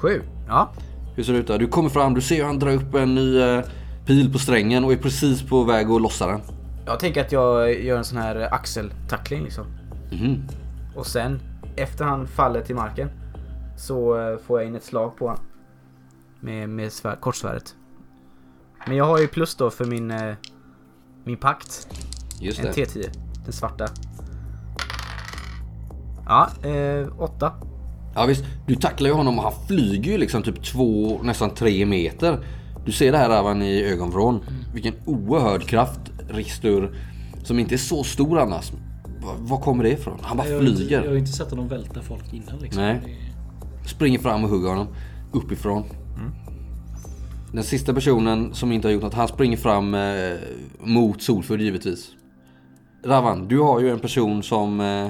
Sju. 0.00 0.22
Ja. 0.48 0.70
Hur 1.16 1.22
ser 1.22 1.32
det 1.32 1.38
ut 1.38 1.46
då? 1.46 1.58
Du 1.58 1.66
kommer 1.66 1.88
fram, 1.88 2.14
du 2.14 2.20
ser 2.20 2.36
hur 2.36 2.44
han 2.44 2.58
drar 2.58 2.72
upp 2.74 2.94
en 2.94 3.14
ny 3.14 3.40
eh, 3.40 3.60
pil 4.06 4.32
på 4.32 4.38
strängen 4.38 4.84
och 4.84 4.92
är 4.92 4.96
precis 4.96 5.42
på 5.42 5.64
väg 5.64 5.90
att 5.90 6.02
lossa 6.02 6.26
den. 6.26 6.40
Jag 6.90 7.00
tänker 7.00 7.20
att 7.20 7.32
jag 7.32 7.82
gör 7.82 7.98
en 7.98 8.04
sån 8.04 8.18
här 8.18 8.54
axeltackling 8.54 9.42
liksom. 9.42 9.66
Mhm. 10.12 10.42
Och 10.96 11.06
sen, 11.06 11.40
efter 11.76 12.04
han 12.04 12.26
faller 12.26 12.60
till 12.60 12.74
marken, 12.74 13.10
så 13.76 14.20
eh, 14.20 14.38
får 14.38 14.60
jag 14.60 14.68
in 14.68 14.76
ett 14.76 14.84
slag 14.84 15.16
på 15.16 15.26
honom. 15.26 15.44
Med, 16.40 16.68
med 16.68 16.92
svär, 16.92 17.16
kortsvärdet. 17.16 17.74
Men 18.86 18.96
jag 18.96 19.04
har 19.04 19.18
ju 19.18 19.26
plus 19.28 19.54
då 19.54 19.70
för 19.70 19.84
min, 19.84 20.10
eh, 20.10 20.34
min 21.24 21.36
pakt. 21.36 21.88
Just 22.40 22.58
En 22.58 22.66
det. 22.66 22.72
T10. 22.72 23.08
Den 23.44 23.52
svarta. 23.52 23.86
Ja, 26.26 26.68
eh, 26.68 27.20
åtta. 27.20 27.52
Ja 28.14 28.26
visst, 28.26 28.44
du 28.66 28.74
tacklar 28.74 29.08
ju 29.08 29.14
honom 29.14 29.38
och 29.38 29.44
han 29.44 29.66
flyger 29.68 30.12
ju 30.12 30.18
liksom 30.18 30.42
typ 30.42 30.64
två, 30.64 31.20
nästan 31.22 31.50
tre 31.50 31.86
meter. 31.86 32.38
Du 32.84 32.92
ser 32.92 33.12
det 33.12 33.18
här 33.18 33.28
Ravan 33.28 33.62
i 33.62 33.82
ögonvrån. 33.84 34.44
Vilken 34.74 34.94
oerhörd 35.04 35.62
kraft 35.62 36.00
Ristur, 36.32 36.94
som 37.44 37.58
inte 37.58 37.74
är 37.74 37.78
så 37.78 38.04
stor 38.04 38.38
annars. 38.38 38.72
Var, 39.22 39.34
var 39.38 39.58
kommer 39.60 39.84
det 39.84 39.90
ifrån? 39.90 40.18
Han 40.22 40.36
bara 40.36 40.48
Jag 40.48 40.56
har, 40.56 40.62
inte, 40.62 40.76
flyger. 40.76 41.02
jag 41.02 41.10
har 41.10 41.16
inte 41.16 41.32
sett 41.32 41.50
honom 41.50 41.68
välta 41.68 42.02
folk 42.02 42.32
innan 42.32 42.58
liksom. 42.58 42.82
Nej. 42.82 43.00
Springer 43.86 44.18
fram 44.18 44.44
och 44.44 44.50
hugger 44.50 44.68
honom 44.68 44.86
uppifrån. 45.32 45.84
Den 47.52 47.64
sista 47.64 47.94
personen 47.94 48.54
som 48.54 48.72
inte 48.72 48.88
har 48.88 48.92
gjort 48.92 49.02
något, 49.02 49.14
han 49.14 49.28
springer 49.28 49.56
fram 49.56 49.94
eh, 49.94 50.32
mot 50.80 51.22
Solfull 51.22 51.60
givetvis. 51.60 52.10
Ravan, 53.04 53.48
du 53.48 53.58
har 53.58 53.80
ju 53.80 53.90
en 53.90 53.98
person 53.98 54.42
som 54.42 54.80
eh, 54.80 55.08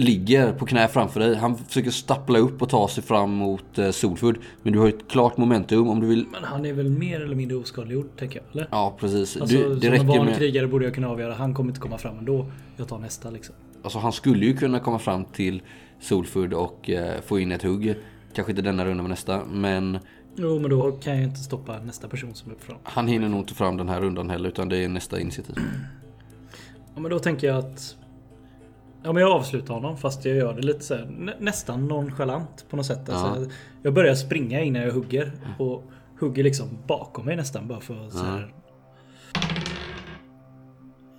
ligger 0.00 0.52
på 0.52 0.66
knä 0.66 0.88
framför 0.88 1.20
dig. 1.20 1.34
Han 1.34 1.58
försöker 1.58 1.90
stappla 1.90 2.38
upp 2.38 2.62
och 2.62 2.68
ta 2.68 2.88
sig 2.88 3.02
fram 3.02 3.30
mot 3.30 3.78
eh, 3.78 3.90
Solfull. 3.90 4.38
Men 4.62 4.72
du 4.72 4.78
har 4.78 4.86
ju 4.86 4.92
ett 4.92 5.08
klart 5.08 5.36
momentum 5.36 5.88
om 5.88 6.00
du 6.00 6.06
vill... 6.06 6.26
Men 6.32 6.44
han 6.44 6.66
är 6.66 6.72
väl 6.72 6.90
mer 6.90 7.20
eller 7.20 7.34
mindre 7.34 7.56
oskadliggjord 7.56 8.16
tänker 8.16 8.40
jag, 8.40 8.46
eller? 8.52 8.68
Ja 8.70 8.96
precis. 9.00 9.36
Alltså, 9.36 9.56
du, 9.56 9.74
det 9.74 9.80
som 9.80 9.86
en 9.86 9.92
räcker 9.92 10.04
van 10.04 10.26
med... 10.26 10.36
krigare 10.36 10.66
borde 10.66 10.84
jag 10.84 10.94
kunna 10.94 11.08
avgöra. 11.08 11.34
Han 11.34 11.54
kommer 11.54 11.70
inte 11.70 11.80
komma 11.80 11.98
fram 11.98 12.18
ändå. 12.18 12.46
Jag 12.76 12.88
tar 12.88 12.98
nästa 12.98 13.30
liksom. 13.30 13.54
Alltså 13.82 13.98
han 13.98 14.12
skulle 14.12 14.46
ju 14.46 14.56
kunna 14.56 14.80
komma 14.80 14.98
fram 14.98 15.24
till 15.24 15.62
Solfull 16.00 16.54
och 16.54 16.90
eh, 16.90 17.20
få 17.20 17.38
in 17.38 17.52
ett 17.52 17.62
hugg. 17.62 17.94
Kanske 18.34 18.52
inte 18.52 18.62
denna 18.62 18.84
runda 18.84 19.02
men 19.02 19.10
nästa. 19.10 19.44
Men 19.44 19.98
Jo, 20.36 20.58
men 20.58 20.70
då 20.70 20.92
kan 20.92 21.14
jag 21.14 21.22
inte 21.22 21.40
stoppa 21.40 21.78
nästa 21.78 22.08
person 22.08 22.34
som 22.34 22.50
är 22.50 22.54
uppifrån. 22.54 22.76
han 22.82 23.08
hinner 23.08 23.28
nog 23.28 23.40
inte 23.40 23.54
fram 23.54 23.76
den 23.76 23.88
här 23.88 24.00
rundan 24.00 24.30
heller 24.30 24.48
utan 24.48 24.68
det 24.68 24.76
är 24.76 24.88
nästa 24.88 25.20
initiativ. 25.20 25.56
Ja, 26.94 27.00
men 27.00 27.10
då 27.10 27.18
tänker 27.18 27.46
jag 27.46 27.56
att... 27.56 27.96
Ja, 29.02 29.12
men 29.12 29.22
jag 29.22 29.32
avslutar 29.32 29.74
honom 29.74 29.96
fast 29.96 30.24
jag 30.24 30.36
gör 30.36 30.54
det 30.54 30.62
lite 30.62 30.80
så 30.84 30.94
här, 30.94 31.04
nä, 31.06 31.34
nästan 31.38 31.88
nonchalant 31.88 32.66
på 32.70 32.76
något 32.76 32.86
sätt. 32.86 33.08
Alltså, 33.08 33.50
Jag 33.82 33.94
börjar 33.94 34.14
springa 34.14 34.60
innan 34.60 34.82
jag 34.82 34.92
hugger 34.92 35.32
och 35.58 35.84
hugger 36.20 36.44
liksom 36.44 36.78
bakom 36.86 37.24
mig 37.26 37.36
nästan 37.36 37.68
bara 37.68 37.80
för 37.80 38.06
att 38.06 38.12
så 38.12 38.24
här... 38.24 38.54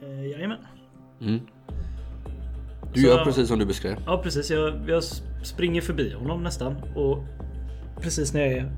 Eh, 0.01 0.25
jajamän. 0.31 0.57
Mm. 1.21 1.39
Du 2.93 3.01
Så- 3.01 3.07
gör 3.07 3.23
precis 3.25 3.47
som 3.47 3.59
du 3.59 3.65
beskrev. 3.65 3.95
Ja 4.05 4.21
precis, 4.23 4.51
jag, 4.51 4.73
jag 4.89 5.03
springer 5.43 5.81
förbi 5.81 6.13
honom 6.13 6.43
nästan 6.43 6.75
och 6.95 7.17
precis 8.01 8.33
när 8.33 8.41
jag 8.41 8.51
är 8.51 8.71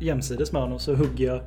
jämsides 0.00 0.52
med 0.52 0.62
honom 0.62 0.78
så 0.78 0.94
hugger 0.94 1.26
jag 1.26 1.40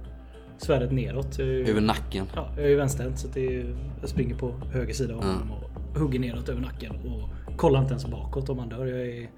svärdet 0.57 0.91
neråt. 0.91 1.37
Jag 1.39 1.47
ju, 1.47 1.65
Över 1.69 1.81
nacken. 1.81 2.25
ja, 2.35 2.49
jag 2.55 2.65
är 2.65 2.69
ju 2.69 2.75
vänsterhänt 2.75 3.19
så 3.19 3.27
det 3.33 3.45
är, 3.57 3.75
jag 4.01 4.09
springer 4.09 4.35
på 4.35 4.53
höger 4.73 4.93
sida 4.93 5.15
av 5.15 5.23
honom 5.23 5.51
och 5.51 5.72
hugger 5.95 6.19
neråt 6.19 6.49
över 6.49 6.61
nacken 6.61 6.91
och 6.95 7.57
kollar 7.57 7.79
inte 7.81 7.91
ens 7.91 8.05
bakåt 8.07 8.49
om 8.49 8.59
han 8.59 8.69
dör. 8.69 8.85
Jag, 8.85 9.07
är, 9.07 9.29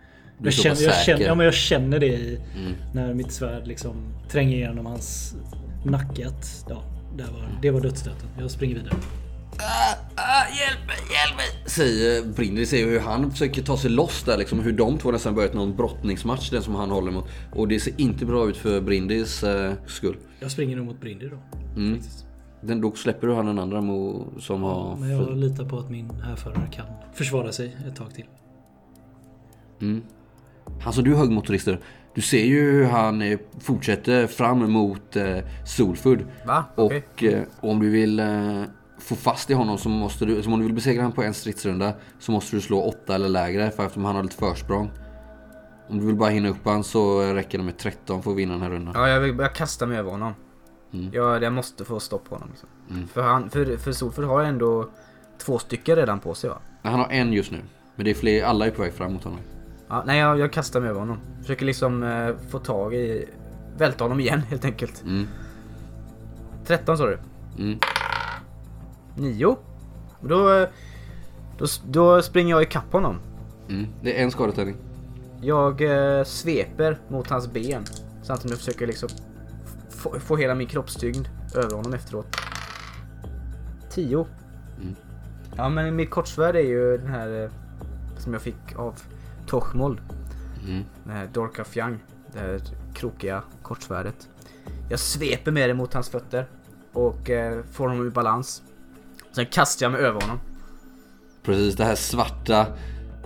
jag, 0.43 0.53
känner, 0.53 0.81
jag, 0.81 0.95
känner, 0.95 1.25
ja, 1.25 1.35
men 1.35 1.45
jag 1.45 1.53
känner 1.53 1.99
det 1.99 2.07
i, 2.07 2.39
Mm. 2.59 2.73
när 2.93 3.13
mitt 3.13 3.31
svärd 3.31 3.67
liksom 3.67 3.95
tränger 4.29 4.55
igenom 4.57 4.85
hans 4.85 5.35
nacke. 5.85 6.27
Att, 6.27 6.65
ja, 6.69 6.83
det 7.17 7.23
var, 7.23 7.59
det 7.61 7.71
var 7.71 7.81
dödsstöten. 7.81 8.29
Jag 8.39 8.51
springer 8.51 8.75
vidare. 8.75 8.95
Ah, 10.15 10.45
hjälp 10.59 10.87
mig, 10.87 10.95
hjälp 10.97 11.37
mig! 11.37 11.69
Säger 11.69 12.23
Brindley, 12.33 12.65
ser 12.65 12.85
hur 12.85 12.99
han 12.99 13.31
försöker 13.31 13.61
ta 13.63 13.77
sig 13.77 13.89
loss 13.91 14.23
där 14.23 14.37
liksom. 14.37 14.59
Hur 14.59 14.71
de 14.71 14.97
två 14.97 15.11
nästan 15.11 15.35
börjat 15.35 15.53
någon 15.53 15.75
brottningsmatch, 15.75 16.49
den 16.49 16.63
som 16.63 16.75
han 16.75 16.91
håller 16.91 17.11
mot. 17.11 17.25
Och 17.53 17.67
det 17.67 17.79
ser 17.79 17.93
inte 17.97 18.25
bra 18.25 18.49
ut 18.49 18.57
för 18.57 18.81
Brindis 18.81 19.43
eh, 19.43 19.73
skull. 19.87 20.17
Jag 20.39 20.51
springer 20.51 20.75
nog 20.77 20.85
mot 20.85 21.01
Brindy 21.01 21.29
då. 21.29 21.37
Mm. 21.75 21.95
faktiskt. 21.95 22.24
Den, 22.67 22.81
då 22.81 22.91
släpper 22.91 23.27
du 23.27 23.33
han 23.33 23.45
den 23.45 23.59
andra 23.59 23.81
mo, 23.81 24.27
som 24.39 24.63
har... 24.63 24.95
Men 24.95 25.09
jag 25.09 25.37
litar 25.37 25.65
på 25.65 25.77
att 25.77 25.89
min 25.89 26.09
härförare 26.09 26.69
kan 26.71 26.85
försvara 27.13 27.51
sig 27.51 27.77
ett 27.87 27.95
tag 27.95 28.13
till. 28.13 28.25
Mm. 29.81 30.01
Han 30.81 30.93
som 30.93 31.03
du 31.03 31.15
högg 31.15 31.31
mot 31.31 31.49
Rister. 31.49 31.79
Du 32.15 32.21
ser 32.21 32.45
ju 32.45 32.71
hur 32.71 32.85
han 32.85 33.21
eh, 33.21 33.39
fortsätter 33.59 34.27
fram 34.27 34.71
mot 34.71 35.15
eh, 35.15 35.37
Solfood. 35.65 36.25
Va? 36.45 36.65
Och 36.75 36.85
Okej. 36.85 37.33
eh, 37.33 37.41
om 37.59 37.79
du 37.79 37.89
vill 37.89 38.19
eh, 38.19 38.63
få 38.99 39.15
fast 39.15 39.49
i 39.49 39.53
honom 39.53 39.77
så 39.77 39.89
måste 39.89 40.25
du, 40.25 40.43
så 40.43 40.51
om 40.51 40.59
du 40.59 40.65
vill 40.65 40.73
besegra 40.75 41.01
honom 41.01 41.15
på 41.15 41.23
en 41.23 41.33
stridsrunda 41.33 41.93
så 42.19 42.31
måste 42.31 42.55
du 42.55 42.61
slå 42.61 42.81
åtta 42.81 43.15
eller 43.15 43.29
lägre 43.29 43.71
för 43.71 43.85
eftersom 43.85 44.05
han 44.05 44.15
har 44.15 44.23
lite 44.23 44.35
försprång. 44.35 44.91
Om 45.89 45.99
du 45.99 46.05
vill 46.05 46.15
bara 46.15 46.29
hinna 46.29 46.49
upp 46.49 46.65
han 46.65 46.83
så 46.83 47.33
räcker 47.33 47.57
det 47.57 47.63
med 47.63 47.77
13 47.77 48.23
för 48.23 48.31
att 48.31 48.37
vinna 48.37 48.53
den 48.53 48.61
här 48.61 48.69
rundan. 48.69 48.93
Ja, 48.97 49.09
jag, 49.09 49.19
vill, 49.19 49.35
jag 49.39 49.55
kastar 49.55 49.87
mig 49.87 49.97
över 49.97 50.11
honom. 50.11 50.33
Mm. 50.99 51.09
Jag, 51.13 51.43
jag 51.43 51.53
måste 51.53 51.85
få 51.85 51.99
stopp 51.99 52.29
på 52.29 52.35
honom. 52.35 52.49
Liksom. 52.49 52.69
Mm. 52.89 53.07
För, 53.07 53.21
han, 53.21 53.49
för, 53.49 53.77
för 53.77 53.91
Solford 53.91 54.25
har 54.25 54.43
ändå 54.43 54.89
två 55.37 55.59
stycken 55.59 55.95
redan 55.95 56.19
på 56.19 56.33
sig 56.33 56.49
va? 56.49 56.57
Han 56.83 56.99
har 56.99 57.09
en 57.09 57.33
just 57.33 57.51
nu. 57.51 57.61
Men 57.95 58.05
det 58.05 58.11
är 58.11 58.15
fler, 58.15 58.43
alla 58.43 58.65
är 58.65 58.71
på 58.71 58.81
väg 58.81 58.93
fram 58.93 59.13
mot 59.13 59.23
honom. 59.23 59.39
Ja, 59.87 60.03
nej, 60.05 60.19
jag, 60.19 60.39
jag 60.39 60.51
kastar 60.51 60.79
mig 60.79 60.89
över 60.89 60.99
honom. 60.99 61.17
Försöker 61.41 61.65
liksom 61.65 62.03
eh, 62.03 62.35
få 62.49 62.59
tag 62.59 62.93
i... 62.93 63.25
Välta 63.77 64.03
honom 64.03 64.19
igen 64.19 64.39
helt 64.49 64.65
enkelt. 64.65 65.03
Mm. 65.03 65.27
13 66.65 66.97
sa 66.97 67.05
du? 67.05 67.19
Mm. 67.57 67.79
9. 69.15 69.57
Då, 70.21 70.53
eh, 70.53 70.67
då, 71.57 71.65
då 71.87 72.21
springer 72.21 72.55
jag 72.55 72.63
ikapp 72.63 72.91
honom. 72.91 73.19
Mm. 73.69 73.87
Det 74.01 74.19
är 74.19 74.23
en 74.23 74.31
skadetärning. 74.31 74.75
Jag 75.41 75.81
eh, 75.81 76.23
sveper 76.23 76.97
mot 77.07 77.29
hans 77.29 77.53
ben. 77.53 77.85
Samtidigt 78.23 78.41
som 78.41 78.49
jag 78.49 78.59
försöker 78.59 78.87
liksom 78.87 79.09
få, 80.05 80.19
få 80.19 80.35
hela 80.35 80.55
min 80.55 80.67
kroppstyngd 80.67 81.27
över 81.55 81.75
honom 81.75 81.93
efteråt. 81.93 82.35
10. 83.89 84.27
Mm. 84.81 84.95
Ja 85.57 85.69
men 85.69 85.95
mitt 85.95 86.09
kortsvärd 86.09 86.55
är 86.55 86.59
ju 86.59 86.97
den 86.97 87.07
här 87.07 87.43
eh, 87.43 87.49
som 88.17 88.33
jag 88.33 88.41
fick 88.41 88.75
av 88.75 88.99
Tochmold. 89.47 89.99
Mm. 90.65 90.83
Den 91.03 91.15
här 91.15 91.27
Dorka 91.33 91.63
Fjang. 91.63 91.99
Det 92.33 92.39
här 92.39 92.61
krokiga 92.93 93.43
kortsvärdet. 93.61 94.29
Jag 94.89 94.99
sveper 94.99 95.51
med 95.51 95.69
det 95.69 95.73
mot 95.73 95.93
hans 95.93 96.09
fötter. 96.09 96.45
Och 96.93 97.29
eh, 97.29 97.63
får 97.71 97.87
honom 97.87 98.05
ur 98.05 98.09
balans. 98.11 98.63
Sen 99.31 99.45
kastar 99.45 99.85
jag 99.85 99.91
mig 99.91 100.01
över 100.01 100.21
honom. 100.21 100.39
Precis, 101.43 101.75
det 101.75 101.85
här 101.85 101.95
svarta 101.95 102.65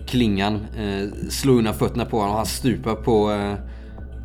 klingan 0.08 0.56
eh, 0.76 1.30
slår 1.30 1.54
undan 1.54 1.74
fötterna 1.74 2.06
på 2.06 2.18
honom 2.18 2.32
och 2.32 2.38
han 2.38 2.46
stupar 2.46 2.96
på, 2.96 3.32
eh, 3.32 3.54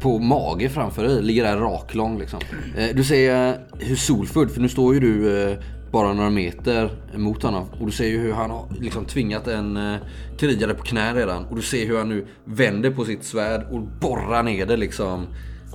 på 0.05 0.19
mage 0.19 0.69
framför 0.69 1.03
dig. 1.03 1.23
Ligger 1.23 1.45
där 1.45 1.57
raklång 1.57 2.19
liksom. 2.19 2.41
Eh, 2.77 2.97
du 2.97 3.05
ser 3.05 3.49
eh, 3.49 3.55
hur 3.79 3.97
Solfull, 3.97 4.49
för 4.49 4.61
nu 4.61 4.69
står 4.69 4.95
ju 4.95 5.01
du 5.01 5.43
eh, 5.43 5.59
bara 5.93 6.13
några 6.13 6.31
meter 6.31 6.91
mot 7.17 7.43
honom. 7.43 7.67
Och 7.81 7.87
du 7.87 7.93
ser 7.93 8.07
ju 8.07 8.19
hur 8.19 8.33
han 8.33 8.51
har 8.51 8.67
liksom 8.81 9.05
tvingat 9.05 9.47
en 9.49 9.99
krigare 10.39 10.75
på 10.75 10.83
knä 10.83 11.15
redan. 11.15 11.45
Och 11.45 11.57
du 11.57 11.63
ser 11.63 11.87
hur 11.87 11.99
han 11.99 12.09
nu 12.09 12.27
vänder 12.45 12.91
på 12.91 13.05
sitt 13.05 13.25
svärd 13.25 13.67
och 13.71 13.81
borrar 13.81 14.43
ner 14.43 14.67
det 14.67 14.77
liksom 14.77 15.27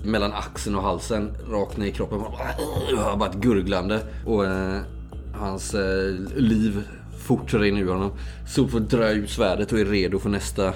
mellan 0.04 0.34
axeln 0.34 0.76
och 0.76 0.84
halsen 0.84 1.32
rakt 1.52 1.78
ner 1.78 1.88
i 1.88 1.92
kroppen. 1.92 2.20
Bara 3.20 3.30
ett 3.30 3.36
gurglande. 3.36 4.00
Och 4.26 4.46
eh, 4.46 4.80
hans 5.34 5.74
eh, 5.74 6.14
liv 6.36 6.84
fort 7.20 7.54
rinner 7.54 7.82
ur 7.82 7.94
honom. 7.94 8.12
Solfull 8.48 8.88
drar 8.88 9.10
ut 9.10 9.30
svärdet 9.30 9.72
och 9.72 9.80
är 9.80 9.86
redo 9.86 10.20
för 10.20 10.30
nästa 10.30 10.74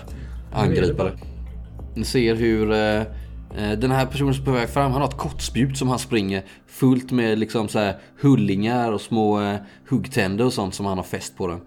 angripare. 0.54 1.12
Ni 1.95 2.06
ser 2.06 2.36
hur 2.36 2.72
eh, 2.72 3.04
den 3.56 3.91
här 3.91 4.06
personen 4.06 4.34
som 4.34 4.41
är 4.43 4.45
på 4.45 4.51
väg 4.51 4.70
fram, 4.70 4.91
han 4.91 5.01
har 5.01 5.10
ett 5.10 5.18
kortspjut 5.18 5.78
som 5.78 5.88
han 5.88 5.99
springer 5.99 6.43
fullt 6.68 7.12
med 7.12 7.39
liksom 7.39 7.68
så 7.68 7.80
här 7.80 7.95
hullingar 8.22 8.91
och 8.91 9.01
små 9.01 9.41
eh, 9.41 9.56
huggtänder 9.89 10.45
och 10.45 10.54
sånt 10.54 10.74
som 10.74 10.86
han 10.86 10.97
har 10.97 11.04
fäst 11.04 11.38
på 11.38 11.47
den. 11.47 11.60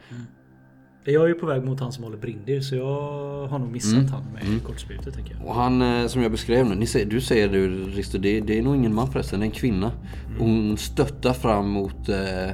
Jag 1.04 1.24
är 1.24 1.28
ju 1.28 1.34
på 1.34 1.46
väg 1.46 1.64
mot 1.64 1.80
han 1.80 1.92
som 1.92 2.04
håller 2.04 2.16
Brindir 2.18 2.60
så 2.60 2.74
jag 2.76 3.46
har 3.46 3.58
nog 3.58 3.72
missat 3.72 3.92
Mm. 3.98 4.08
han 4.08 4.22
med 4.32 4.64
kortspjutet 4.64 5.14
tänker 5.14 5.34
jag. 5.34 5.46
Och 5.46 5.54
han 5.54 5.82
eh, 5.82 6.06
som 6.06 6.22
jag 6.22 6.30
beskrev 6.30 6.66
nu, 6.66 6.74
ni 6.74 6.86
ser, 6.86 7.04
du 7.04 7.20
säger 7.20 7.48
du 7.48 7.84
Risto, 7.84 8.18
det, 8.18 8.40
det 8.40 8.58
är 8.58 8.62
nog 8.62 8.76
ingen 8.76 8.94
man 8.94 9.12
förresten, 9.12 9.40
det 9.40 9.44
är 9.44 9.48
en 9.48 9.52
kvinna. 9.52 9.92
Och 10.38 10.46
hon 10.46 10.76
stöttar 10.76 11.32
fram 11.32 11.68
mot 11.68 12.08
eh, 12.08 12.50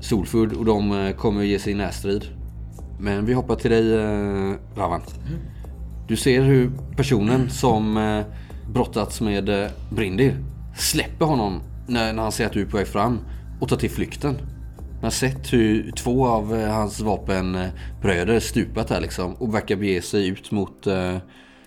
Solfood 0.00 0.52
och 0.52 0.64
de 0.64 0.92
eh, 0.92 1.12
kommer 1.16 1.42
ge 1.42 1.58
sig 1.58 1.72
i 1.72 1.76
närstrid. 1.76 2.24
Men 3.00 3.26
vi 3.26 3.32
hoppar 3.32 3.54
till 3.56 3.70
dig 3.70 3.94
eh, 3.94 4.54
Ravan. 4.76 5.00
Du 6.08 6.16
ser 6.16 6.42
hur 6.42 6.70
personen 6.96 7.50
som 7.50 7.96
eh, 7.96 8.24
brottats 8.72 9.20
med 9.20 9.48
eh, 9.48 9.70
Brindir 9.90 10.36
släpper 10.76 11.26
honom 11.26 11.62
när, 11.86 12.12
när 12.12 12.22
han 12.22 12.32
ser 12.32 12.46
att 12.46 12.52
du 12.52 12.60
är 12.60 12.66
på 12.66 12.76
väg 12.76 12.86
fram 12.86 13.18
och 13.60 13.68
tar 13.68 13.76
till 13.76 13.90
flykten. 13.90 14.34
Man 14.92 15.02
har 15.02 15.10
sett 15.10 15.52
hur 15.52 15.92
två 15.92 16.26
av 16.26 16.54
eh, 16.54 16.72
hans 16.72 17.00
vapenbröder 17.00 18.40
stupat 18.40 18.90
här 18.90 19.00
liksom 19.00 19.34
och 19.34 19.54
verkar 19.54 19.76
bege 19.76 20.02
sig 20.02 20.28
ut 20.28 20.50
mot 20.50 20.86
eh, 20.86 21.16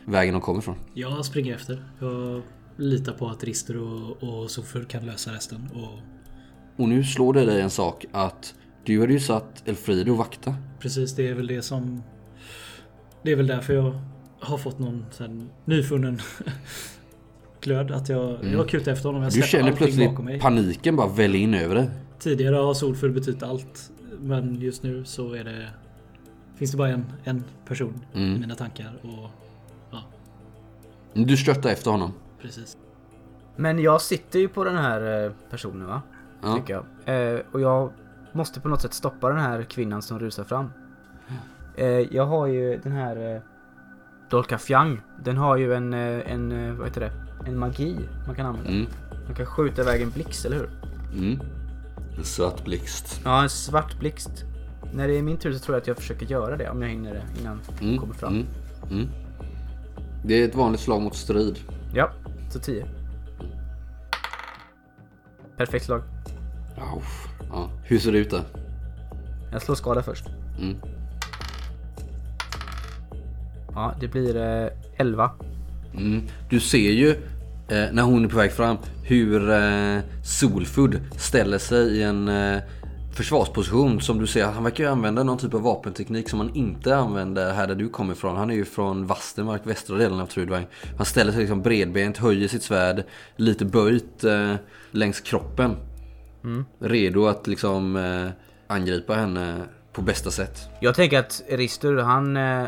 vägen 0.05 0.33
de 0.33 0.41
kommer 0.41 0.59
ifrån. 0.59 0.75
Jag 0.93 1.25
springer 1.25 1.55
efter. 1.55 1.85
Jag 1.99 2.41
litar 2.77 3.13
på 3.13 3.27
att 3.27 3.43
Rister 3.43 3.77
och, 3.77 4.23
och 4.23 4.51
Sofur 4.51 4.83
kan 4.83 5.05
lösa 5.05 5.31
resten. 5.31 5.69
Och 5.73 5.99
Och 6.83 6.89
nu 6.89 7.03
slår 7.03 7.33
det 7.33 7.45
dig 7.45 7.61
en 7.61 7.69
sak 7.69 8.05
att 8.11 8.53
du 8.85 9.01
hade 9.01 9.13
ju 9.13 9.19
satt 9.19 9.67
Elfrido 9.67 10.15
vakta. 10.15 10.55
precis 10.79 11.15
det 11.15 11.27
är 11.27 11.33
väl 11.33 11.47
det 11.47 11.61
som... 11.61 12.03
Det 13.23 13.31
är 13.31 13.35
väl 13.35 13.47
därför 13.47 13.73
jag 13.73 13.93
har 14.43 14.57
fått 14.57 14.79
någon 14.79 15.05
här 15.19 15.47
nyfunnen 15.65 16.19
glöd 17.61 17.91
att 17.91 18.09
jag, 18.09 18.37
jag 18.43 18.69
kutar 18.69 18.91
efter 18.91 19.09
honom. 19.09 19.23
Jag 19.23 19.31
Du 19.33 19.41
känner 19.41 19.71
plötsligt 19.71 20.09
bakom 20.09 20.25
mig. 20.25 20.39
paniken 20.39 20.95
bara 20.95 21.07
välla 21.07 21.35
in 21.37 21.53
över 21.53 21.75
dig. 21.75 21.89
Tidigare 22.19 22.55
har 22.55 22.73
Solfull 22.73 23.11
betytt 23.11 23.43
allt. 23.43 23.91
Men 24.19 24.55
just 24.61 24.83
nu 24.83 25.05
så 25.05 25.33
är 25.33 25.43
det... 25.43 25.67
Finns 26.55 26.71
det 26.71 26.77
bara 26.77 26.89
en, 26.89 27.05
en 27.23 27.43
person 27.67 28.05
i 28.13 28.17
Mm. 28.17 28.39
mina 28.41 28.55
tankar 28.55 28.93
och... 29.01 29.29
Ja, 29.91 30.03
Du 31.13 31.37
störtar 31.37 31.69
efter 31.69 31.91
honom. 31.91 32.13
precis. 32.41 32.77
Men 33.55 33.79
jag 33.79 34.01
sitter 34.01 34.39
ju 34.39 34.47
på 34.47 34.63
den 34.63 34.77
här 34.77 35.25
eh, 35.25 35.31
personen 35.49 35.87
va? 35.87 36.01
Ja. 36.43 36.55
Tycker 36.55 36.73
jag. 37.05 37.33
Eh, 37.33 37.39
och 37.51 37.61
jag 37.61 37.91
måste 38.31 38.59
på 38.59 38.67
något 38.69 38.81
sätt 38.81 38.93
stoppa 38.93 39.29
den 39.29 39.39
här 39.39 39.63
kvinnan 39.63 40.01
som 40.01 40.19
rusar 40.19 40.43
fram. 40.43 40.69
Eh, 41.77 41.87
jag 41.87 42.25
har 42.25 42.47
ju 42.47 42.77
den 42.83 42.91
här 42.91 43.41
Dolka 44.33 44.57
Fjang. 44.57 45.01
Den 45.23 45.37
har 45.37 45.57
ju 45.57 45.73
en, 45.73 45.93
eh, 45.93 46.31
en, 46.31 46.51
eh, 46.51 46.73
vad 46.73 46.87
heter 46.87 47.01
det? 47.01 47.11
En 47.49 47.59
magi 47.59 47.99
man 48.27 48.35
kan 48.35 48.45
använda. 48.45 48.69
Mm. 48.69 48.87
Man 49.25 49.35
kan 49.35 49.45
skjuta 49.45 49.81
iväg 49.81 50.01
en 50.01 50.09
blixt, 50.09 50.45
eller 50.45 50.57
hur? 50.57 50.69
Mm. 51.13 51.39
En 52.17 52.23
svart 52.23 52.63
blixt. 52.65 53.21
Ja, 53.23 53.43
en 53.43 53.49
svart 53.49 53.99
blixt. 53.99 54.43
När 54.93 55.07
det 55.07 55.17
är 55.17 55.21
min 55.21 55.37
tur 55.37 55.53
så 55.53 55.59
tror 55.59 55.75
jag 55.75 55.81
att 55.81 55.87
jag 55.87 55.97
försöker 55.97 56.25
göra 56.25 56.57
det 56.57 56.69
om 56.69 56.81
jag 56.81 56.89
hinner 56.89 57.13
det 57.13 57.23
innan 57.41 57.61
Mm. 57.81 57.97
kommer 57.97 58.13
fram. 58.13 58.33
Mm. 58.33 58.45
Mm. 58.91 59.07
Det 60.25 60.33
är 60.43 60.47
ett 60.47 60.55
vanligt 60.55 60.81
slag 60.81 61.01
mot 61.01 61.15
strid. 61.15 61.59
Ja, 61.93 62.11
så 62.49 62.59
10. 62.59 62.85
Perfekt 65.57 65.85
slag. 65.85 66.01
Ja. 66.77 67.69
Hur 67.83 67.99
ser 67.99 68.11
det 68.11 68.17
ut 68.17 68.29
då? 68.31 68.39
Jag 69.51 69.61
slår 69.61 69.75
skada 69.75 70.03
först. 70.03 70.25
Mm. 70.61 70.77
Ja, 73.75 73.95
det 73.99 74.07
blir 74.07 74.35
eh, 74.35 74.69
11. 74.97 75.31
Mm. 75.93 76.23
Du 76.49 76.59
ser 76.59 76.91
ju 76.91 77.09
eh, 77.67 77.91
när 77.91 78.01
hon 78.01 78.25
är 78.25 78.29
på 78.29 78.37
väg 78.37 78.51
fram 78.51 78.77
hur 79.03 79.51
eh, 79.51 79.99
Solfood 80.23 80.99
ställer 81.17 81.57
sig 81.57 81.97
i 81.97 82.03
en 82.03 82.27
eh, 82.27 82.61
försvarsposition 83.13 84.01
som 84.01 84.19
du 84.19 84.27
ser. 84.27 84.45
Han 84.45 84.63
verkar 84.63 84.83
ju 84.83 84.89
använda 84.89 85.23
någon 85.23 85.37
typ 85.37 85.53
av 85.53 85.61
vapenteknik 85.61 86.29
som 86.29 86.37
man 86.37 86.55
inte 86.55 86.95
använder 86.95 87.53
här 87.53 87.67
där 87.67 87.75
du 87.75 87.89
kommer 87.89 88.13
ifrån. 88.13 88.37
Han 88.37 88.49
är 88.49 88.55
ju 88.55 88.65
från 88.65 89.07
Vastenmark, 89.07 89.61
västra 89.63 89.97
delen 89.97 90.19
av 90.19 90.25
Trudvang. 90.25 90.65
Han 90.97 91.05
ställer 91.05 91.31
sig 91.31 91.41
liksom 91.41 91.61
bredbent, 91.61 92.17
höjer 92.17 92.47
sitt 92.47 92.63
svärd 92.63 93.03
lite 93.35 93.65
böjt 93.65 94.23
eh, 94.23 94.55
längs 94.91 95.21
kroppen. 95.21 95.75
Redo 96.79 97.27
att 97.27 97.47
liksom 97.47 97.95
eh, 97.95 98.29
angripa 98.67 99.13
henne 99.13 99.61
på 99.93 100.01
bästa 100.01 100.31
sätt. 100.31 100.59
Jag 100.79 100.95
tänker 100.95 101.19
att 101.19 101.43
Ristur, 101.49 101.97
han, 101.97 102.37
eh, 102.37 102.65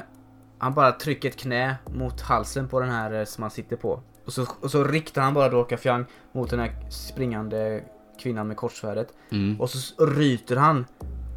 han 0.57 0.73
bara 0.73 0.91
trycker 0.91 1.29
ett 1.29 1.35
knä 1.35 1.75
mot 1.93 2.21
halsen 2.21 2.67
på 2.67 2.79
den 2.79 2.89
här 2.89 3.13
eh, 3.13 3.25
som 3.25 3.41
han 3.41 3.51
sitter 3.51 3.75
på. 3.75 4.01
Och 4.25 4.33
så, 4.33 4.45
och 4.61 4.71
så 4.71 4.83
riktar 4.83 5.21
han 5.21 5.33
bara 5.33 5.49
Dorka 5.49 5.77
Fjang 5.77 6.05
mot 6.31 6.49
den 6.49 6.59
här 6.59 6.89
springande 6.89 7.83
kvinnan 8.19 8.47
med 8.47 8.57
kortsvärdet. 8.57 9.07
Mm. 9.31 9.61
Och 9.61 9.69
så 9.69 10.05
ryter 10.05 10.55
han 10.55 10.85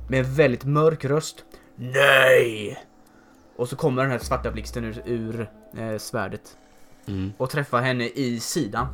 med 0.09 0.21
en 0.21 0.35
väldigt 0.35 0.64
mörk 0.64 1.05
röst. 1.05 1.45
Nej! 1.77 2.79
Och 3.57 3.69
så 3.69 3.77
kommer 3.77 4.03
den 4.03 4.11
här 4.11 4.19
svarta 4.19 4.51
blixten 4.51 4.85
ur, 4.85 5.03
ur 5.07 5.51
eh, 5.77 5.99
svärdet. 5.99 6.57
Mm. 7.07 7.33
Och 7.37 7.51
träffar 7.51 7.83
henne 7.83 8.09
i 8.09 8.41
sidan. 8.41 8.87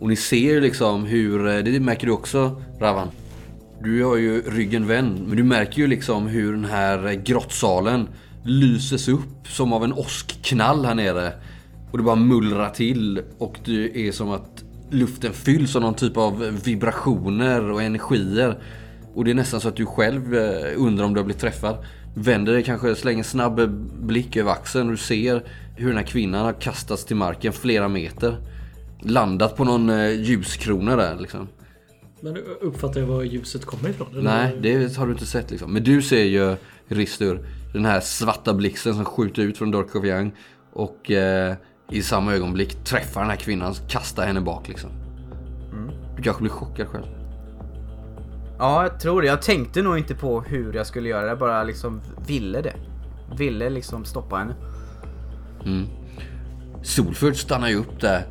Och 0.00 0.08
ni 0.08 0.16
ser 0.16 0.60
liksom 0.60 1.04
hur, 1.04 1.46
eh, 1.46 1.58
det 1.58 1.80
märker 1.80 2.06
du 2.06 2.12
också 2.12 2.62
Ravan. 2.80 3.10
Du 3.80 4.04
har 4.04 4.16
ju 4.16 4.42
ryggen 4.42 4.86
vänd, 4.86 5.28
men 5.28 5.36
du 5.36 5.44
märker 5.44 5.78
ju 5.78 5.86
liksom 5.86 6.26
hur 6.26 6.52
den 6.52 6.64
här 6.64 7.06
eh, 7.06 7.12
grottsalen 7.12 8.08
lyses 8.46 9.08
upp 9.08 9.48
som 9.48 9.72
av 9.72 9.84
en 9.84 9.92
åskknall 9.92 10.84
här 10.84 10.94
nere. 10.94 11.32
Och 11.90 11.98
det 11.98 12.04
bara 12.04 12.16
mullrar 12.16 12.70
till 12.70 13.22
och 13.38 13.58
det 13.64 14.08
är 14.08 14.12
som 14.12 14.30
att 14.30 14.64
luften 14.90 15.32
fylls 15.32 15.76
av 15.76 15.82
någon 15.82 15.94
typ 15.94 16.16
av 16.16 16.60
vibrationer 16.64 17.70
och 17.70 17.82
energier. 17.82 18.58
Och 19.14 19.24
det 19.24 19.30
är 19.30 19.34
nästan 19.34 19.60
så 19.60 19.68
att 19.68 19.76
du 19.76 19.86
själv 19.86 20.34
eh, 20.34 20.72
undrar 20.76 21.04
om 21.04 21.14
du 21.14 21.20
har 21.20 21.24
blivit 21.24 21.40
träffad. 21.40 21.84
Vänder 22.14 22.52
dig 22.52 22.62
kanske, 22.62 22.94
slänger 22.94 23.18
en 23.18 23.24
snabb 23.24 23.68
blick 24.00 24.36
över 24.36 24.52
axeln 24.52 24.86
och 24.86 24.92
du 24.92 24.98
ser 24.98 25.44
hur 25.76 25.88
den 25.88 25.96
här 25.96 26.04
kvinnan 26.04 26.44
har 26.44 26.52
kastats 26.52 27.04
till 27.04 27.16
marken 27.16 27.52
flera 27.52 27.88
meter. 27.88 28.36
Landat 29.00 29.56
på 29.56 29.64
någon 29.64 29.90
eh, 29.90 30.10
ljuskrona 30.10 30.96
där 30.96 31.16
liksom. 31.20 31.48
Men 32.26 32.42
uppfattar 32.60 33.00
jag 33.00 33.06
var 33.06 33.22
ljuset 33.22 33.64
kommer 33.64 33.88
ifrån? 33.88 34.08
eller? 34.12 34.22
Nej, 34.22 34.58
det 34.60 34.96
har 34.96 35.06
du 35.06 35.12
inte 35.12 35.26
sett 35.26 35.50
liksom. 35.50 35.72
Men 35.72 35.84
du 35.84 36.02
ser 36.02 36.24
ju 36.24 36.56
Ristur, 36.88 37.46
den 37.72 37.84
här 37.84 38.00
svarta 38.00 38.54
blixten 38.54 38.94
som 38.94 39.04
skjuter 39.04 39.42
ut 39.42 39.58
från 39.58 39.70
Dork 39.70 39.94
of 39.94 40.04
Young. 40.04 40.32
Och 40.72 41.10
eh, 41.10 41.54
i 41.90 42.02
samma 42.02 42.34
ögonblick 42.34 42.84
träffar 42.84 43.20
den 43.20 43.30
här 43.30 43.36
kvinnan, 43.36 43.74
kastar 43.88 44.26
henne 44.26 44.40
bak 44.40 44.68
liksom. 44.68 44.90
Du 46.16 46.22
kanske 46.22 46.42
blir 46.42 46.52
chockad 46.52 46.86
själv. 46.88 47.04
Ja, 48.58 48.82
jag 48.82 49.00
tror 49.00 49.22
det. 49.22 49.28
Jag 49.28 49.42
tänkte 49.42 49.82
nog 49.82 49.98
inte 49.98 50.14
på 50.14 50.40
hur 50.40 50.72
jag 50.72 50.86
skulle 50.86 51.08
göra 51.08 51.22
det. 51.22 51.28
Jag 51.28 51.38
bara 51.38 51.64
liksom 51.64 52.00
ville 52.26 52.60
det. 52.60 52.74
Ville 53.38 53.70
liksom 53.70 54.04
stoppa 54.04 54.36
henne. 54.36 54.54
Solfurt 56.82 57.36
stannar 57.36 57.68
ju 57.68 57.76
upp 57.76 58.00
där, 58.00 58.26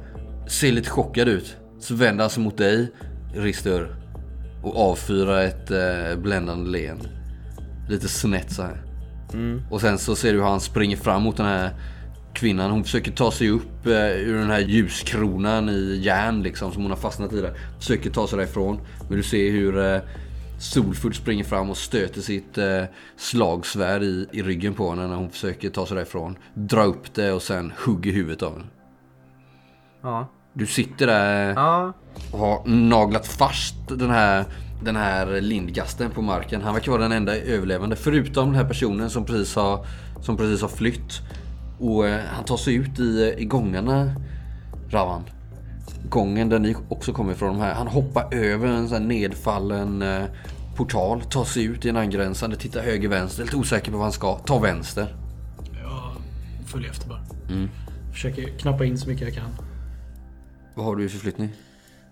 ser 0.48 0.72
lite 0.72 0.90
chockad 0.90 1.28
ut. 1.28 1.56
Så 1.80 1.96
vänder 1.96 2.24
han 2.24 2.30
sig 2.30 2.44
mot 2.44 2.58
dig, 2.58 2.92
Ristur. 3.36 3.96
Och 4.64 4.92
avfyrar 4.92 5.42
ett 5.42 5.72
eh, 5.72 6.22
bländande 6.22 6.70
leende. 6.70 7.10
Lite 7.90 8.08
snett 8.08 8.52
så 8.52 8.62
här. 8.62 8.82
Och 9.72 9.82
sen 9.82 9.98
så 9.98 10.16
ser 10.16 10.34
du 10.34 10.40
hur 10.40 10.46
han 10.46 10.60
springer 10.62 10.98
fram 10.98 11.24
mot 11.24 11.38
den 11.38 11.46
här 11.46 11.74
kvinnan. 12.34 12.72
Hon 12.72 12.84
försöker 12.84 13.12
ta 13.12 13.32
sig 13.32 13.50
upp 13.50 13.86
eh, 13.86 14.12
ur 14.12 14.38
den 14.38 14.50
här 14.50 14.60
ljuskronan 14.60 15.70
i 15.70 16.00
järn 16.04 16.44
liksom 16.44 16.72
som 16.72 16.82
hon 16.82 16.92
har 16.92 16.98
fastnat 16.98 17.34
i 17.34 17.42
där. 17.42 17.54
Försöker 17.80 18.10
ta 18.10 18.28
sig 18.28 18.38
därifrån. 18.38 18.80
Men 19.10 19.18
du 19.18 19.24
ser 19.24 19.52
hur 19.52 19.78
eh, 19.78 20.02
Solfurt 20.60 21.16
springer 21.16 21.44
fram 21.44 21.70
och 21.70 21.78
stöter 21.78 22.22
sitt 22.22 22.58
eh, 22.58 22.84
slagsvärd 23.18 24.04
i, 24.04 24.28
i 24.32 24.42
ryggen 24.42 24.74
på 24.74 24.90
henne 24.90 25.08
när 25.08 25.16
hon 25.16 25.30
försöker 25.30 25.70
ta 25.70 25.86
sig 25.86 25.96
därifrån. 25.96 26.38
Dra 26.54 26.84
upp 26.84 27.14
det 27.14 27.32
och 27.32 27.42
sen 27.42 27.74
hugger 27.86 28.12
huvudet 28.12 28.44
av 28.44 28.54
henne. 28.54 28.66
Ja. 30.02 30.28
Du 30.58 30.66
sitter 30.66 31.08
där 31.08 31.54
Ja. 31.54 31.94
och 32.32 32.40
har 32.40 32.62
naglat 32.66 33.28
fast 33.28 33.76
den 33.88 34.10
här, 34.10 34.46
den 34.84 34.96
här 34.96 35.42
lindgasten 35.42 36.12
på 36.12 36.22
marken. 36.22 36.62
Han 36.62 36.74
verkar 36.74 36.92
vara 36.92 37.02
den 37.02 37.12
enda 37.12 37.36
överlevande. 37.38 37.96
Förutom 37.96 38.46
den 38.46 38.56
här 38.56 38.68
personen 38.68 39.10
som 39.10 39.26
precis 39.26 39.56
har, 39.56 39.86
som 40.22 40.38
precis 40.38 40.62
har 40.62 40.70
flytt. 40.70 41.22
Och 41.80 42.08
eh, 42.08 42.20
han 42.36 42.46
tar 42.46 42.58
sig 42.58 42.76
ut 42.76 43.00
i, 43.00 43.36
i 43.38 43.46
gångarna, 43.46 44.16
Ravan. 44.90 45.24
Gången 46.10 46.50
där 46.50 46.60
ni 46.60 46.76
också 46.90 47.14
kommer 47.14 47.32
ifrån. 47.34 47.50
De 47.50 47.60
här. 47.62 47.74
Han 47.74 47.88
hoppar 47.88 48.34
över 48.34 48.68
en 48.68 48.90
sån 48.90 48.98
här 48.98 49.06
nedfallen 49.06 50.02
eh, 50.02 50.24
portal. 50.76 51.22
Tar 51.22 51.44
sig 51.44 51.64
ut 51.64 51.86
i 51.86 51.90
en 51.90 51.98
angränsande. 51.98 52.56
Tittar 52.56 52.82
höger, 52.82 53.10
vänster. 53.10 53.44
Lite 53.44 53.56
osäker 53.58 53.92
på 53.92 53.98
vad 53.98 54.06
han 54.06 54.12
ska. 54.12 54.36
Ta 54.38 54.60
vänster. 54.60 55.16
Jag 55.84 56.16
följer 56.66 56.90
efter 56.90 57.10
bara. 57.10 57.22
Mm. 57.50 57.70
Försöker 58.14 58.58
knappa 58.58 58.86
in 58.86 58.98
så 58.98 59.10
mycket 59.10 59.24
jag 59.28 59.34
kan. 59.34 59.50
Vad 60.76 60.86
har 60.86 60.96
du 60.96 61.06
i 61.06 61.10
förflyttning? 61.10 61.50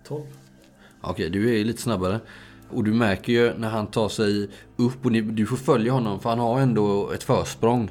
12. 0.06 0.22
Okej, 1.00 1.30
du 1.30 1.60
är 1.60 1.64
lite 1.64 1.82
snabbare. 1.82 2.20
Och 2.70 2.84
du 2.84 2.92
märker 2.92 3.32
ju 3.32 3.58
när 3.58 3.68
han 3.68 3.86
tar 3.86 4.08
sig 4.08 4.50
upp 4.76 5.06
och 5.06 5.12
ni, 5.12 5.20
du 5.20 5.46
får 5.46 5.56
följa 5.56 5.92
honom 5.92 6.20
för 6.20 6.30
han 6.30 6.38
har 6.38 6.60
ändå 6.60 7.10
ett 7.10 7.22
försprång. 7.22 7.90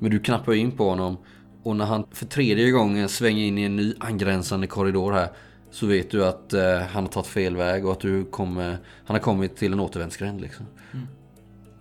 Men 0.00 0.10
du 0.10 0.18
knappar 0.18 0.52
in 0.52 0.72
på 0.72 0.88
honom. 0.88 1.16
Och 1.62 1.76
när 1.76 1.84
han 1.84 2.06
för 2.10 2.26
tredje 2.26 2.70
gången 2.70 3.08
svänger 3.08 3.44
in 3.44 3.58
i 3.58 3.62
en 3.62 3.76
ny 3.76 3.94
angränsande 4.00 4.66
korridor 4.66 5.12
här. 5.12 5.28
Så 5.70 5.86
vet 5.86 6.10
du 6.10 6.26
att 6.26 6.52
eh, 6.52 6.78
han 6.78 7.04
har 7.04 7.10
tagit 7.10 7.26
fel 7.26 7.56
väg 7.56 7.86
och 7.86 7.92
att 7.92 8.00
du 8.00 8.24
kommer, 8.24 8.78
han 9.04 9.14
har 9.14 9.18
kommit 9.18 9.56
till 9.56 9.72
en 9.72 9.80
återvändsgränd 9.80 10.40
liksom. 10.40 10.66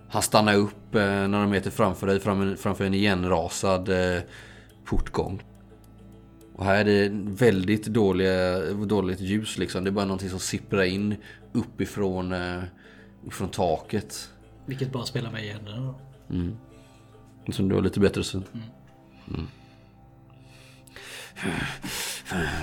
Han 0.09 0.21
stannar 0.21 0.55
upp 0.55 0.95
eh, 0.95 1.27
några 1.27 1.47
meter 1.47 1.71
framför 1.71 2.07
dig, 2.07 2.19
fram, 2.19 2.57
framför 2.57 2.85
en 2.85 2.93
igenrasad 2.93 3.89
eh, 3.89 4.21
portgång. 4.85 5.41
Och 6.55 6.65
här 6.65 6.77
är 6.77 6.83
det 6.83 7.09
väldigt 7.13 7.85
dåliga, 7.85 8.59
dåligt 8.73 9.19
ljus 9.19 9.57
liksom. 9.57 9.83
Det 9.83 9.89
är 9.89 9.91
bara 9.91 10.05
någonting 10.05 10.29
som 10.29 10.39
sipprar 10.39 10.83
in 10.83 11.15
uppifrån 11.53 12.33
eh, 12.33 12.63
ifrån 13.27 13.49
taket. 13.49 14.29
Vilket 14.65 14.91
bara 14.91 15.05
spelar 15.05 15.31
mig 15.31 15.45
i 15.45 15.49
händerna 15.49 15.77
då. 15.77 15.95
Som 17.53 17.69
du 17.69 17.75
har 17.75 17.81
lite 17.81 17.99
bättre 17.99 18.23
syn. 18.23 18.43
Mm. 19.27 19.47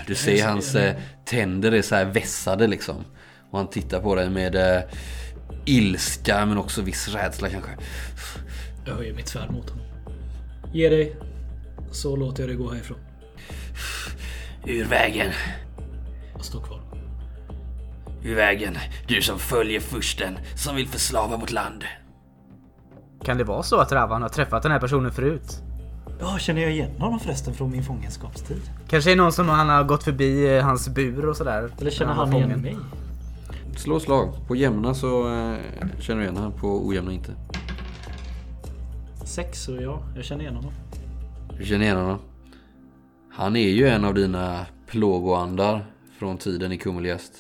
Du 0.06 0.14
ser 0.14 0.46
hans 0.46 0.74
eh, 0.74 0.96
tänder 1.24 1.72
är 1.72 1.82
så 1.82 1.94
här 1.94 2.04
vässade 2.04 2.66
liksom. 2.66 3.04
Och 3.50 3.58
han 3.58 3.68
tittar 3.68 4.00
på 4.00 4.14
dig 4.14 4.30
med 4.30 4.54
eh, 4.54 4.82
ilska 5.66 6.46
men 6.46 6.58
också 6.58 6.82
viss 6.82 7.08
rädsla 7.08 7.48
kanske. 7.48 7.70
Jag 8.86 8.94
höjer 8.94 9.14
mitt 9.14 9.28
svärd 9.28 9.50
mot 9.50 9.70
honom. 9.70 9.86
Ge 10.72 10.88
dig. 10.88 11.16
Så 11.92 12.16
låter 12.16 12.42
jag 12.42 12.50
dig 12.50 12.56
gå 12.56 12.70
härifrån. 12.70 12.98
Ur 14.66 14.84
vägen, 14.84 15.32
Jag 16.34 16.44
står 16.44 16.60
kvar. 16.60 16.80
ur 18.22 18.34
vägen. 18.36 18.74
Du 19.08 19.22
som 19.22 19.38
följer 19.38 19.80
fursten 19.80 20.38
som 20.56 20.76
vill 20.76 20.88
förslava 20.88 21.36
vårt 21.36 21.52
land. 21.52 21.84
Kan 23.24 23.38
det 23.38 23.44
vara 23.44 23.62
så 23.62 23.76
att 23.76 23.92
Ravan 23.92 24.22
har 24.22 24.28
träffat 24.28 24.62
den 24.62 24.72
här 24.72 24.80
personen 24.80 25.12
förut? 25.12 25.62
Ja, 26.20 26.38
känner 26.38 26.62
jag 26.62 26.70
igen 26.70 26.90
honom 26.98 27.20
förresten 27.20 27.54
från 27.54 27.70
min 27.70 27.82
fångenskapstid? 27.82 28.60
Kanske 28.88 29.12
är 29.12 29.16
någon 29.16 29.32
som 29.32 29.48
han 29.48 29.68
har 29.68 29.84
gått 29.84 30.02
förbi 30.04 30.56
eh, 30.56 30.64
hans 30.64 30.88
bur 30.88 31.28
och 31.28 31.36
sådär. 31.36 31.70
Eller 31.80 31.90
känner 31.90 32.12
han 32.12 32.32
igen 32.32 32.60
mig? 32.60 32.76
Slå 33.76 34.00
slag. 34.00 34.34
På 34.46 34.56
jämna 34.56 34.94
så 34.94 35.28
eh, 35.28 35.56
känner 36.00 36.20
du 36.20 36.22
igen 36.22 36.36
han, 36.36 36.52
på 36.52 36.86
ojämna 36.86 37.12
inte. 37.12 37.32
Sex, 39.24 39.62
så 39.62 39.76
ja, 39.80 40.02
jag 40.16 40.24
känner 40.24 40.42
igen 40.42 40.56
honom. 40.56 40.72
Du 41.58 41.64
känner 41.64 41.84
igen 41.84 41.96
honom? 41.96 42.18
Han 43.40 43.56
är 43.56 43.68
ju 43.68 43.88
en 43.88 44.04
av 44.04 44.14
dina 44.14 44.66
plågoandar 44.86 45.86
från 46.18 46.38
tiden 46.38 46.72
i 46.72 46.78
Kummelgäst. 46.78 47.32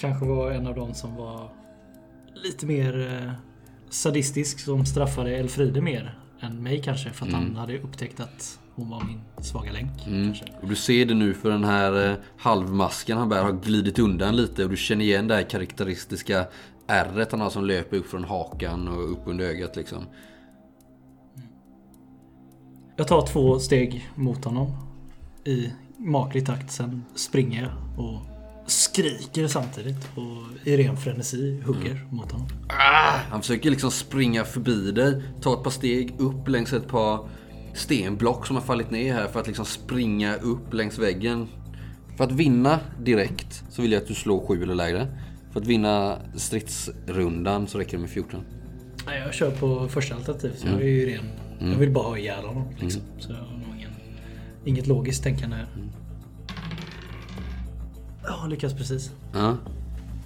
Kanske 0.00 0.26
var 0.26 0.50
en 0.50 0.66
av 0.66 0.74
dem 0.74 0.94
som 0.94 1.16
var 1.16 1.52
lite 2.34 2.66
mer 2.66 3.22
eh, 3.24 3.32
sadistisk 3.90 4.60
som 4.60 4.86
straffade 4.86 5.36
Elfride 5.36 5.80
mer 5.80 6.18
än 6.40 6.62
mig 6.62 6.82
kanske. 6.82 7.10
För 7.10 7.26
att 7.26 7.32
han 7.32 7.56
hade 7.56 7.78
upptäckt 7.78 8.20
att 8.20 8.58
hon 8.74 8.90
var 8.90 9.04
min 9.04 9.20
svaga 9.44 9.72
länk. 9.72 9.90
Kanske. 10.04 10.44
Och 10.60 10.68
du 10.68 10.76
ser 10.76 11.06
det 11.06 11.14
nu 11.14 11.34
för 11.34 11.50
den 11.50 11.64
här 11.64 12.10
eh, 12.10 12.16
halvmasken 12.38 13.18
han 13.18 13.28
bär 13.28 13.42
har 13.42 13.52
glidit 13.52 13.98
undan 13.98 14.36
lite 14.36 14.64
och 14.64 14.70
du 14.70 14.76
känner 14.76 15.04
igen 15.04 15.28
det 15.28 15.34
här 15.34 15.42
karaktäristiska 15.42 16.46
ärret 16.86 17.32
han 17.32 17.40
har 17.40 17.50
som 17.50 17.64
löper 17.64 17.96
upp 17.96 18.06
från 18.06 18.24
hakan 18.24 18.88
och 18.88 19.12
upp 19.12 19.22
under 19.24 19.44
ögat 19.44 19.76
liksom. 19.76 20.04
Jag 22.96 23.08
tar 23.08 23.26
två 23.26 23.58
steg 23.58 24.10
mot 24.14 24.44
honom 24.44 24.87
i 25.48 25.72
maklig 25.98 26.46
takt. 26.46 26.70
Sen 26.70 27.04
springer 27.14 27.62
jag 27.62 28.04
och 28.06 28.20
skriker 28.66 29.46
samtidigt 29.46 30.08
och 30.14 30.66
i 30.68 30.76
ren 30.76 30.96
frenesi 30.96 31.62
hugger 31.66 32.06
mot 32.10 32.32
honom. 32.32 32.48
Han 33.30 33.40
försöker 33.40 33.70
liksom 33.70 33.90
springa 33.90 34.44
förbi 34.44 34.92
dig, 34.92 35.22
ta 35.40 35.54
ett 35.54 35.62
par 35.62 35.70
steg 35.70 36.14
upp 36.18 36.48
längs 36.48 36.72
ett 36.72 36.88
par 36.88 37.28
stenblock 37.74 38.46
som 38.46 38.56
har 38.56 38.62
fallit 38.62 38.90
ner 38.90 39.14
här 39.14 39.26
för 39.28 39.40
att 39.40 39.46
liksom 39.46 39.64
springa 39.64 40.34
upp 40.36 40.74
längs 40.74 40.98
väggen. 40.98 41.48
För 42.16 42.24
att 42.24 42.32
vinna 42.32 42.80
direkt 43.00 43.64
så 43.70 43.82
vill 43.82 43.92
jag 43.92 44.02
att 44.02 44.08
du 44.08 44.14
slår 44.14 44.46
7 44.46 44.62
eller 44.62 44.74
lägre. 44.74 45.08
För 45.52 45.60
att 45.60 45.66
vinna 45.66 46.18
stridsrundan 46.34 47.66
så 47.66 47.78
räcker 47.78 47.92
det 47.92 48.00
med 48.00 48.10
14. 48.10 48.40
Nej, 49.06 49.20
jag 49.20 49.34
kör 49.34 49.50
på 49.50 49.88
första 49.88 50.14
alternativet. 50.14 50.58
Så 50.58 50.66
jag 50.66 50.80
är 50.80 50.86
ju 50.86 51.06
ren. 51.06 51.24
Jag 51.60 51.78
vill 51.78 51.90
bara 51.90 52.04
ha 52.04 52.18
ihjäl 52.18 52.44
honom. 52.44 52.64
Liksom. 52.78 53.02
Så 53.18 53.32
inget 54.64 54.86
logiskt 54.86 55.22
tänkande 55.22 55.56
här. 55.56 55.66
Ja, 58.24 58.46
lyckas 58.46 58.74
precis. 58.74 59.12
Ja. 59.32 59.56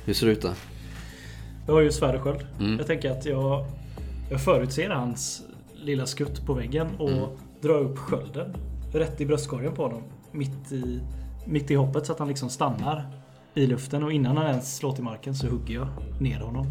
Hur 0.04 0.14
ser 0.14 0.26
det 0.26 0.32
ut 0.32 0.42
då? 0.42 0.50
Jag 1.66 1.74
har 1.74 1.80
ju 1.80 1.92
svärd 1.92 2.14
och 2.14 2.22
sköld. 2.22 2.46
Jag 2.78 2.86
tänker 2.86 3.10
att 3.10 3.26
jag, 3.26 3.64
jag 4.30 4.40
förutser 4.40 4.90
hans 4.90 5.42
lilla 5.74 6.06
skutt 6.06 6.46
på 6.46 6.54
väggen 6.54 6.86
och 6.98 7.38
drar 7.60 7.78
upp 7.78 7.98
skölden 7.98 8.56
rätt 8.92 9.20
i 9.20 9.26
bröstkorgen 9.26 9.72
på 9.74 9.82
honom. 9.82 10.02
Mitt 10.32 10.72
i, 10.72 11.00
mitt 11.46 11.70
i 11.70 11.74
hoppet 11.74 12.06
så 12.06 12.12
att 12.12 12.18
han 12.18 12.28
liksom 12.28 12.48
stannar 12.50 13.06
i 13.54 13.66
luften 13.66 14.02
och 14.02 14.12
innan 14.12 14.36
han 14.36 14.46
ens 14.46 14.76
slår 14.76 14.92
till 14.92 15.04
marken 15.04 15.34
så 15.34 15.46
hugger 15.46 15.74
jag 15.74 15.88
ner 16.20 16.40
honom. 16.40 16.66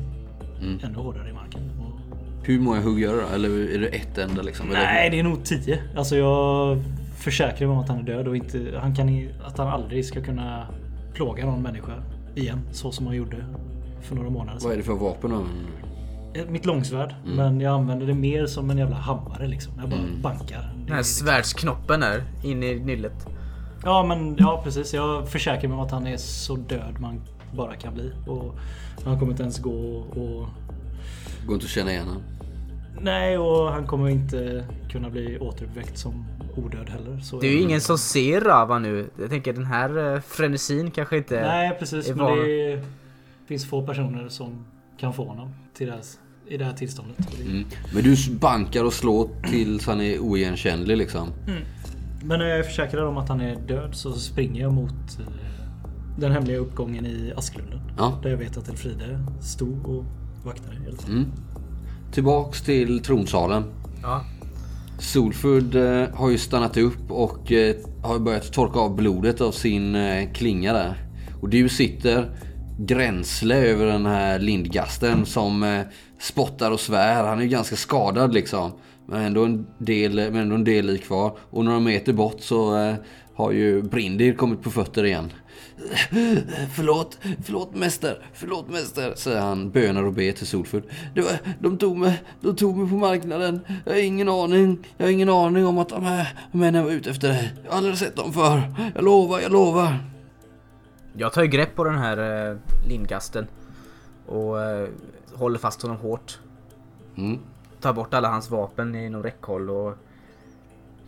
Ännu 0.83 0.95
hårdare 0.95 1.29
i 1.29 1.33
marken. 1.33 1.61
Och, 1.79 1.99
Hur 2.47 2.59
många 2.59 2.81
hugg 2.81 2.99
gör 2.99 3.13
du 3.13 3.21
då? 3.21 3.27
Eller 3.27 3.49
är 3.75 3.79
det 3.79 3.87
ett 3.87 4.17
enda 4.17 4.41
liksom? 4.41 4.67
Nej, 4.67 5.09
det 5.09 5.19
är 5.19 5.23
nog 5.23 5.43
tio. 5.43 5.83
Alltså 5.97 6.15
jag 6.15 6.77
försäkrar 7.23 7.67
mig 7.67 7.75
om 7.75 7.83
att 7.83 7.89
han 7.89 7.97
är 7.99 8.03
död 8.03 8.27
och 8.27 8.35
inte, 8.35 8.79
han 8.81 8.95
kan, 8.95 9.29
att 9.45 9.57
han 9.57 9.67
aldrig 9.67 10.05
ska 10.05 10.21
kunna 10.21 10.67
plåga 11.13 11.45
någon 11.45 11.61
människa 11.61 11.93
igen. 12.35 12.59
Så 12.71 12.91
som 12.91 13.07
han 13.07 13.15
gjorde 13.15 13.37
för 14.01 14.15
några 14.15 14.29
månader 14.29 14.59
sedan. 14.59 14.63
Vad 14.67 14.73
är 14.73 14.77
det 14.77 14.83
för 14.83 14.93
vapen 14.93 15.31
då? 15.31 15.43
Ett- 16.39 16.49
Mitt 16.49 16.65
långsvärd. 16.65 17.15
Men 17.25 17.61
jag 17.61 17.73
använder 17.73 18.05
det 18.07 18.13
mer 18.13 18.45
som 18.45 18.69
en 18.69 18.77
jävla 18.77 18.95
hammare 18.95 19.47
liksom. 19.47 19.73
Jag 19.79 19.89
bara 19.89 19.99
bankar. 20.21 20.61
Det 20.61 20.79
Den 20.83 20.91
här 20.91 20.99
är- 20.99 21.03
svärdsknoppen 21.03 21.99
där, 21.99 22.23
in 22.43 22.63
i 22.63 22.75
nyllet. 22.79 23.27
Ja 23.83 24.05
men 24.07 24.35
ja 24.39 24.61
precis. 24.63 24.93
Jag 24.93 25.29
försäkrar 25.29 25.69
mig 25.69 25.77
om 25.77 25.83
att 25.85 25.91
han 25.91 26.07
är 26.07 26.17
så 26.17 26.55
död 26.55 26.95
man 26.99 27.21
bara 27.55 27.75
kan 27.75 27.93
bli. 27.93 28.11
Och 28.27 28.55
han 29.05 29.19
kommer 29.19 29.31
inte 29.31 29.43
ens 29.43 29.59
gå 29.59 29.71
och... 29.95 30.47
Går 31.45 31.53
inte 31.53 31.65
att 31.65 31.69
känna 31.69 31.91
igen 31.91 32.05
han. 32.07 32.21
Nej 32.99 33.37
och 33.37 33.71
han 33.71 33.87
kommer 33.87 34.09
inte 34.09 34.65
kunna 34.89 35.09
bli 35.09 35.39
återuppväckt 35.39 35.97
som 35.97 36.25
odöd 36.55 36.89
heller. 36.89 37.19
Så 37.19 37.39
Det 37.39 37.47
är 37.47 37.51
ju 37.51 37.61
ingen 37.61 37.81
som 37.81 37.97
ser 37.97 38.41
Rava 38.41 38.79
nu. 38.79 39.09
Jag 39.19 39.29
tänker 39.29 39.53
den 39.53 39.65
här 39.65 40.15
eh, 40.15 40.21
frenesin 40.21 40.91
kanske 40.91 41.17
inte... 41.17 41.41
Nej 41.41 41.75
precis. 41.79 42.09
är 42.09 42.15
Men 42.15 42.25
van. 42.25 42.37
det 42.37 42.83
finns 43.47 43.69
få 43.69 43.85
personer 43.85 44.29
som 44.29 44.65
kan 44.97 45.13
få 45.13 45.25
honom 45.25 45.53
till 45.73 45.91
här, 45.91 46.01
i 46.47 46.57
det 46.57 46.65
här 46.65 46.73
tillståndet. 46.73 47.17
Mm. 47.45 47.65
Men 47.93 48.03
du 48.03 48.15
bankar 48.39 48.83
och 48.83 48.93
slår 48.93 49.29
tills 49.49 49.87
han 49.87 50.01
är 50.01 50.19
oigenkännlig 50.19 50.97
liksom. 50.97 51.27
Men 52.23 52.39
när 52.39 52.45
jag 52.45 52.59
är 52.59 52.63
försäkrad 52.63 53.07
om 53.07 53.17
att 53.17 53.29
han 53.29 53.41
är 53.41 53.55
död 53.55 53.95
så 53.95 54.11
springer 54.13 54.61
jag 54.61 54.73
mot 54.73 55.19
eh, 55.19 55.25
den 56.17 56.31
hemliga 56.31 56.57
uppgången 56.57 57.05
i 57.05 57.33
Asklunden. 57.35 57.79
Ja. 57.97 58.19
Där 58.23 58.29
jag 58.29 58.37
vet 58.37 58.57
att 58.57 58.69
Elfride 58.69 59.19
stod 59.41 59.87
och 59.87 60.05
vaktade 60.45 60.75
tiden. 60.75 60.95
Mm. 61.07 61.31
Tillbaks 62.11 62.61
till 62.61 62.99
tronsalen. 62.99 63.63
Ja. 64.01 64.25
Solfurd 64.99 65.75
eh, 65.75 66.15
har 66.15 66.29
ju 66.29 66.37
stannat 66.37 66.77
upp 66.77 67.11
och 67.11 67.51
eh, 67.51 67.75
har 68.03 68.19
börjat 68.19 68.53
torka 68.53 68.79
av 68.79 68.95
blodet 68.95 69.41
av 69.41 69.51
sin 69.51 69.95
eh, 69.95 70.31
klinga 70.33 70.73
där. 70.73 70.95
Och 71.41 71.49
du 71.49 71.69
sitter 71.69 72.37
gränsle 72.79 73.55
över 73.55 73.85
den 73.85 74.05
här 74.05 74.39
lindgasten 74.39 75.25
som 75.25 75.83
spottar 76.19 76.71
och 76.71 76.79
svär. 76.79 77.23
Han 77.23 77.39
är 77.39 77.43
ju 77.43 77.49
ganska 77.49 77.75
skadad 77.75 78.33
liksom. 78.33 78.71
Men 79.07 79.21
ändå 79.21 79.45
en 79.45 79.67
del, 79.77 80.15
men 80.15 80.35
ändå 80.35 80.55
en 80.55 80.63
del 80.63 80.97
kvar. 80.97 81.37
Och 81.49 81.65
några 81.65 81.79
meter 81.79 82.13
bort 82.13 82.41
så 82.41 82.95
har 83.35 83.51
ju 83.51 83.81
Brindir 83.81 84.33
kommit 84.33 84.61
på 84.61 84.69
fötter 84.69 85.05
igen. 85.05 85.31
Förlåt, 86.75 87.17
förlåt 87.43 87.75
mäster, 87.75 88.25
förlåt 88.33 88.69
mäster, 88.69 89.13
säger 89.15 89.41
han 89.41 89.71
bönar 89.71 90.03
och 90.03 90.13
ber 90.13 90.31
till 90.31 90.47
Solfurd. 90.47 90.83
Det 91.15 91.21
var, 91.21 91.31
de, 91.59 91.77
tog 91.77 91.97
mig, 91.97 92.23
de 92.41 92.55
tog 92.55 92.77
mig 92.77 92.89
på 92.89 92.95
marknaden. 92.95 93.59
Jag 93.85 93.93
har 93.93 93.99
ingen 93.99 94.29
aning, 94.29 94.87
jag 94.97 95.05
har 95.05 95.11
ingen 95.11 95.29
aning 95.29 95.65
om 95.65 95.77
att 95.77 95.89
de 95.89 96.03
här 96.03 96.33
männen 96.51 96.83
var 96.83 96.91
ute 96.91 97.09
efter 97.09 97.27
dig. 97.27 97.53
Jag 97.63 97.71
har 97.71 97.77
aldrig 97.77 97.97
sett 97.97 98.15
dem 98.15 98.33
för. 98.33 98.61
Jag 98.95 99.03
lovar, 99.03 99.39
jag 99.39 99.51
lovar. 99.51 99.97
Jag 101.13 101.33
tar 101.33 101.41
ju 101.41 101.47
grepp 101.47 101.75
på 101.75 101.83
den 101.83 101.97
här 101.97 102.49
eh, 102.51 102.57
lindgasten. 102.87 103.47
Och 104.25 104.61
eh, 104.61 104.89
håller 105.33 105.59
fast 105.59 105.81
honom 105.81 105.97
hårt. 105.97 106.39
Mm. 107.17 107.39
Tar 107.81 107.93
bort 107.93 108.13
alla 108.13 108.29
hans 108.29 108.49
vapen 108.49 108.95
inom 108.95 109.23
räckhåll 109.23 109.69
och 109.69 109.97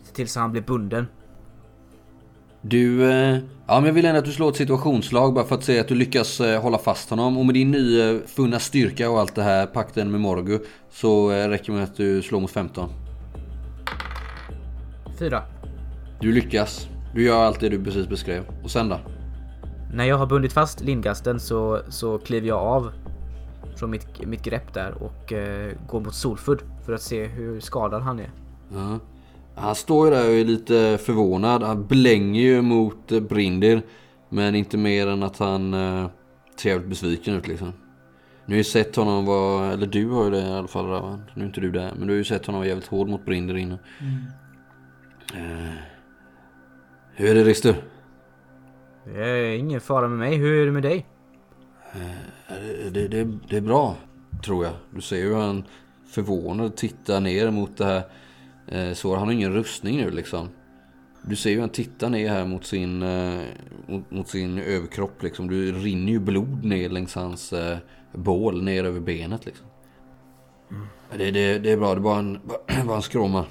ser 0.02 0.14
till 0.14 0.28
så 0.28 0.40
han 0.40 0.52
blir 0.52 0.62
bunden. 0.62 1.06
Du, 2.66 3.10
eh, 3.10 3.38
ja 3.66 3.74
men 3.74 3.84
jag 3.84 3.92
vill 3.92 4.04
ändå 4.04 4.18
att 4.18 4.24
du 4.24 4.32
slår 4.32 4.48
ett 4.48 4.56
situationsslag 4.56 5.34
bara 5.34 5.44
för 5.44 5.54
att 5.54 5.64
se 5.64 5.80
att 5.80 5.88
du 5.88 5.94
lyckas 5.94 6.40
eh, 6.40 6.62
hålla 6.62 6.78
fast 6.78 7.10
honom. 7.10 7.38
Och 7.38 7.46
med 7.46 7.54
din 7.54 7.70
nyfunna 7.70 8.58
styrka 8.58 9.10
och 9.10 9.20
allt 9.20 9.34
det 9.34 9.42
här, 9.42 9.66
pakten 9.66 10.10
med 10.10 10.20
Morgu, 10.20 10.58
så 10.90 11.30
eh, 11.30 11.48
räcker 11.48 11.72
det 11.72 11.72
med 11.72 11.84
att 11.84 11.96
du 11.96 12.22
slår 12.22 12.40
mot 12.40 12.50
15. 12.50 12.88
Fyra. 15.18 15.42
Du 16.20 16.32
lyckas. 16.32 16.88
Du 17.14 17.24
gör 17.24 17.44
allt 17.44 17.60
det 17.60 17.68
du 17.68 17.84
precis 17.84 18.08
beskrev. 18.08 18.44
Och 18.62 18.70
sen 18.70 18.88
då? 18.88 18.98
När 19.94 20.04
jag 20.04 20.16
har 20.16 20.26
bundit 20.26 20.52
fast 20.52 20.80
lindgasten 20.80 21.40
så, 21.40 21.80
så 21.88 22.18
kliver 22.18 22.48
jag 22.48 22.58
av 22.58 22.92
från 23.76 23.90
mitt, 23.90 24.26
mitt 24.26 24.42
grepp 24.42 24.74
där 24.74 24.94
och 25.02 25.32
eh, 25.32 25.72
går 25.88 26.00
mot 26.00 26.14
Solfudd 26.14 26.62
för 26.86 26.92
att 26.92 27.02
se 27.02 27.24
hur 27.24 27.60
skadad 27.60 28.02
han 28.02 28.18
är. 28.18 28.30
Ja. 28.72 28.98
Han 29.56 29.74
står 29.74 30.06
ju 30.06 30.14
där 30.14 30.28
och 30.28 30.34
är 30.34 30.44
lite 30.44 30.98
förvånad. 31.02 31.62
Han 31.62 31.86
blänger 31.86 32.42
ju 32.42 32.62
mot 32.62 33.12
eh, 33.12 33.20
Brindir. 33.20 33.82
Men 34.28 34.54
inte 34.54 34.76
mer 34.76 35.06
än 35.06 35.22
att 35.22 35.38
han 35.38 35.74
eh, 35.74 36.06
ser 36.56 36.70
jävligt 36.70 36.88
besviken 36.88 37.34
ut 37.34 37.48
liksom. 37.48 37.72
Nu 38.46 38.54
har 38.54 38.58
ju 38.58 38.64
sett 38.64 38.96
honom 38.96 39.26
vara, 39.26 39.72
eller 39.72 39.86
du 39.86 40.10
har 40.10 40.24
ju 40.24 40.30
det 40.30 40.38
i 40.38 40.52
alla 40.52 40.68
fall 40.68 40.86
Ravan. 40.86 41.22
Nu 41.34 41.42
är 41.42 41.46
inte 41.46 41.60
du 41.60 41.70
där. 41.70 41.92
Men 41.98 42.06
du 42.06 42.12
har 42.12 42.18
ju 42.18 42.24
sett 42.24 42.46
honom 42.46 42.58
vara 42.58 42.68
jävligt 42.68 42.86
hård 42.86 43.08
mot 43.08 43.24
Brindir 43.24 43.56
innan. 43.56 43.78
Eh, 45.34 45.74
hur 47.14 47.30
är 47.30 47.34
det 47.34 47.44
Rister? 47.44 47.76
Det 49.04 49.24
är 49.28 49.56
ingen 49.56 49.80
fara 49.80 50.08
med 50.08 50.18
mig, 50.18 50.36
hur 50.36 50.62
är 50.62 50.66
det 50.66 50.72
med 50.72 50.82
dig? 50.82 51.06
Eh, 51.92 52.92
Det, 52.92 53.08
det, 53.08 53.24
det 53.48 53.56
är 53.56 53.60
bra, 53.60 53.96
tror 54.44 54.64
jag. 54.64 54.72
Du 54.90 55.00
ser 55.00 55.16
ju 55.16 55.28
hur 55.28 55.40
han 55.40 55.64
förvånad 56.06 56.76
tittar 56.76 57.20
ner 57.20 57.50
mot 57.50 57.76
det 57.76 57.84
här. 57.84 58.02
Eh, 58.68 58.92
så 58.92 59.16
han 59.16 59.26
har 59.26 59.32
ingen 59.32 59.52
rustning 59.52 59.96
nu 59.96 60.10
liksom. 60.10 60.48
Du 61.22 61.36
ser 61.36 61.50
ju 61.50 61.60
han 61.60 61.68
tittar 61.68 62.10
ner 62.10 62.28
här 62.28 62.46
mot 62.46 62.64
sin, 62.64 63.02
eh, 63.02 63.40
mot, 63.86 64.10
mot 64.10 64.28
sin 64.28 64.58
överkropp 64.58 65.22
liksom. 65.22 65.48
Du 65.48 65.72
rinner 65.72 66.12
ju 66.12 66.18
blod 66.18 66.64
ner 66.64 66.88
längs 66.88 67.14
hans 67.14 67.52
eh, 67.52 67.78
bål 68.12 68.62
ner 68.62 68.84
över 68.84 69.00
benet 69.00 69.46
liksom. 69.46 69.66
Det, 71.16 71.30
det, 71.30 71.58
det 71.58 71.70
är 71.72 71.76
bra, 71.76 71.94
det 71.94 72.00
är 72.00 72.02
bara 72.02 72.18
en, 72.18 72.40
bara 72.86 72.96
en 72.96 73.02
skråma. 73.02 73.44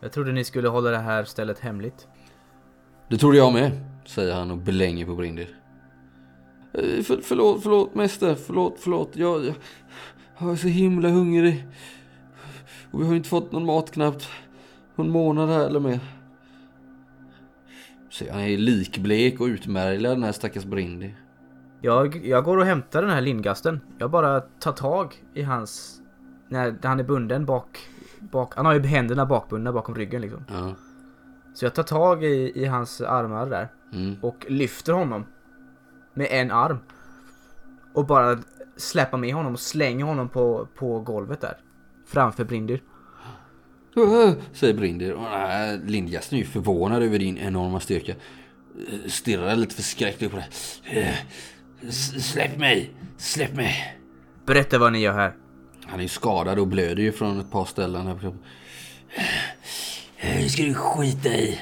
Jag 0.00 0.12
trodde 0.12 0.32
ni 0.32 0.44
skulle 0.44 0.68
hålla 0.68 0.90
det 0.90 0.98
här 0.98 1.24
stället 1.24 1.58
hemligt. 1.58 2.08
Det 3.08 3.18
trodde 3.18 3.36
jag 3.36 3.52
med, 3.52 3.70
säger 4.06 4.34
han 4.34 4.50
och 4.50 4.58
blänger 4.58 5.06
på 5.06 5.14
Brindir. 5.14 5.56
Eh, 6.74 7.02
För, 7.02 7.20
förlåt, 7.22 7.62
förlåt 7.62 7.94
mäster, 7.94 8.34
förlåt, 8.34 8.76
förlåt. 8.78 9.10
Jag, 9.16 9.44
jag, 9.44 9.54
jag 10.38 10.52
är 10.52 10.56
så 10.56 10.68
himla 10.68 11.08
hungrig. 11.08 11.64
Och 12.96 13.02
vi 13.02 13.06
har 13.06 13.14
inte 13.14 13.28
fått 13.28 13.52
någon 13.52 13.66
mat 13.66 13.90
knappt. 13.90 14.28
en 14.96 15.10
månad 15.10 15.48
här 15.48 15.66
eller 15.66 15.80
mer. 15.80 16.00
Så 18.10 18.24
han 18.30 18.40
är 18.40 18.58
likblek 18.58 19.40
och 19.40 19.46
utmärglad 19.46 20.12
den 20.12 20.22
här 20.22 20.32
stackars 20.32 20.64
Brindy. 20.64 21.10
Jag, 21.80 22.26
jag 22.26 22.44
går 22.44 22.56
och 22.56 22.64
hämtar 22.64 23.02
den 23.02 23.10
här 23.10 23.20
lindgasten. 23.20 23.80
Jag 23.98 24.10
bara 24.10 24.40
tar 24.40 24.72
tag 24.72 25.14
i 25.34 25.42
hans... 25.42 26.00
När 26.48 26.76
han 26.82 27.00
är 27.00 27.04
bunden 27.04 27.46
bak... 27.46 27.78
bak 28.20 28.56
han 28.56 28.66
har 28.66 28.72
ju 28.72 28.80
händerna 28.80 29.26
bakbundna 29.26 29.72
bakom 29.72 29.94
ryggen 29.94 30.22
liksom. 30.22 30.44
Ja. 30.48 30.74
Så 31.54 31.64
jag 31.64 31.74
tar 31.74 31.82
tag 31.82 32.24
i, 32.24 32.52
i 32.54 32.64
hans 32.64 33.00
armar 33.00 33.50
där. 33.50 33.68
Mm. 33.92 34.16
Och 34.22 34.46
lyfter 34.48 34.92
honom. 34.92 35.26
Med 36.14 36.28
en 36.30 36.50
arm. 36.50 36.78
Och 37.92 38.06
bara 38.06 38.38
släpar 38.76 39.18
med 39.18 39.34
honom 39.34 39.52
och 39.52 39.60
slänger 39.60 40.04
honom 40.04 40.28
på, 40.28 40.68
på 40.74 41.00
golvet 41.00 41.40
där. 41.40 41.56
Framför 42.06 42.44
Brindir. 42.44 42.82
Säger 44.52 44.74
den 44.74 45.18
här 45.24 45.80
Lindgasten 45.86 46.36
är 46.38 46.42
ju 46.42 46.48
förvånad 46.48 47.02
över 47.02 47.18
din 47.18 47.38
enorma 47.38 47.80
styrka. 47.80 48.12
Eh, 48.12 49.08
Stirrar 49.08 49.56
lite 49.56 49.74
förskräckt 49.74 50.30
på 50.30 50.36
det. 50.36 50.46
"Eh, 51.00 51.14
Släpp 52.20 52.58
mig! 52.58 52.90
Släpp 53.18 53.54
mig! 53.54 53.96
Berätta 54.46 54.78
vad 54.78 54.92
ni 54.92 54.98
gör 54.98 55.12
här. 55.12 55.34
Han 55.86 55.98
är 55.98 56.02
ju 56.02 56.08
skadad 56.08 56.58
och 56.58 56.66
blöder 56.66 57.02
ju 57.02 57.12
från 57.12 57.40
ett 57.40 57.50
par 57.50 57.64
ställen 57.64 58.06
här. 58.06 58.34
Det 60.42 60.48
ska 60.48 60.62
du 60.62 60.74
skita 60.74 61.28
i. 61.28 61.60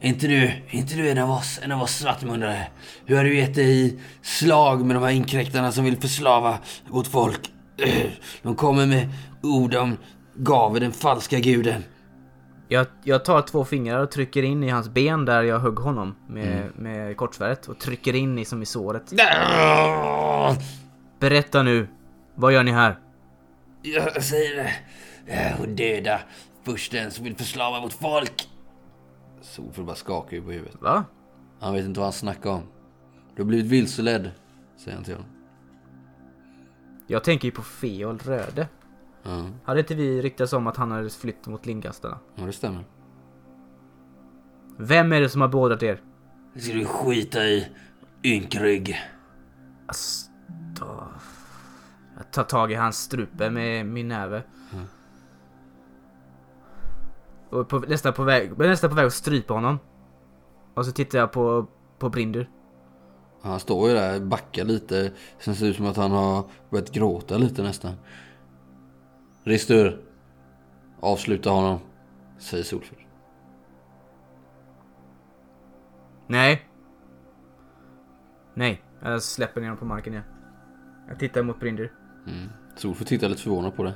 Inte 0.00 0.26
du, 0.26 0.50
inte 0.70 0.94
du 0.94 1.10
en 1.10 1.18
av 1.18 1.30
oss, 1.30 1.60
en 1.62 1.72
av 1.72 1.82
oss 1.82 1.96
svartmundare? 1.98 2.66
Hur 3.06 3.16
har 3.16 3.24
du 3.24 3.36
gett 3.36 3.54
dig 3.54 3.86
i 3.86 4.00
slag 4.22 4.84
med 4.84 4.96
de 4.96 5.02
här 5.02 5.10
inkräktarna 5.10 5.72
som 5.72 5.84
vill 5.84 5.96
förslava 5.96 6.58
vårt 6.88 7.06
folk? 7.06 7.40
De 8.42 8.54
kommer 8.54 8.86
med 8.86 9.08
ord 9.44 9.74
om 9.74 9.96
Gave, 10.34 10.80
den 10.80 10.92
falska 10.92 11.40
guden. 11.40 11.84
Jag, 12.68 12.86
jag 13.02 13.24
tar 13.24 13.42
två 13.42 13.64
fingrar 13.64 13.98
och 13.98 14.10
trycker 14.10 14.42
in 14.42 14.62
i 14.62 14.68
hans 14.68 14.88
ben 14.88 15.24
där 15.24 15.42
jag 15.42 15.58
högg 15.58 15.78
honom 15.78 16.14
med, 16.28 16.70
med 16.76 17.16
kortsvärdet 17.16 17.68
och 17.68 17.78
trycker 17.78 18.14
in 18.14 18.38
i 18.38 18.44
som 18.44 18.62
i 18.62 18.66
såret. 18.66 19.12
Berätta 21.18 21.62
nu. 21.62 21.88
Vad 22.34 22.52
gör 22.52 22.62
ni 22.62 22.70
här? 22.70 22.98
Jag 23.82 24.22
säger 24.22 24.56
det. 24.56 25.56
Och 25.60 25.68
döda 25.68 26.20
fursten 26.64 27.10
som 27.10 27.24
vill 27.24 27.36
förslava 27.36 27.80
vårt 27.80 27.92
folk. 27.92 28.48
Solfull 29.40 29.84
bara 29.84 29.96
skakar 29.96 30.36
ju 30.36 30.42
på 30.42 30.50
huvudet. 30.50 30.76
Va? 30.80 31.04
Han 31.60 31.74
vet 31.74 31.84
inte 31.84 32.00
vad 32.00 32.06
han 32.06 32.12
snackar 32.12 32.50
om. 32.50 32.62
Du 33.36 33.42
har 33.42 33.46
blivit 33.46 33.66
vilseledd, 33.66 34.30
säger 34.76 34.96
han 34.96 35.04
till 35.04 35.14
honom. 35.14 35.28
Jag 37.06 37.24
tänker 37.24 37.44
ju 37.44 37.52
på 37.52 37.62
Feol 37.62 38.18
Röde. 38.18 38.68
Ja, 39.24 39.44
Hade 39.64 39.80
inte 39.80 39.94
vi 39.94 40.22
ryktats 40.22 40.52
om 40.52 40.66
att 40.66 40.76
han 40.76 40.90
hade 40.90 41.10
flytt 41.10 41.46
mot 41.46 41.66
Lindgastarna? 41.66 42.18
ja 42.34 42.44
det 42.46 42.52
stämmer. 42.52 42.84
Vem 44.76 45.12
är 45.12 45.20
det 45.20 45.28
som 45.28 45.40
har 45.40 45.48
beordrat 45.48 45.82
er? 45.82 46.00
Det 46.54 46.60
ska 46.60 46.74
du 46.74 46.84
skita 46.84 47.44
i, 47.44 47.68
ynkrygg. 48.22 48.96
Ass, 49.86 50.30
då... 50.80 51.04
Jag 52.16 52.30
tar 52.30 52.44
tag 52.44 52.72
i 52.72 52.74
hans 52.74 52.96
strupe 52.98 53.50
med 53.50 53.86
min 53.86 54.08
näve. 54.08 54.42
Och 57.50 57.68
på, 57.68 57.78
nästan, 57.78 58.12
på 58.12 58.22
väg, 58.24 58.58
nästan 58.58 58.90
på 58.90 58.96
väg 58.96 59.06
att 59.06 59.14
strypa 59.14 59.54
honom. 59.54 59.78
Och 60.74 60.86
så 60.86 60.92
tittar 60.92 61.18
jag 61.18 61.32
på, 61.32 61.66
på 61.98 62.08
Brindur. 62.08 62.50
Han 63.42 63.60
står 63.60 63.88
ju 63.88 63.94
där, 63.94 64.20
backar 64.20 64.64
lite. 64.64 65.12
Sen 65.38 65.54
ser 65.54 65.64
det 65.64 65.70
ut 65.70 65.76
som 65.76 65.86
att 65.86 65.96
han 65.96 66.10
har 66.10 66.44
börjat 66.70 66.90
gråta 66.90 67.36
lite 67.36 67.62
nästan. 67.62 67.92
Ristur. 69.44 69.98
Avsluta 71.00 71.50
honom, 71.50 71.78
säger 72.38 72.64
Solfull. 72.64 72.98
Nej. 76.26 76.62
Nej, 78.54 78.82
jag 79.02 79.22
släpper 79.22 79.60
ner 79.60 79.68
honom 79.68 79.78
på 79.78 79.84
marken 79.84 80.12
igen. 80.12 80.24
Jag 81.08 81.18
tittar 81.18 81.42
mot 81.42 81.60
Brindur. 81.60 81.92
Mm. 82.26 82.48
Solfull 82.76 83.06
tittar 83.06 83.28
lite 83.28 83.42
förvånad 83.42 83.76
på 83.76 83.82
det. 83.82 83.94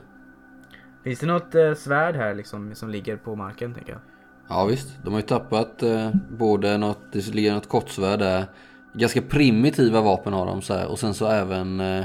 Finns 1.05 1.19
det 1.19 1.27
något 1.27 1.55
eh, 1.55 1.75
svärd 1.75 2.17
här 2.17 2.35
liksom 2.35 2.75
som 2.75 2.91
ligger 2.91 3.17
på 3.17 3.37
marken 3.37 3.75
tänker 3.75 3.93
jag? 3.93 4.01
Ja 4.49 4.65
visst, 4.65 5.05
de 5.05 5.13
har 5.13 5.21
ju 5.21 5.27
tappat 5.27 5.83
eh, 5.83 6.11
både 6.31 6.79
något, 6.79 7.13
det 7.13 7.35
ligger 7.35 7.55
något 7.55 7.69
kortsvärd 7.69 8.19
där. 8.19 8.47
Ganska 8.95 9.23
primitiva 9.23 10.01
vapen 10.01 10.33
har 10.33 10.47
de 10.47 10.63
så 10.63 10.75
här. 10.75 10.89
Och 10.89 10.99
sen 10.99 11.15
så 11.15 11.27
även 11.27 11.81
eh, 11.81 12.05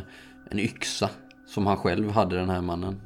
en 0.50 0.60
yxa. 0.60 1.10
Som 1.46 1.68
han 1.68 1.78
själv 1.78 2.12
hade 2.12 2.36
den 2.36 2.50
här 2.50 2.62
mannen. 2.62 3.02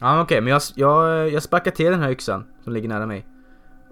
Ja 0.00 0.22
okej, 0.22 0.40
men 0.40 0.52
jag, 0.52 0.62
jag, 0.74 1.30
jag 1.30 1.42
sparkar 1.42 1.70
till 1.70 1.90
den 1.90 2.00
här 2.00 2.10
yxan 2.10 2.44
som 2.64 2.72
ligger 2.72 2.88
nära 2.88 3.06
mig. 3.06 3.26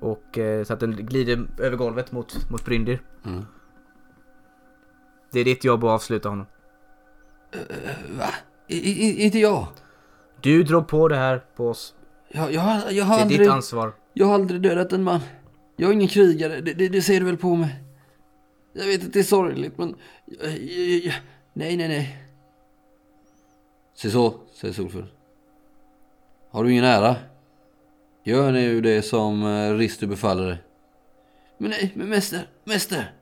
Och 0.01 0.39
eh, 0.39 0.65
så 0.65 0.73
att 0.73 0.81
den 0.81 0.97
glider 0.97 1.47
över 1.59 1.77
golvet 1.77 2.13
mot, 2.13 2.51
mot 2.51 2.65
Brindir. 2.65 3.03
Mm. 3.25 3.45
Det 5.33 5.41
är 5.41 5.45
ditt 5.45 5.65
jobb 5.65 5.85
att 5.85 5.91
avsluta 5.91 6.29
honom. 6.29 6.47
Va? 8.19 8.29
I, 8.67 8.77
i, 8.77 9.25
inte 9.25 9.39
jag. 9.39 9.67
Du 10.41 10.63
drog 10.63 10.89
på 10.89 11.09
det 11.09 11.17
här 11.17 11.45
på 11.57 11.69
oss. 11.69 11.95
Jag, 12.29 12.53
jag, 12.53 12.93
jag, 12.93 13.05
har 13.05 13.17
Det 13.17 13.21
är 13.21 13.23
aldrig, 13.23 13.41
ditt 13.41 13.49
ansvar. 13.49 13.93
jag 14.13 14.27
har 14.27 14.35
aldrig 14.35 14.63
dödat 14.63 14.93
en 14.93 15.03
man. 15.03 15.21
Jag 15.77 15.89
är 15.89 15.95
ingen 15.95 16.09
krigare, 16.09 16.61
det, 16.61 16.73
det, 16.73 16.89
det 16.89 17.03
ser 17.03 17.21
du 17.21 17.27
väl 17.27 17.37
på 17.37 17.55
mig. 17.55 17.85
Jag 18.73 18.87
vet 18.87 19.05
att 19.05 19.13
det 19.13 19.19
är 19.19 19.23
sorgligt 19.23 19.79
men... 19.79 19.95
Jag, 20.27 21.15
nej, 21.53 21.77
nej, 21.77 21.89
nej. 21.89 22.25
Se 23.95 24.11
så, 24.11 24.35
säger 24.55 24.75
Solfull. 24.75 25.07
Har 26.59 26.65
du 26.65 26.73
ingen 26.73 26.85
ära? 26.85 27.17
Gör 28.25 28.53
nu 28.53 28.81
det 28.81 29.03
som 29.03 29.43
eh, 29.43 29.75
Ristu 29.75 30.07
befaller 30.07 30.47
dig. 30.47 30.63
Men 31.59 31.71
nej, 31.71 31.93
men 31.95 32.09
mäster, 32.09 32.49
mäster. 32.65 33.13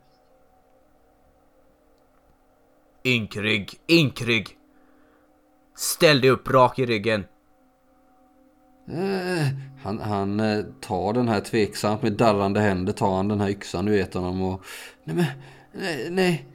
Ynkrygg, 3.05 3.74
ynkrygg. 3.89 4.49
Ställ 5.74 6.20
dig 6.20 6.30
upp 6.30 6.51
rak 6.51 6.78
i 6.78 6.87
ryggen. 6.87 7.24
Eh, 8.89 9.47
han, 9.82 10.01
han 10.01 10.41
eh, 10.41 10.64
tar 10.80 11.12
den 11.12 11.28
här 11.28 11.41
tveksamt 11.41 12.03
med 12.03 12.12
darrande 12.12 12.61
händer 12.61 12.93
tar 12.93 13.16
han 13.16 13.28
den 13.28 13.41
här 13.41 13.49
yxan 13.49 13.84
du 13.84 13.93
vet 13.93 14.14
honom 14.14 14.43
och... 14.43 14.62
Nej 15.05 15.16
men, 15.16 15.26
nej, 15.72 16.11
nej. 16.11 16.47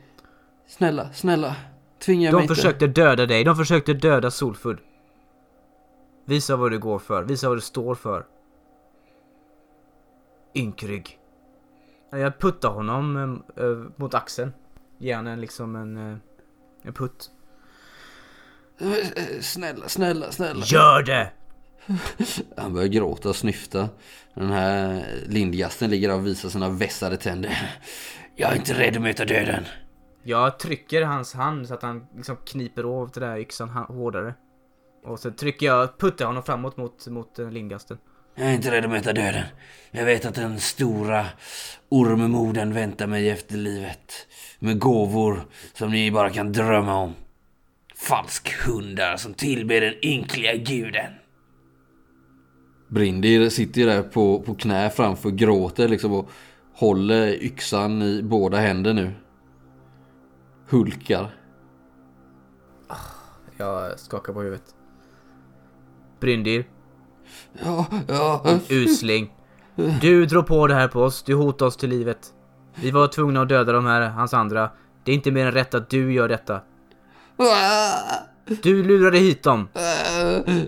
Snälla, 0.67 1.13
snälla. 1.13 1.55
Tvinga 1.99 2.32
mig 2.32 2.32
De 2.32 2.41
inte. 2.41 2.55
försökte 2.55 2.88
döda 2.88 3.25
dig, 3.25 3.43
de 3.43 3.55
försökte 3.55 3.93
döda 3.93 4.32
Solfud. 4.32 4.77
Visa 6.32 6.55
vad 6.55 6.71
du 6.71 6.79
går 6.79 6.99
för, 6.99 7.23
visa 7.23 7.47
vad 7.47 7.57
du 7.57 7.61
står 7.61 7.95
för. 7.95 8.25
Ynkrygg. 10.55 11.19
Jag 12.11 12.39
puttar 12.39 12.69
honom 12.69 13.17
eh, 13.57 13.63
mot 13.95 14.13
axeln. 14.13 14.53
Ger 14.97 15.15
han 15.15 15.27
en 15.27 15.41
liksom 15.41 15.75
en, 15.75 15.97
eh, 15.97 16.17
en 16.82 16.93
putt. 16.93 17.32
Snälla, 19.41 19.88
snälla, 19.88 20.32
snälla. 20.32 20.65
Gör 20.65 21.03
det! 21.03 21.32
Han 22.57 22.73
börjar 22.73 22.88
gråta 22.88 23.29
och 23.29 23.36
snyfta. 23.36 23.89
Den 24.34 24.51
här 24.51 25.05
lindgasten 25.27 25.89
ligger 25.89 26.13
och 26.13 26.27
visar 26.27 26.49
sina 26.49 26.69
vässade 26.69 27.17
tänder. 27.17 27.71
Jag 28.36 28.51
är 28.51 28.55
inte 28.55 28.79
rädd 28.79 28.95
att 28.95 29.01
möta 29.01 29.25
döden. 29.25 29.63
Jag 30.23 30.59
trycker 30.59 31.01
hans 31.01 31.34
hand 31.34 31.67
så 31.67 31.73
att 31.73 31.82
han 31.84 32.07
liksom 32.15 32.38
kniper 32.45 32.84
av 32.84 33.11
den 33.11 33.29
där 33.29 33.38
yxan 33.38 33.69
hårdare. 33.69 34.34
Och 35.03 35.19
så 35.19 35.31
trycker 35.31 35.65
jag, 35.65 35.97
puttar 35.97 36.25
honom 36.25 36.43
framåt 36.43 36.77
mot, 36.77 37.07
mot 37.07 37.39
eh, 37.39 37.51
lindgasten. 37.51 37.97
Jag 38.35 38.47
är 38.47 38.53
inte 38.53 38.71
rädd 38.71 38.85
att 38.85 38.91
möta 38.91 39.13
döden. 39.13 39.43
Jag 39.91 40.05
vet 40.05 40.25
att 40.25 40.35
den 40.35 40.59
stora 40.59 41.25
ormmoden 41.89 42.73
väntar 42.73 43.07
mig 43.07 43.29
efter 43.29 43.57
livet. 43.57 44.27
Med 44.59 44.79
gåvor 44.79 45.45
som 45.73 45.91
ni 45.91 46.11
bara 46.11 46.29
kan 46.29 46.51
drömma 46.51 46.95
om. 46.95 47.13
Falskhundar 47.95 49.17
som 49.17 49.33
tillber 49.33 49.81
den 49.81 50.05
ynkliga 50.05 50.55
guden. 50.55 51.13
Brindir 52.87 53.49
sitter 53.49 53.81
ju 53.81 53.87
där 53.87 54.03
på, 54.03 54.41
på 54.41 54.55
knä 54.55 54.89
framför 54.89 55.29
gråter 55.29 55.87
liksom 55.87 56.13
och 56.13 56.29
håller 56.73 57.43
yxan 57.43 58.01
i 58.01 58.23
båda 58.23 58.57
händer 58.57 58.93
nu. 58.93 59.11
Hulkar. 60.69 61.35
Jag 63.57 63.99
skakar 63.99 64.33
på 64.33 64.41
huvudet. 64.41 64.75
Bryndir, 66.22 66.65
Ja, 67.65 67.86
ja. 68.07 68.41
usling. 68.69 69.34
Du 70.01 70.26
drog 70.26 70.47
på 70.47 70.67
det 70.67 70.74
här 70.76 70.88
på 70.88 71.01
oss, 71.01 71.24
du 71.24 71.36
hotade 71.36 71.67
oss 71.67 71.78
till 71.78 71.89
livet. 71.89 72.17
Vi 72.76 72.91
var 72.91 73.07
tvungna 73.07 73.41
att 73.41 73.49
döda 73.49 73.72
de 73.72 73.86
här, 73.86 74.01
hans 74.01 74.34
andra. 74.34 74.69
Det 75.03 75.11
är 75.11 75.15
inte 75.15 75.32
mer 75.32 75.45
än 75.45 75.51
rätt 75.51 75.74
att 75.74 75.89
du 75.89 76.13
gör 76.13 76.28
detta. 76.30 76.59
Du 78.63 78.84
lurade 78.84 79.17
hit 79.17 79.43
dem. 79.43 79.67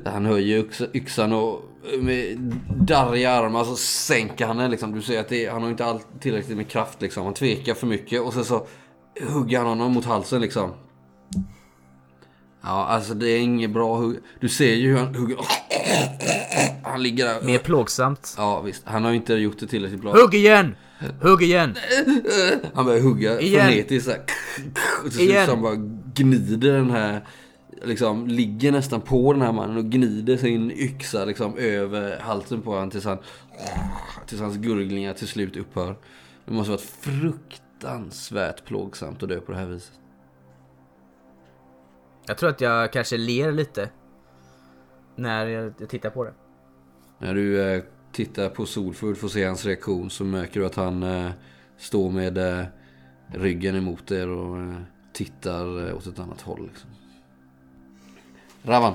Han 0.05 0.25
höjer 0.25 0.63
yx- 0.63 0.89
yxan 0.93 1.33
och 1.33 1.61
med 1.99 2.37
darriga 2.77 3.31
armar 3.31 3.63
så 3.63 3.75
sänker 3.75 4.45
han 4.45 4.57
den 4.57 4.71
liksom. 4.71 4.93
Du 4.95 5.01
ser 5.01 5.19
att 5.19 5.29
det, 5.29 5.45
han 5.51 5.63
har 5.63 5.69
inte 5.69 5.85
all, 5.85 5.99
tillräckligt 6.19 6.57
med 6.57 6.67
kraft 6.67 7.01
liksom. 7.01 7.23
Han 7.25 7.33
tvekar 7.33 7.73
för 7.73 7.87
mycket 7.87 8.21
och 8.21 8.33
sen 8.33 8.45
så 8.45 8.67
hugger 9.29 9.57
han 9.57 9.67
honom 9.67 9.91
mot 9.93 10.05
halsen 10.05 10.41
liksom. 10.41 10.71
Ja, 12.63 12.85
alltså 12.85 13.13
det 13.13 13.29
är 13.29 13.39
inget 13.39 13.71
bra 13.71 13.97
hugg. 13.97 14.17
Du 14.39 14.49
ser 14.49 14.73
ju 14.73 14.89
hur 14.91 14.97
han 14.97 15.15
hugger. 15.15 15.37
Han 16.83 17.03
ligger 17.03 17.25
där. 17.25 17.41
Mer 17.41 17.59
plågsamt. 17.59 18.35
Ja 18.37 18.61
visst, 18.61 18.83
han 18.85 19.03
har 19.03 19.11
ju 19.11 19.17
inte 19.17 19.33
gjort 19.33 19.59
det 19.59 19.67
tillräckligt 19.67 20.01
bra. 20.01 20.11
Hugg 20.11 20.35
igen! 20.35 20.75
Hugg 21.21 21.43
igen! 21.43 21.75
Han 22.73 22.85
börjar 22.85 23.01
hugga 23.01 23.41
Igen. 23.41 23.65
frenetiskt 23.65 24.05
såhär. 24.05 24.21
Och 25.05 25.11
till 25.11 25.27
slut 25.27 25.45
så 25.45 25.51
han 25.51 25.61
bara 25.61 25.75
gnider 26.13 26.73
den 26.73 26.91
här 26.91 27.27
Liksom 27.85 28.27
ligger 28.27 28.71
nästan 28.71 29.01
på 29.01 29.33
den 29.33 29.41
här 29.41 29.51
mannen 29.51 29.77
och 29.77 29.85
gnider 29.85 30.37
sin 30.37 30.71
yxa 30.71 31.25
liksom 31.25 31.57
över 31.57 32.19
halsen 32.19 32.61
på 32.61 32.71
honom 32.71 32.89
tills 32.89 33.05
han 33.05 33.17
Tills 34.27 34.41
hans 34.41 34.57
gurglingar 34.57 35.13
till 35.13 35.27
slut 35.27 35.57
upphör. 35.57 35.95
Det 36.45 36.53
måste 36.53 36.71
varit 36.71 36.81
fruktansvärt 36.81 38.65
plågsamt 38.65 39.23
att 39.23 39.29
dö 39.29 39.39
på 39.39 39.51
det 39.51 39.57
här 39.57 39.65
viset. 39.65 39.91
Jag 42.25 42.37
tror 42.37 42.49
att 42.49 42.61
jag 42.61 42.93
kanske 42.93 43.17
ler 43.17 43.51
lite. 43.51 43.89
När 45.15 45.45
jag 45.45 45.89
tittar 45.89 46.09
på 46.09 46.23
det. 46.23 46.33
När 47.19 47.33
du 47.33 47.61
eh, 47.61 47.83
tittar 48.11 48.49
på 48.49 48.65
Solfurd 48.65 49.17
får 49.17 49.27
se 49.27 49.45
hans 49.45 49.65
reaktion 49.65 50.09
så 50.09 50.23
märker 50.23 50.59
du 50.59 50.65
att 50.65 50.75
han 50.75 51.03
eh, 51.03 51.31
står 51.77 52.11
med 52.11 52.37
eh, 52.37 52.65
ryggen 53.27 53.75
emot 53.75 54.11
er 54.11 54.27
och 54.27 54.73
tittar 55.13 55.87
eh, 55.87 55.97
åt 55.97 56.07
ett 56.07 56.19
annat 56.19 56.41
håll. 56.41 56.67
Liksom. 56.67 56.89
Ravan. 58.63 58.93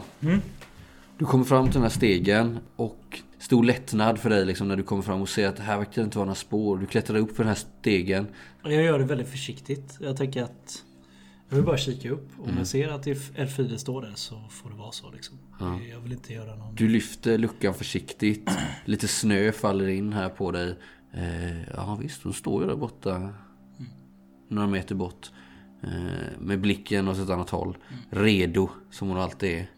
Du 1.18 1.24
kommer 1.24 1.44
fram 1.44 1.64
till 1.64 1.74
den 1.74 1.82
här 1.82 1.88
stegen 1.88 2.58
och 2.76 3.20
stor 3.38 3.64
lättnad 3.64 4.18
för 4.18 4.30
dig 4.30 4.44
liksom, 4.44 4.68
när 4.68 4.76
du 4.76 4.82
kommer 4.82 5.02
fram 5.02 5.22
och 5.22 5.28
ser 5.28 5.48
att 5.48 5.56
det 5.56 5.62
här 5.62 5.78
verkar 5.78 6.02
inte 6.02 6.18
vara 6.18 6.26
några 6.26 6.34
spår. 6.34 6.78
Du 6.78 6.86
klättrar 6.86 7.18
upp 7.18 7.36
för 7.36 7.42
den 7.42 7.48
här 7.48 7.64
stegen. 7.80 8.26
Jag 8.62 8.82
gör 8.82 8.98
det 8.98 9.04
väldigt 9.04 9.28
försiktigt. 9.28 9.96
Jag 10.00 10.16
tänker 10.16 10.42
att 10.42 10.84
jag 11.48 11.56
vill 11.56 11.64
bara 11.66 11.76
kika 11.76 12.10
upp. 12.10 12.28
Om 12.38 12.58
jag 12.58 12.66
ser 12.66 12.88
att 12.88 13.06
Elfride 13.06 13.78
står 13.78 14.02
där 14.02 14.12
så 14.14 14.42
får 14.50 14.70
det 14.70 14.76
vara 14.76 14.92
så 14.92 15.10
liksom. 15.10 15.38
Jag 15.90 16.00
vill 16.00 16.12
inte 16.12 16.32
göra 16.32 16.54
någon... 16.56 16.74
Du 16.74 16.88
lyfter 16.88 17.38
luckan 17.38 17.74
försiktigt. 17.74 18.50
Lite 18.84 19.08
snö 19.08 19.52
faller 19.52 19.88
in 19.88 20.12
här 20.12 20.28
på 20.28 20.50
dig. 20.50 20.78
Eh, 21.12 21.62
ja 21.74 21.98
visst, 22.02 22.22
hon 22.22 22.32
står 22.32 22.62
ju 22.62 22.68
där 22.68 22.76
borta. 22.76 23.34
Några 24.48 24.68
meter 24.68 24.94
bort. 24.94 25.30
Eh, 25.82 25.90
med 26.38 26.60
blicken 26.60 27.08
åt 27.08 27.18
ett 27.18 27.30
annat 27.30 27.50
håll. 27.50 27.76
Redo, 28.10 28.68
som 28.90 29.08
hon 29.08 29.18
alltid 29.18 29.50
är. 29.50 29.70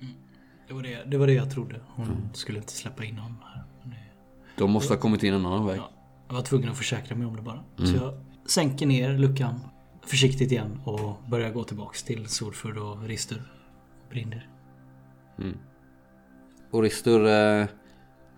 Det 0.68 0.74
var 0.74 0.82
det, 0.82 1.04
det 1.06 1.18
var 1.18 1.26
det 1.26 1.32
jag 1.32 1.50
trodde. 1.50 1.80
Hon 1.86 2.30
skulle 2.32 2.58
inte 2.58 2.72
släppa 2.72 3.04
in 3.04 3.14
någon 3.14 3.36
här. 3.54 3.62
Det, 3.84 3.96
De 4.56 4.70
måste 4.70 4.94
ha 4.94 5.00
kommit 5.00 5.22
in 5.22 5.34
en 5.34 5.46
annan 5.46 5.66
väg. 5.66 5.78
Ja. 5.78 5.90
jag 6.28 6.34
var 6.34 6.42
tvungen 6.42 6.68
att 6.68 6.78
försäkra 6.78 7.16
mig 7.16 7.26
om 7.26 7.36
det 7.36 7.42
bara. 7.42 7.64
Så 7.76 7.96
jag 7.96 8.14
sänker 8.46 8.86
ner 8.86 9.18
luckan 9.18 9.60
försiktigt 10.06 10.52
igen 10.52 10.80
och 10.84 11.30
börjar 11.30 11.50
gå 11.50 11.64
tillbaks 11.64 12.02
till 12.02 12.26
Solfurd 12.26 12.76
och 12.76 13.02
Ristur. 13.02 13.42
Och 14.02 14.10
Brinder. 14.10 14.48
Oristur, 16.70 17.26
eh, 17.26 17.66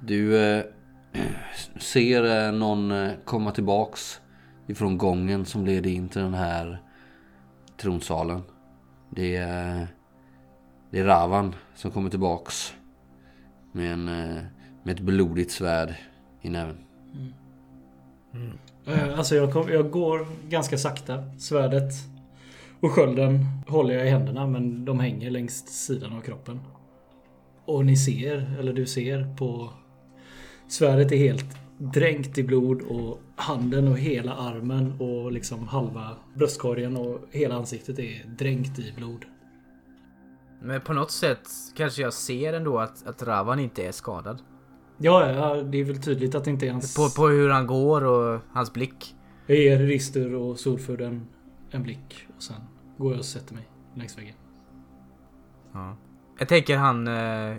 du 0.00 0.38
eh, 0.38 0.64
ser 1.80 2.46
eh, 2.46 2.52
någon 2.52 3.10
komma 3.24 3.50
tillbaks 3.50 4.20
ifrån 4.66 4.98
gången 4.98 5.44
som 5.44 5.66
leder 5.66 5.90
in 5.90 6.08
till 6.08 6.22
den 6.22 6.34
här 6.34 6.82
tronsalen. 7.76 8.42
Det 9.10 9.36
är, 9.36 9.86
det 10.90 10.98
är 11.00 11.04
Ravan 11.04 11.54
som 11.74 11.90
kommer 11.90 12.10
tillbaks 12.10 12.74
med, 13.72 13.92
en, 13.92 14.04
med 14.82 14.94
ett 14.94 15.00
blodigt 15.00 15.50
svärd 15.50 15.94
i 16.40 16.50
näven. 16.50 16.78
Eh, 18.34 18.71
Eh, 18.86 19.18
alltså 19.18 19.34
jag, 19.34 19.52
kom, 19.52 19.68
jag 19.68 19.90
går 19.90 20.26
ganska 20.48 20.78
sakta. 20.78 21.24
Svärdet 21.38 21.92
och 22.80 22.90
skölden 22.90 23.46
håller 23.68 23.94
jag 23.94 24.06
i 24.06 24.10
händerna 24.10 24.46
men 24.46 24.84
de 24.84 25.00
hänger 25.00 25.30
längs 25.30 25.66
sidan 25.66 26.12
av 26.12 26.20
kroppen. 26.20 26.60
Och 27.64 27.84
ni 27.86 27.96
ser, 27.96 28.56
eller 28.58 28.72
du 28.72 28.86
ser 28.86 29.36
på 29.36 29.70
svärdet 30.68 31.12
är 31.12 31.16
helt 31.16 31.56
dränkt 31.78 32.38
i 32.38 32.42
blod 32.42 32.82
och 32.82 33.20
handen 33.36 33.88
och 33.88 33.98
hela 33.98 34.34
armen 34.34 35.00
och 35.00 35.32
liksom 35.32 35.68
halva 35.68 36.16
bröstkorgen 36.34 36.96
och 36.96 37.20
hela 37.30 37.54
ansiktet 37.54 37.98
är 37.98 38.24
dränkt 38.38 38.78
i 38.78 38.92
blod. 38.96 39.24
Men 40.62 40.80
på 40.80 40.92
något 40.92 41.10
sätt 41.10 41.48
kanske 41.76 42.02
jag 42.02 42.12
ser 42.12 42.52
ändå 42.52 42.78
att, 42.78 43.06
att 43.06 43.22
Ravan 43.22 43.58
inte 43.58 43.86
är 43.86 43.92
skadad. 43.92 44.42
Ja, 45.04 45.30
ja, 45.30 45.62
det 45.62 45.80
är 45.80 45.84
väl 45.84 46.02
tydligt 46.02 46.34
att 46.34 46.44
det 46.44 46.50
inte 46.50 46.66
är 46.66 46.70
hans... 46.70 46.96
På, 46.96 47.22
på 47.22 47.28
hur 47.28 47.48
han 47.48 47.66
går 47.66 48.04
och 48.04 48.40
hans 48.52 48.72
blick. 48.72 49.14
Jag 49.46 49.58
ger 49.58 49.78
Rister 49.78 50.34
och 50.34 50.58
Solfurd 50.58 51.00
en, 51.00 51.26
en 51.70 51.82
blick 51.82 52.26
och 52.36 52.42
sen 52.42 52.56
går 52.98 53.12
jag 53.12 53.18
och 53.18 53.24
sätter 53.24 53.54
mig 53.54 53.68
längs 53.94 54.18
väggen. 54.18 54.34
Ja. 55.72 55.96
Jag 56.38 56.48
tänker 56.48 56.76
han... 56.76 57.08
Eh, 57.08 57.56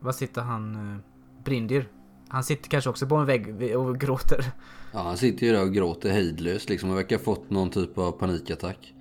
vad 0.00 0.14
sitter 0.14 0.42
han? 0.42 0.74
Eh, 0.74 0.98
Brindir. 1.44 1.88
Han 2.28 2.44
sitter 2.44 2.70
kanske 2.70 2.90
också 2.90 3.06
på 3.06 3.16
en 3.16 3.26
vägg 3.26 3.76
och 3.76 4.00
gråter. 4.00 4.44
Ja, 4.92 4.98
han 4.98 5.16
sitter 5.16 5.46
ju 5.46 5.52
där 5.52 5.62
och 5.62 5.74
gråter 5.74 6.10
hejdlöst 6.10 6.68
liksom. 6.68 6.88
Han 6.88 6.96
verkar 6.96 7.16
ha 7.16 7.24
fått 7.24 7.50
någon 7.50 7.70
typ 7.70 7.98
av 7.98 8.12
panikattack. 8.12 8.94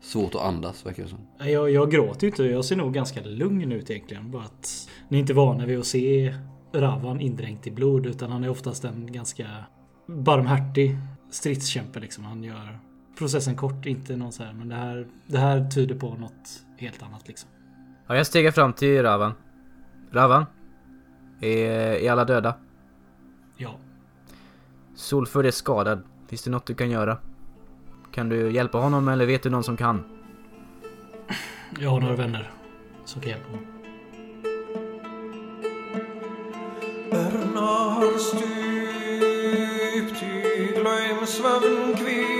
Svårt 0.00 0.34
att 0.34 0.42
andas 0.42 0.86
verkar 0.86 1.02
det 1.02 1.08
som. 1.08 1.18
Jag, 1.38 1.70
jag 1.70 1.90
gråter 1.90 2.22
ju 2.22 2.28
inte. 2.28 2.44
Jag 2.44 2.64
ser 2.64 2.76
nog 2.76 2.94
ganska 2.94 3.20
lugn 3.20 3.72
ut 3.72 3.90
egentligen. 3.90 4.30
Bara 4.30 4.42
att 4.42 4.90
ni 5.08 5.16
är 5.16 5.20
inte 5.20 5.34
vana 5.34 5.66
vid 5.66 5.78
att 5.78 5.86
se 5.86 6.34
Ravan 6.74 7.20
indränkt 7.20 7.66
i 7.66 7.70
blod. 7.70 8.06
Utan 8.06 8.32
han 8.32 8.44
är 8.44 8.48
oftast 8.48 8.84
en 8.84 9.12
ganska 9.12 9.46
barmhärtig 10.06 10.98
stridskämpe 11.30 12.00
liksom. 12.00 12.24
Han 12.24 12.44
gör 12.44 12.78
processen 13.18 13.56
kort, 13.56 13.86
inte 13.86 14.16
någon 14.16 14.32
så 14.32 14.42
här. 14.42 14.52
Men 14.52 14.68
det 14.68 14.74
här, 14.74 15.06
det 15.26 15.38
här 15.38 15.70
tyder 15.70 15.94
på 15.94 16.14
något 16.14 16.64
helt 16.78 17.02
annat 17.02 17.28
liksom. 17.28 17.48
Ja, 18.06 18.16
jag 18.16 18.26
stegar 18.26 18.50
fram 18.50 18.72
till 18.72 19.02
Ravan. 19.02 19.32
Ravan? 20.12 20.46
Är, 21.40 21.48
är 21.94 22.12
alla 22.12 22.24
döda? 22.24 22.54
Ja. 23.56 23.74
Solfurd 24.94 25.46
är 25.46 25.50
skadad. 25.50 26.02
Finns 26.28 26.42
det 26.42 26.50
något 26.50 26.66
du 26.66 26.74
kan 26.74 26.90
göra? 26.90 27.18
Kan 28.12 28.28
du 28.28 28.52
hjälpa 28.52 28.78
honom 28.78 29.08
eller 29.08 29.26
vet 29.26 29.42
du 29.42 29.50
någon 29.50 29.64
som 29.64 29.76
kan? 29.76 30.04
Jag 31.78 31.90
har 31.90 32.00
några 32.00 32.16
vänner 32.16 32.50
som 33.04 33.20
kan 33.20 33.30
hjälpa 33.30 33.50
honom. 33.50 33.73
Støpt 38.18 40.22
i 40.22 40.24
gløymsvøvn 40.76 41.96
kvin. 41.96 42.33